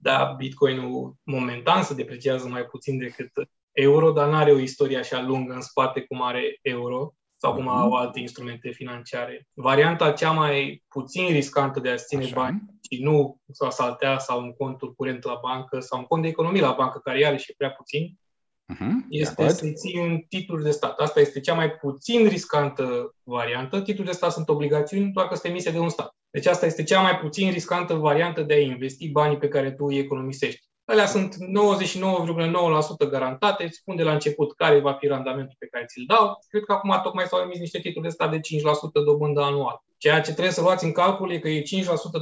Da, 0.00 0.34
Bitcoinul 0.36 1.14
momentan 1.22 1.82
se 1.82 1.94
depreciază 1.94 2.48
mai 2.48 2.62
puțin 2.62 2.98
decât 2.98 3.30
euro, 3.72 4.10
dar 4.10 4.28
nu 4.28 4.36
are 4.36 4.52
o 4.52 4.58
istorie 4.58 4.98
așa 4.98 5.22
lungă 5.22 5.54
în 5.54 5.60
spate 5.60 6.00
cum 6.00 6.22
are 6.22 6.58
euro 6.62 7.14
sau 7.36 7.54
cum 7.54 7.68
au 7.68 7.86
mhm. 7.86 7.96
alte 7.96 8.20
instrumente 8.20 8.70
financiare. 8.70 9.48
Varianta 9.54 10.12
cea 10.12 10.30
mai 10.30 10.82
puțin 10.88 11.26
riscantă 11.26 11.80
de 11.80 11.88
a 11.88 11.96
ține 11.96 12.24
Așa. 12.24 12.34
bani 12.34 12.62
și 12.90 13.02
nu 13.02 13.40
să 13.52 13.64
asaltea 13.64 14.18
sau 14.18 14.42
un 14.42 14.52
contul 14.52 14.94
curent 14.94 15.24
la 15.24 15.38
bancă 15.42 15.80
sau 15.80 15.98
un 15.98 16.04
cont 16.04 16.22
de 16.22 16.28
economie 16.28 16.60
la 16.60 16.74
bancă 16.78 16.98
care 16.98 17.26
are 17.26 17.36
și 17.36 17.54
prea 17.56 17.70
puțin, 17.70 18.18
uh-huh. 18.74 19.06
este 19.08 19.48
să 19.48 19.66
ții 19.72 20.00
în 20.00 20.18
titluri 20.28 20.62
de 20.62 20.70
stat. 20.70 20.98
Asta 20.98 21.20
este 21.20 21.40
cea 21.40 21.54
mai 21.54 21.70
puțin 21.70 22.28
riscantă 22.28 23.14
variantă. 23.22 23.76
Titlurile 23.76 24.10
de 24.10 24.16
stat 24.16 24.32
sunt 24.32 24.48
obligațiuni, 24.48 25.12
doar 25.12 25.28
că 25.28 25.34
sunt 25.34 25.52
emise 25.52 25.70
de 25.70 25.78
un 25.78 25.88
stat. 25.88 26.16
Deci 26.30 26.46
asta 26.46 26.66
este 26.66 26.82
cea 26.82 27.00
mai 27.00 27.18
puțin 27.18 27.50
riscantă 27.50 27.94
variantă 27.94 28.42
de 28.42 28.54
a 28.54 28.60
investi 28.60 29.10
banii 29.10 29.38
pe 29.38 29.48
care 29.48 29.72
tu 29.72 29.84
îi 29.84 29.98
economisești. 29.98 30.65
Alea 30.86 31.06
sunt 31.06 31.34
99,9% 31.34 33.10
garantate, 33.10 33.64
îți 33.64 33.76
spun 33.76 33.96
de 33.96 34.02
la 34.02 34.12
început 34.12 34.54
care 34.54 34.80
va 34.80 34.92
fi 34.92 35.06
randamentul 35.06 35.56
pe 35.58 35.66
care 35.66 35.84
ți-l 35.84 36.04
dau. 36.06 36.38
Cred 36.48 36.62
că 36.62 36.72
acum 36.72 37.00
tocmai 37.02 37.24
s-au 37.24 37.40
emis 37.40 37.58
niște 37.58 37.78
titluri 37.78 38.06
de 38.06 38.12
stat 38.12 38.30
de 38.30 38.40
5% 38.40 38.40
dobândă 39.04 39.40
anual. 39.40 39.84
Ceea 39.98 40.20
ce 40.20 40.32
trebuie 40.32 40.52
să 40.52 40.60
luați 40.60 40.84
în 40.84 40.92
calcul 40.92 41.32
e 41.32 41.38
că 41.38 41.48
e 41.48 41.62
5% 41.62 41.64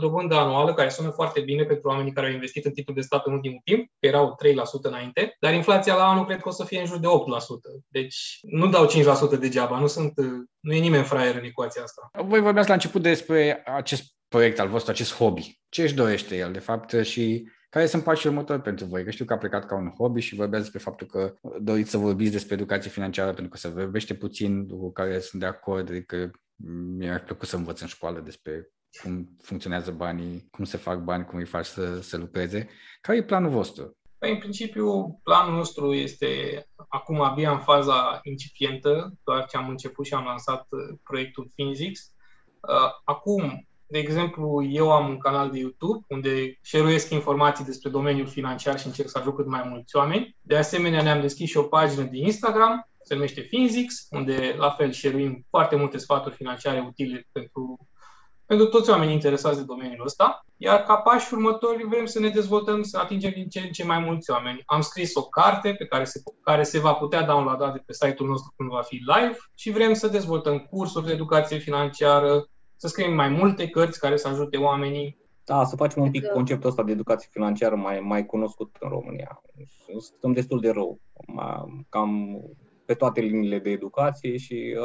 dobândă 0.01 0.35
anuală, 0.35 0.75
care 0.75 0.89
sună 0.89 1.11
foarte 1.11 1.41
bine 1.41 1.65
pentru 1.65 1.89
oamenii 1.89 2.13
care 2.13 2.27
au 2.27 2.33
investit 2.33 2.65
în 2.65 2.73
titluri 2.73 2.99
de 2.99 3.05
stat 3.05 3.27
în 3.27 3.33
ultimul 3.33 3.61
timp, 3.65 3.91
că 4.01 4.07
erau 4.07 4.37
3% 4.45 4.83
înainte, 4.83 5.37
dar 5.41 5.55
inflația 5.55 5.95
la 5.95 6.09
anul 6.09 6.27
cred 6.27 6.41
că 6.41 6.49
o 6.49 6.53
să 6.53 6.65
fie 6.65 6.81
în 6.81 6.87
jur 6.87 6.99
de 6.99 7.07
8%. 7.07 7.11
Deci 7.89 8.39
nu 8.43 8.67
dau 8.67 8.89
5% 9.37 9.39
degeaba, 9.39 9.79
nu 9.79 9.87
sunt, 9.87 10.13
nu 10.61 10.73
e 10.73 10.79
nimeni 10.79 11.05
fraier 11.05 11.35
în 11.35 11.45
ecuația 11.45 11.83
asta. 11.83 12.11
Voi 12.25 12.41
vorbeați 12.41 12.69
la 12.69 12.75
început 12.75 13.03
despre 13.03 13.63
acest 13.67 14.15
proiect 14.29 14.59
al 14.59 14.69
vostru, 14.69 14.91
acest 14.91 15.15
hobby. 15.15 15.61
Ce 15.69 15.83
își 15.83 15.95
dorește 15.95 16.37
el, 16.37 16.53
de 16.53 16.59
fapt, 16.59 17.03
și 17.03 17.49
care 17.75 17.87
sunt 17.87 18.03
pașii 18.03 18.29
următori 18.29 18.63
pentru 18.63 18.85
voi? 18.85 19.05
Că 19.05 19.11
știu 19.11 19.25
că 19.25 19.33
a 19.33 19.39
plecat 19.39 19.67
ca 19.67 19.77
un 19.77 19.93
hobby 19.99 20.21
și 20.21 20.35
vorbeați 20.35 20.63
despre 20.63 20.91
faptul 20.91 21.07
că 21.07 21.35
doriți 21.61 21.91
să 21.91 21.99
vorbiți 21.99 22.33
despre 22.33 22.55
educație 22.55 22.91
financiară 22.91 23.33
pentru 23.33 23.49
că 23.49 23.57
se 23.57 23.69
vorbește 23.69 24.15
puțin, 24.15 24.69
cu 24.69 24.93
care 24.93 25.19
sunt 25.19 25.41
de 25.41 25.47
acord, 25.47 25.91
adică 25.91 26.31
mi-ar 26.97 27.23
plăcut 27.23 27.49
să 27.49 27.57
învăț 27.57 27.81
în 27.81 27.87
școală 27.87 28.21
despre 28.21 28.69
cum 29.03 29.37
funcționează 29.43 29.91
banii, 29.91 30.49
cum 30.51 30.65
se 30.65 30.77
fac 30.77 30.99
bani, 30.99 31.25
cum 31.25 31.39
îi 31.39 31.45
faci 31.45 31.65
să, 31.65 32.01
să 32.01 32.17
lucreze. 32.17 32.69
Care 33.01 33.19
e 33.19 33.23
planul 33.23 33.51
vostru? 33.51 33.97
Păi, 34.19 34.31
în 34.31 34.39
principiu, 34.39 35.21
planul 35.23 35.55
nostru 35.55 35.93
este 35.93 36.65
acum 36.89 37.21
abia 37.21 37.51
în 37.51 37.61
faza 37.61 38.21
incipientă, 38.23 39.15
doar 39.25 39.47
ce 39.47 39.57
am 39.57 39.69
început 39.69 40.07
și 40.07 40.15
am 40.15 40.25
lansat 40.25 40.69
proiectul 41.03 41.51
Finzix. 41.55 42.01
Uh, 42.61 42.91
acum, 43.05 43.69
de 43.95 44.01
exemplu, 44.01 44.63
eu 44.71 44.93
am 44.93 45.09
un 45.09 45.19
canal 45.19 45.51
de 45.51 45.59
YouTube 45.59 46.05
unde 46.09 46.59
șeruiesc 46.63 47.11
informații 47.11 47.65
despre 47.65 47.91
domeniul 47.91 48.27
financiar 48.27 48.79
și 48.79 48.87
încerc 48.87 49.09
să 49.09 49.19
ajut 49.19 49.35
cât 49.37 49.47
mai 49.47 49.63
mulți 49.69 49.97
oameni. 49.97 50.37
De 50.41 50.57
asemenea, 50.57 51.03
ne-am 51.03 51.21
deschis 51.21 51.51
și 51.51 51.57
o 51.57 51.63
pagină 51.63 52.03
de 52.03 52.17
Instagram, 52.17 52.89
se 53.03 53.15
numește 53.15 53.41
Finzix, 53.41 54.07
unde 54.11 54.55
la 54.59 54.71
fel 54.71 54.93
șeruim 54.93 55.47
foarte 55.51 55.77
multe 55.77 55.99
sfaturi 55.99 56.35
financiare 56.35 56.85
utile 56.89 57.29
pentru, 57.33 57.89
pentru 58.47 58.67
toți 58.67 58.91
oamenii 58.91 59.15
interesați 59.15 59.59
de 59.59 59.65
domeniul 59.65 60.07
ăsta. 60.07 60.45
Iar 60.57 60.83
ca 60.83 60.97
pași 60.97 61.35
următori 61.35 61.89
vrem 61.89 62.07
să 62.07 62.21
ne 62.21 62.29
dezvoltăm, 62.29 62.83
să 62.83 62.99
atingem 62.99 63.31
din 63.31 63.49
ce 63.49 63.61
în 63.61 63.71
ce 63.71 63.85
mai 63.85 63.99
mulți 63.99 64.31
oameni. 64.31 64.63
Am 64.67 64.81
scris 64.81 65.15
o 65.15 65.23
carte 65.23 65.75
pe 65.79 65.87
care 65.87 66.05
se, 66.05 66.23
care 66.43 66.63
se 66.63 66.79
va 66.79 66.93
putea 66.93 67.23
downloada 67.23 67.71
de 67.71 67.83
pe 67.87 67.93
site-ul 67.93 68.29
nostru 68.29 68.53
când 68.57 68.71
va 68.71 68.83
fi 68.83 68.95
live 68.95 69.37
și 69.55 69.71
vrem 69.71 69.95
să 69.95 70.09
dezvoltăm 70.09 70.59
cursuri 70.59 71.07
de 71.07 71.13
educație 71.13 71.59
financiară, 71.59 72.45
să 72.85 72.91
scriem 72.91 73.15
mai 73.15 73.29
multe 73.29 73.69
cărți 73.69 73.99
care 73.99 74.17
să 74.17 74.29
ajute 74.29 74.57
oamenii. 74.57 75.19
Da, 75.45 75.65
să 75.65 75.77
facem 75.77 76.03
un 76.03 76.11
pic 76.11 76.27
conceptul 76.27 76.69
ăsta 76.69 76.83
de 76.83 76.93
educație 76.93 77.29
financiară 77.33 77.75
mai, 77.75 78.01
mai 78.01 78.27
cunoscut 78.27 78.77
în 78.81 78.89
România. 78.89 79.43
Suntem 79.99 80.33
destul 80.33 80.61
de 80.61 80.71
rău, 80.71 81.01
cam 81.89 82.41
pe 82.85 82.95
toate 82.95 83.21
liniile 83.21 83.59
de 83.59 83.71
educație 83.71 84.37
și 84.37 84.77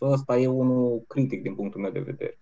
ăsta 0.00 0.38
e 0.38 0.46
unul 0.46 1.04
critic 1.06 1.42
din 1.42 1.54
punctul 1.54 1.80
meu 1.80 1.90
de 1.90 1.98
vedere. 1.98 2.38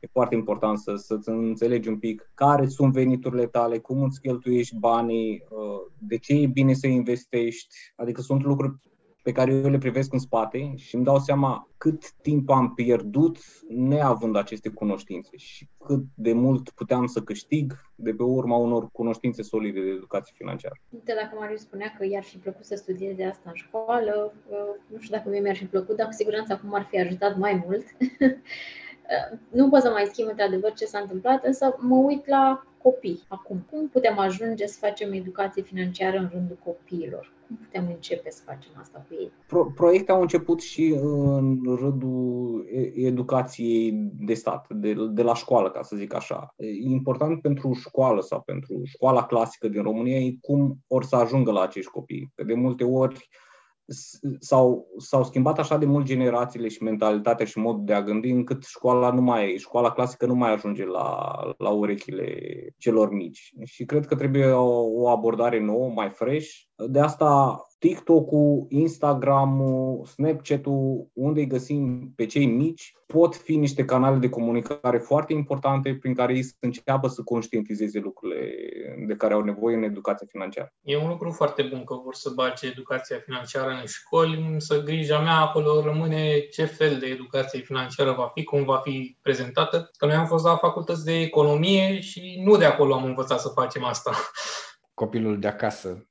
E 0.00 0.06
foarte 0.12 0.34
important 0.34 0.78
să, 0.78 0.94
să-ți 0.94 1.28
înțelegi 1.28 1.88
un 1.88 1.98
pic 1.98 2.30
care 2.34 2.66
sunt 2.66 2.92
veniturile 2.92 3.46
tale, 3.46 3.78
cum 3.78 4.02
îți 4.02 4.20
cheltuiești 4.20 4.76
banii, 4.76 5.44
uh, 5.48 5.92
de 5.98 6.18
ce 6.18 6.32
e 6.32 6.46
bine 6.46 6.72
să 6.72 6.86
investești. 6.86 7.74
Adică 7.96 8.20
sunt 8.20 8.44
lucruri 8.44 8.74
pe 9.22 9.32
care 9.32 9.52
eu 9.52 9.70
le 9.70 9.78
privesc 9.78 10.12
în 10.12 10.18
spate 10.18 10.72
și 10.76 10.94
îmi 10.94 11.04
dau 11.04 11.18
seama 11.18 11.68
cât 11.76 12.12
timp 12.12 12.50
am 12.50 12.74
pierdut 12.74 13.38
neavând 13.68 14.36
aceste 14.36 14.68
cunoștințe 14.68 15.36
și 15.36 15.68
cât 15.84 16.02
de 16.14 16.32
mult 16.32 16.70
puteam 16.70 17.06
să 17.06 17.20
câștig 17.22 17.72
de 17.94 18.14
pe 18.14 18.22
urma 18.22 18.56
unor 18.56 18.88
cunoștințe 18.92 19.42
solide 19.42 19.80
de 19.80 19.88
educație 19.88 20.34
financiară. 20.36 20.74
Uite, 20.88 21.14
dacă 21.14 21.36
Marius 21.38 21.60
spunea 21.60 21.94
că 21.98 22.06
i-ar 22.06 22.22
fi 22.22 22.36
plăcut 22.36 22.64
să 22.64 22.74
studieze 22.74 23.24
asta 23.24 23.42
în 23.46 23.54
școală, 23.54 24.34
nu 24.86 24.98
știu 24.98 25.16
dacă 25.16 25.28
mie 25.28 25.40
mi-ar 25.40 25.56
fi 25.56 25.64
plăcut, 25.64 25.96
dar 25.96 26.06
cu 26.06 26.12
siguranță 26.12 26.52
acum 26.52 26.74
ar 26.74 26.86
fi 26.90 27.00
ajutat 27.00 27.36
mai 27.36 27.64
mult. 27.66 27.84
nu 29.50 29.68
pot 29.68 29.80
să 29.80 29.90
mai 29.90 30.08
schimb 30.12 30.28
într-adevăr 30.28 30.72
ce 30.72 30.84
s-a 30.84 30.98
întâmplat, 30.98 31.44
însă 31.44 31.76
mă 31.78 31.96
uit 31.96 32.26
la 32.26 32.62
copii 32.82 33.22
acum. 33.28 33.66
Cum 33.70 33.88
putem 33.88 34.18
ajunge 34.18 34.66
să 34.66 34.78
facem 34.80 35.12
educație 35.12 35.62
financiară 35.62 36.18
în 36.18 36.28
rândul 36.32 36.58
copiilor? 36.64 37.32
Cum 37.46 37.56
putem 37.56 37.86
începe 37.94 38.30
să 38.30 38.42
facem 38.44 38.70
asta 38.80 39.04
cu 39.08 39.14
ei? 39.14 39.32
Pro- 39.46 39.72
proiecte 39.74 40.12
au 40.12 40.20
început 40.20 40.60
și 40.60 40.98
în 41.02 41.76
rândul 41.80 42.66
educației 42.94 43.92
de 44.18 44.34
stat, 44.34 44.66
de, 44.68 44.94
de 45.10 45.22
la 45.22 45.34
școală, 45.34 45.70
ca 45.70 45.82
să 45.82 45.96
zic 45.96 46.14
așa. 46.14 46.54
Important 46.82 47.40
pentru 47.40 47.72
școală 47.72 48.20
sau 48.20 48.40
pentru 48.40 48.80
școala 48.84 49.26
clasică 49.26 49.68
din 49.68 49.82
România 49.82 50.18
e 50.18 50.36
cum 50.40 50.78
or 50.88 51.04
să 51.04 51.16
ajungă 51.16 51.52
la 51.52 51.60
acești 51.60 51.90
copii. 51.90 52.32
Că 52.34 52.44
de 52.44 52.54
multe 52.54 52.84
ori 52.84 53.28
s-au, 54.38 54.86
s-au 54.98 55.24
schimbat 55.24 55.58
așa 55.58 55.76
de 55.76 55.86
mult 55.86 56.04
generațiile 56.04 56.68
și 56.68 56.82
mentalitatea 56.82 57.46
și 57.46 57.58
modul 57.58 57.84
de 57.84 57.92
a 57.92 58.02
gândi 58.02 58.30
încât 58.30 58.64
școala 58.64 59.10
nu 59.10 59.20
mai, 59.20 59.56
școala 59.58 59.90
clasică 59.90 60.26
nu 60.26 60.34
mai 60.34 60.52
ajunge 60.52 60.84
la, 60.84 61.38
la 61.58 61.68
urechile 61.68 62.36
celor 62.78 63.12
mici. 63.12 63.52
Și 63.64 63.84
cred 63.84 64.06
că 64.06 64.16
trebuie 64.16 64.46
o, 64.46 64.80
o 65.02 65.08
abordare 65.08 65.60
nouă, 65.60 65.90
mai 65.94 66.10
fresh. 66.10 66.48
De 66.88 67.00
asta 67.00 67.60
TikTok-ul, 67.80 68.66
Instagram-ul, 68.68 70.04
Snapchat-ul, 70.06 71.10
unde 71.12 71.40
îi 71.40 71.46
găsim 71.46 72.12
pe 72.16 72.26
cei 72.26 72.46
mici, 72.46 72.94
pot 73.06 73.36
fi 73.36 73.56
niște 73.56 73.84
canale 73.84 74.16
de 74.16 74.28
comunicare 74.28 74.98
foarte 74.98 75.32
importante 75.32 75.94
prin 75.94 76.14
care 76.14 76.34
ei 76.34 76.42
să 76.42 76.52
înceapă 76.60 77.08
să 77.08 77.22
conștientizeze 77.22 77.98
lucrurile 77.98 78.54
de 79.06 79.14
care 79.14 79.34
au 79.34 79.42
nevoie 79.42 79.76
în 79.76 79.82
educația 79.82 80.26
financiară. 80.30 80.72
E 80.82 80.96
un 80.96 81.08
lucru 81.08 81.30
foarte 81.30 81.62
bun 81.62 81.84
că 81.84 81.94
vor 81.94 82.14
să 82.14 82.30
bage 82.34 82.66
educația 82.66 83.18
financiară 83.24 83.70
în 83.70 83.86
școli, 83.86 84.46
însă 84.52 84.82
grija 84.82 85.20
mea 85.20 85.40
acolo 85.40 85.80
rămâne 85.80 86.38
ce 86.38 86.64
fel 86.64 86.98
de 86.98 87.06
educație 87.06 87.60
financiară 87.60 88.12
va 88.12 88.30
fi, 88.34 88.44
cum 88.44 88.64
va 88.64 88.76
fi 88.76 89.16
prezentată. 89.22 89.90
Că 89.96 90.06
noi 90.06 90.14
am 90.14 90.26
fost 90.26 90.44
la 90.44 90.56
facultăți 90.56 91.04
de 91.04 91.20
economie 91.20 92.00
și 92.00 92.42
nu 92.44 92.56
de 92.56 92.64
acolo 92.64 92.94
am 92.94 93.04
învățat 93.04 93.40
să 93.40 93.48
facem 93.48 93.84
asta. 93.84 94.12
Copilul 94.94 95.38
de 95.38 95.46
acasă 95.46 96.09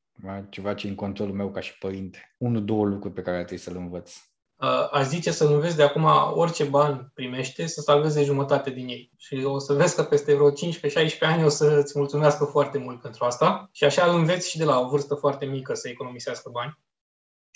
ceva 0.49 0.73
ce 0.73 0.87
în 0.87 0.95
controlul 0.95 1.35
meu 1.35 1.49
ca 1.51 1.59
și 1.59 1.77
părinte. 1.77 2.35
Unul, 2.37 2.65
două 2.65 2.85
lucruri 2.85 3.13
pe 3.13 3.21
care 3.21 3.37
trebuie 3.37 3.59
să 3.59 3.71
le 3.71 3.77
învăț. 3.77 4.11
Aș 4.91 5.05
zice 5.05 5.31
să 5.31 5.45
înveți 5.45 5.75
de 5.75 5.83
acum 5.83 6.07
orice 6.33 6.63
bani 6.63 7.11
primește, 7.13 7.65
să 7.65 7.81
salveze 7.81 8.23
jumătate 8.23 8.69
din 8.69 8.87
ei. 8.87 9.11
Și 9.17 9.43
o 9.43 9.59
să 9.59 9.73
vezi 9.73 9.95
că 9.95 10.03
peste 10.03 10.33
vreo 10.33 10.51
15-16 10.51 10.53
ani 11.19 11.43
o 11.43 11.49
să-ți 11.49 11.97
mulțumească 11.97 12.43
foarte 12.43 12.77
mult 12.77 13.01
pentru 13.01 13.25
asta. 13.25 13.69
Și 13.71 13.83
așa 13.83 14.05
îl 14.05 14.17
înveți 14.17 14.49
și 14.49 14.57
de 14.57 14.63
la 14.63 14.79
o 14.79 14.87
vârstă 14.87 15.15
foarte 15.15 15.45
mică 15.45 15.73
să 15.73 15.89
economisească 15.89 16.49
bani. 16.53 16.77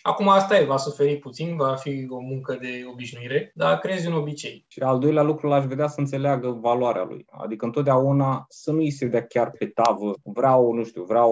Acum 0.06 0.30
asta 0.30 0.58
e, 0.58 0.66
va 0.66 0.78
suferi 0.78 1.18
puțin, 1.18 1.56
va 1.56 1.76
fi 1.76 2.06
o 2.10 2.20
muncă 2.20 2.58
de 2.62 2.84
obișnuire, 2.91 3.51
dar 3.56 3.78
crezi 3.78 4.08
un 4.08 4.14
obicei. 4.14 4.66
Și 4.68 4.80
al 4.80 4.99
doilea 4.99 5.24
lucru 5.24 5.47
l-aș 5.47 5.66
vedea 5.66 5.88
să 5.88 5.99
înțeleagă 5.99 6.58
valoarea 6.62 7.04
lui. 7.04 7.26
Adică 7.32 7.66
întotdeauna 7.66 8.45
să 8.49 8.72
nu 8.72 8.78
îi 8.78 8.91
se 8.91 9.08
dea 9.08 9.26
chiar 9.26 9.51
pe 9.51 9.66
tavă. 9.66 10.14
Vreau, 10.24 10.72
nu 10.72 10.84
știu, 10.84 11.04
vreau 11.04 11.32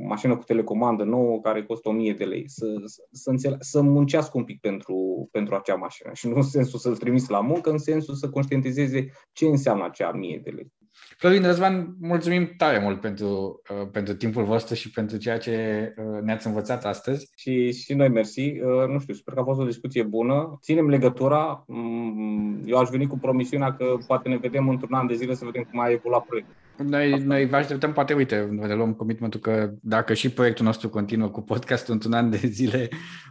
o 0.00 0.04
mașină 0.06 0.36
cu 0.36 0.44
telecomandă 0.44 1.04
nouă 1.04 1.40
care 1.40 1.64
costă 1.64 1.88
1000 1.88 2.12
de 2.12 2.24
lei. 2.24 2.48
Să, 2.48 2.66
să, 3.10 3.30
înțele- 3.30 3.56
să 3.60 3.82
muncească 3.82 4.38
un 4.38 4.44
pic 4.44 4.60
pentru, 4.60 5.28
pentru 5.32 5.54
acea 5.54 5.74
mașină 5.74 6.10
și 6.14 6.28
nu 6.28 6.34
în 6.34 6.42
sensul 6.42 6.78
să-l 6.78 6.96
trimis 6.96 7.28
la 7.28 7.40
muncă, 7.40 7.70
în 7.70 7.78
sensul 7.78 8.14
să 8.14 8.28
conștientizeze 8.28 9.10
ce 9.32 9.46
înseamnă 9.46 9.84
acea 9.84 10.10
1000 10.14 10.40
de 10.44 10.50
lei. 10.50 10.72
Florin 11.16 11.42
Răzvan, 11.42 11.96
mulțumim 12.00 12.54
tare 12.56 12.78
mult 12.78 13.00
pentru, 13.00 13.62
uh, 13.70 13.88
pentru 13.92 14.14
timpul 14.14 14.44
vostru 14.44 14.74
și 14.74 14.90
pentru 14.90 15.16
ceea 15.16 15.38
ce 15.38 15.94
uh, 15.96 16.22
ne-ați 16.22 16.46
învățat 16.46 16.84
astăzi. 16.84 17.30
Și, 17.36 17.72
și 17.72 17.94
noi 17.94 18.08
mersi. 18.08 18.40
Uh, 18.40 18.88
nu 18.88 18.98
știu, 18.98 19.14
sper 19.14 19.34
că 19.34 19.40
a 19.40 19.44
fost 19.44 19.60
o 19.60 19.64
discuție 19.64 20.02
bună. 20.02 20.58
Ținem 20.62 20.88
legătura. 20.88 21.64
Mm, 21.66 22.62
Eu 22.64 22.78
aș 22.78 22.88
veni 22.88 23.06
cu 23.06 23.18
promisiunea 23.18 23.74
că 23.74 23.96
poate 24.06 24.28
ne 24.28 24.36
vedem 24.36 24.68
într-un 24.68 24.94
an 24.94 25.06
de 25.06 25.14
zile 25.14 25.34
să 25.34 25.44
vedem 25.44 25.62
cum 25.62 25.80
a 25.80 25.90
evoluat 25.90 26.24
proiectul. 26.24 26.54
Noi, 26.76 27.10
noi 27.10 27.46
vă 27.46 27.56
așteptăm, 27.56 27.92
poate, 27.92 28.14
uite, 28.14 28.48
ne 28.50 28.74
luăm 28.74 28.94
commitmentul 28.94 29.40
că 29.40 29.70
dacă 29.82 30.14
și 30.14 30.30
proiectul 30.30 30.64
nostru 30.64 30.88
continuă 30.88 31.28
cu 31.28 31.42
podcastul 31.42 31.94
într-un 31.94 32.12
an 32.12 32.30
de 32.30 32.36
zile, 32.36 32.88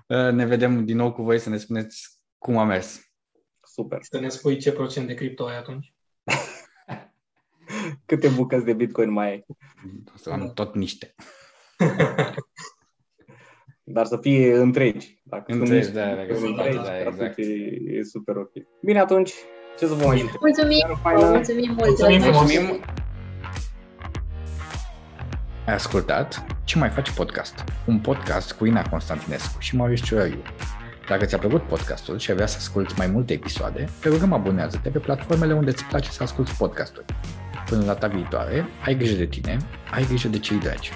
uh, 0.08 0.32
ne 0.32 0.46
vedem 0.46 0.86
din 0.86 0.98
nou 0.98 1.12
cu 1.12 1.22
voi 1.22 1.40
să 1.40 1.50
ne 1.50 1.58
spuneți 1.58 2.20
cum 2.38 2.58
a 2.58 2.64
mers. 2.64 3.00
Super. 3.64 4.00
Să 4.02 4.20
ne 4.20 4.28
spui 4.28 4.58
ce 4.58 4.72
procent 4.72 5.08
de 5.08 5.14
cripto 5.14 5.46
ai 5.46 5.58
atunci. 5.58 5.95
Câte 8.06 8.28
bucăți 8.28 8.66
de 8.66 8.74
Bitcoin 8.74 9.12
mai 9.12 9.30
ai? 9.30 9.46
O 10.14 10.18
să 10.18 10.30
am 10.30 10.52
tot 10.54 10.76
niște. 10.76 11.16
Dar 13.84 14.06
să 14.06 14.18
fie 14.22 14.56
întregi. 14.56 15.22
Dacă 15.24 15.44
sunt 15.48 15.62
Întregi, 15.62 15.86
niște 15.86 16.00
da, 16.00 16.16
dacă 16.16 16.36
sunt 16.36 16.48
întregi, 16.50 16.76
da, 16.76 16.82
atunci 16.82 17.08
exact. 17.14 17.38
e, 17.38 17.44
e 17.98 18.04
super 18.04 18.36
ok. 18.36 18.52
Bine, 18.82 19.00
atunci, 19.00 19.34
ce 19.80 19.86
să 19.88 19.94
vă 19.94 20.06
mai 20.06 20.18
zic? 20.18 20.40
Mulțumim, 20.40 20.78
Seară 20.78 21.00
faină. 21.02 21.30
mulțumim 21.30 21.72
mult. 21.72 21.86
Mulțumim 21.86 22.22
frumos. 22.22 22.42
Mulțumim! 22.42 22.84
Ai 25.66 25.74
ascultat 25.74 26.46
Ce 26.64 26.78
mai 26.78 26.90
face 26.90 27.12
podcast? 27.12 27.64
Un 27.86 28.00
podcast 28.00 28.54
cu 28.54 28.66
Ina 28.66 28.90
Constantinescu 28.90 29.60
și 29.60 29.76
Marius 29.76 30.02
Ciorariu. 30.02 30.42
Dacă 31.08 31.26
ți-a 31.26 31.38
plăcut 31.38 31.62
podcastul 31.62 32.18
și 32.18 32.30
ai 32.30 32.36
vrea 32.36 32.48
să 32.48 32.58
asculti 32.60 32.94
mai 32.98 33.08
multe 33.08 33.34
episoade, 33.34 33.90
te 34.02 34.10
rugăm 34.10 34.34
abonează-te 34.34 34.90
pe 34.90 35.00
platformele 35.00 35.54
unde 35.54 35.70
îți 35.70 35.86
place 35.86 36.10
să 36.12 36.24
asculti 36.24 36.52
podcasturi. 36.58 37.06
Până 37.76 37.88
la 37.88 37.94
data 37.94 38.08
viitoare, 38.08 38.68
ai 38.86 38.96
grijă 38.96 39.16
de 39.16 39.26
tine, 39.26 39.58
ai 39.92 40.06
grijă 40.06 40.28
de 40.28 40.40
cei 40.40 40.58
dragi. 40.58 40.92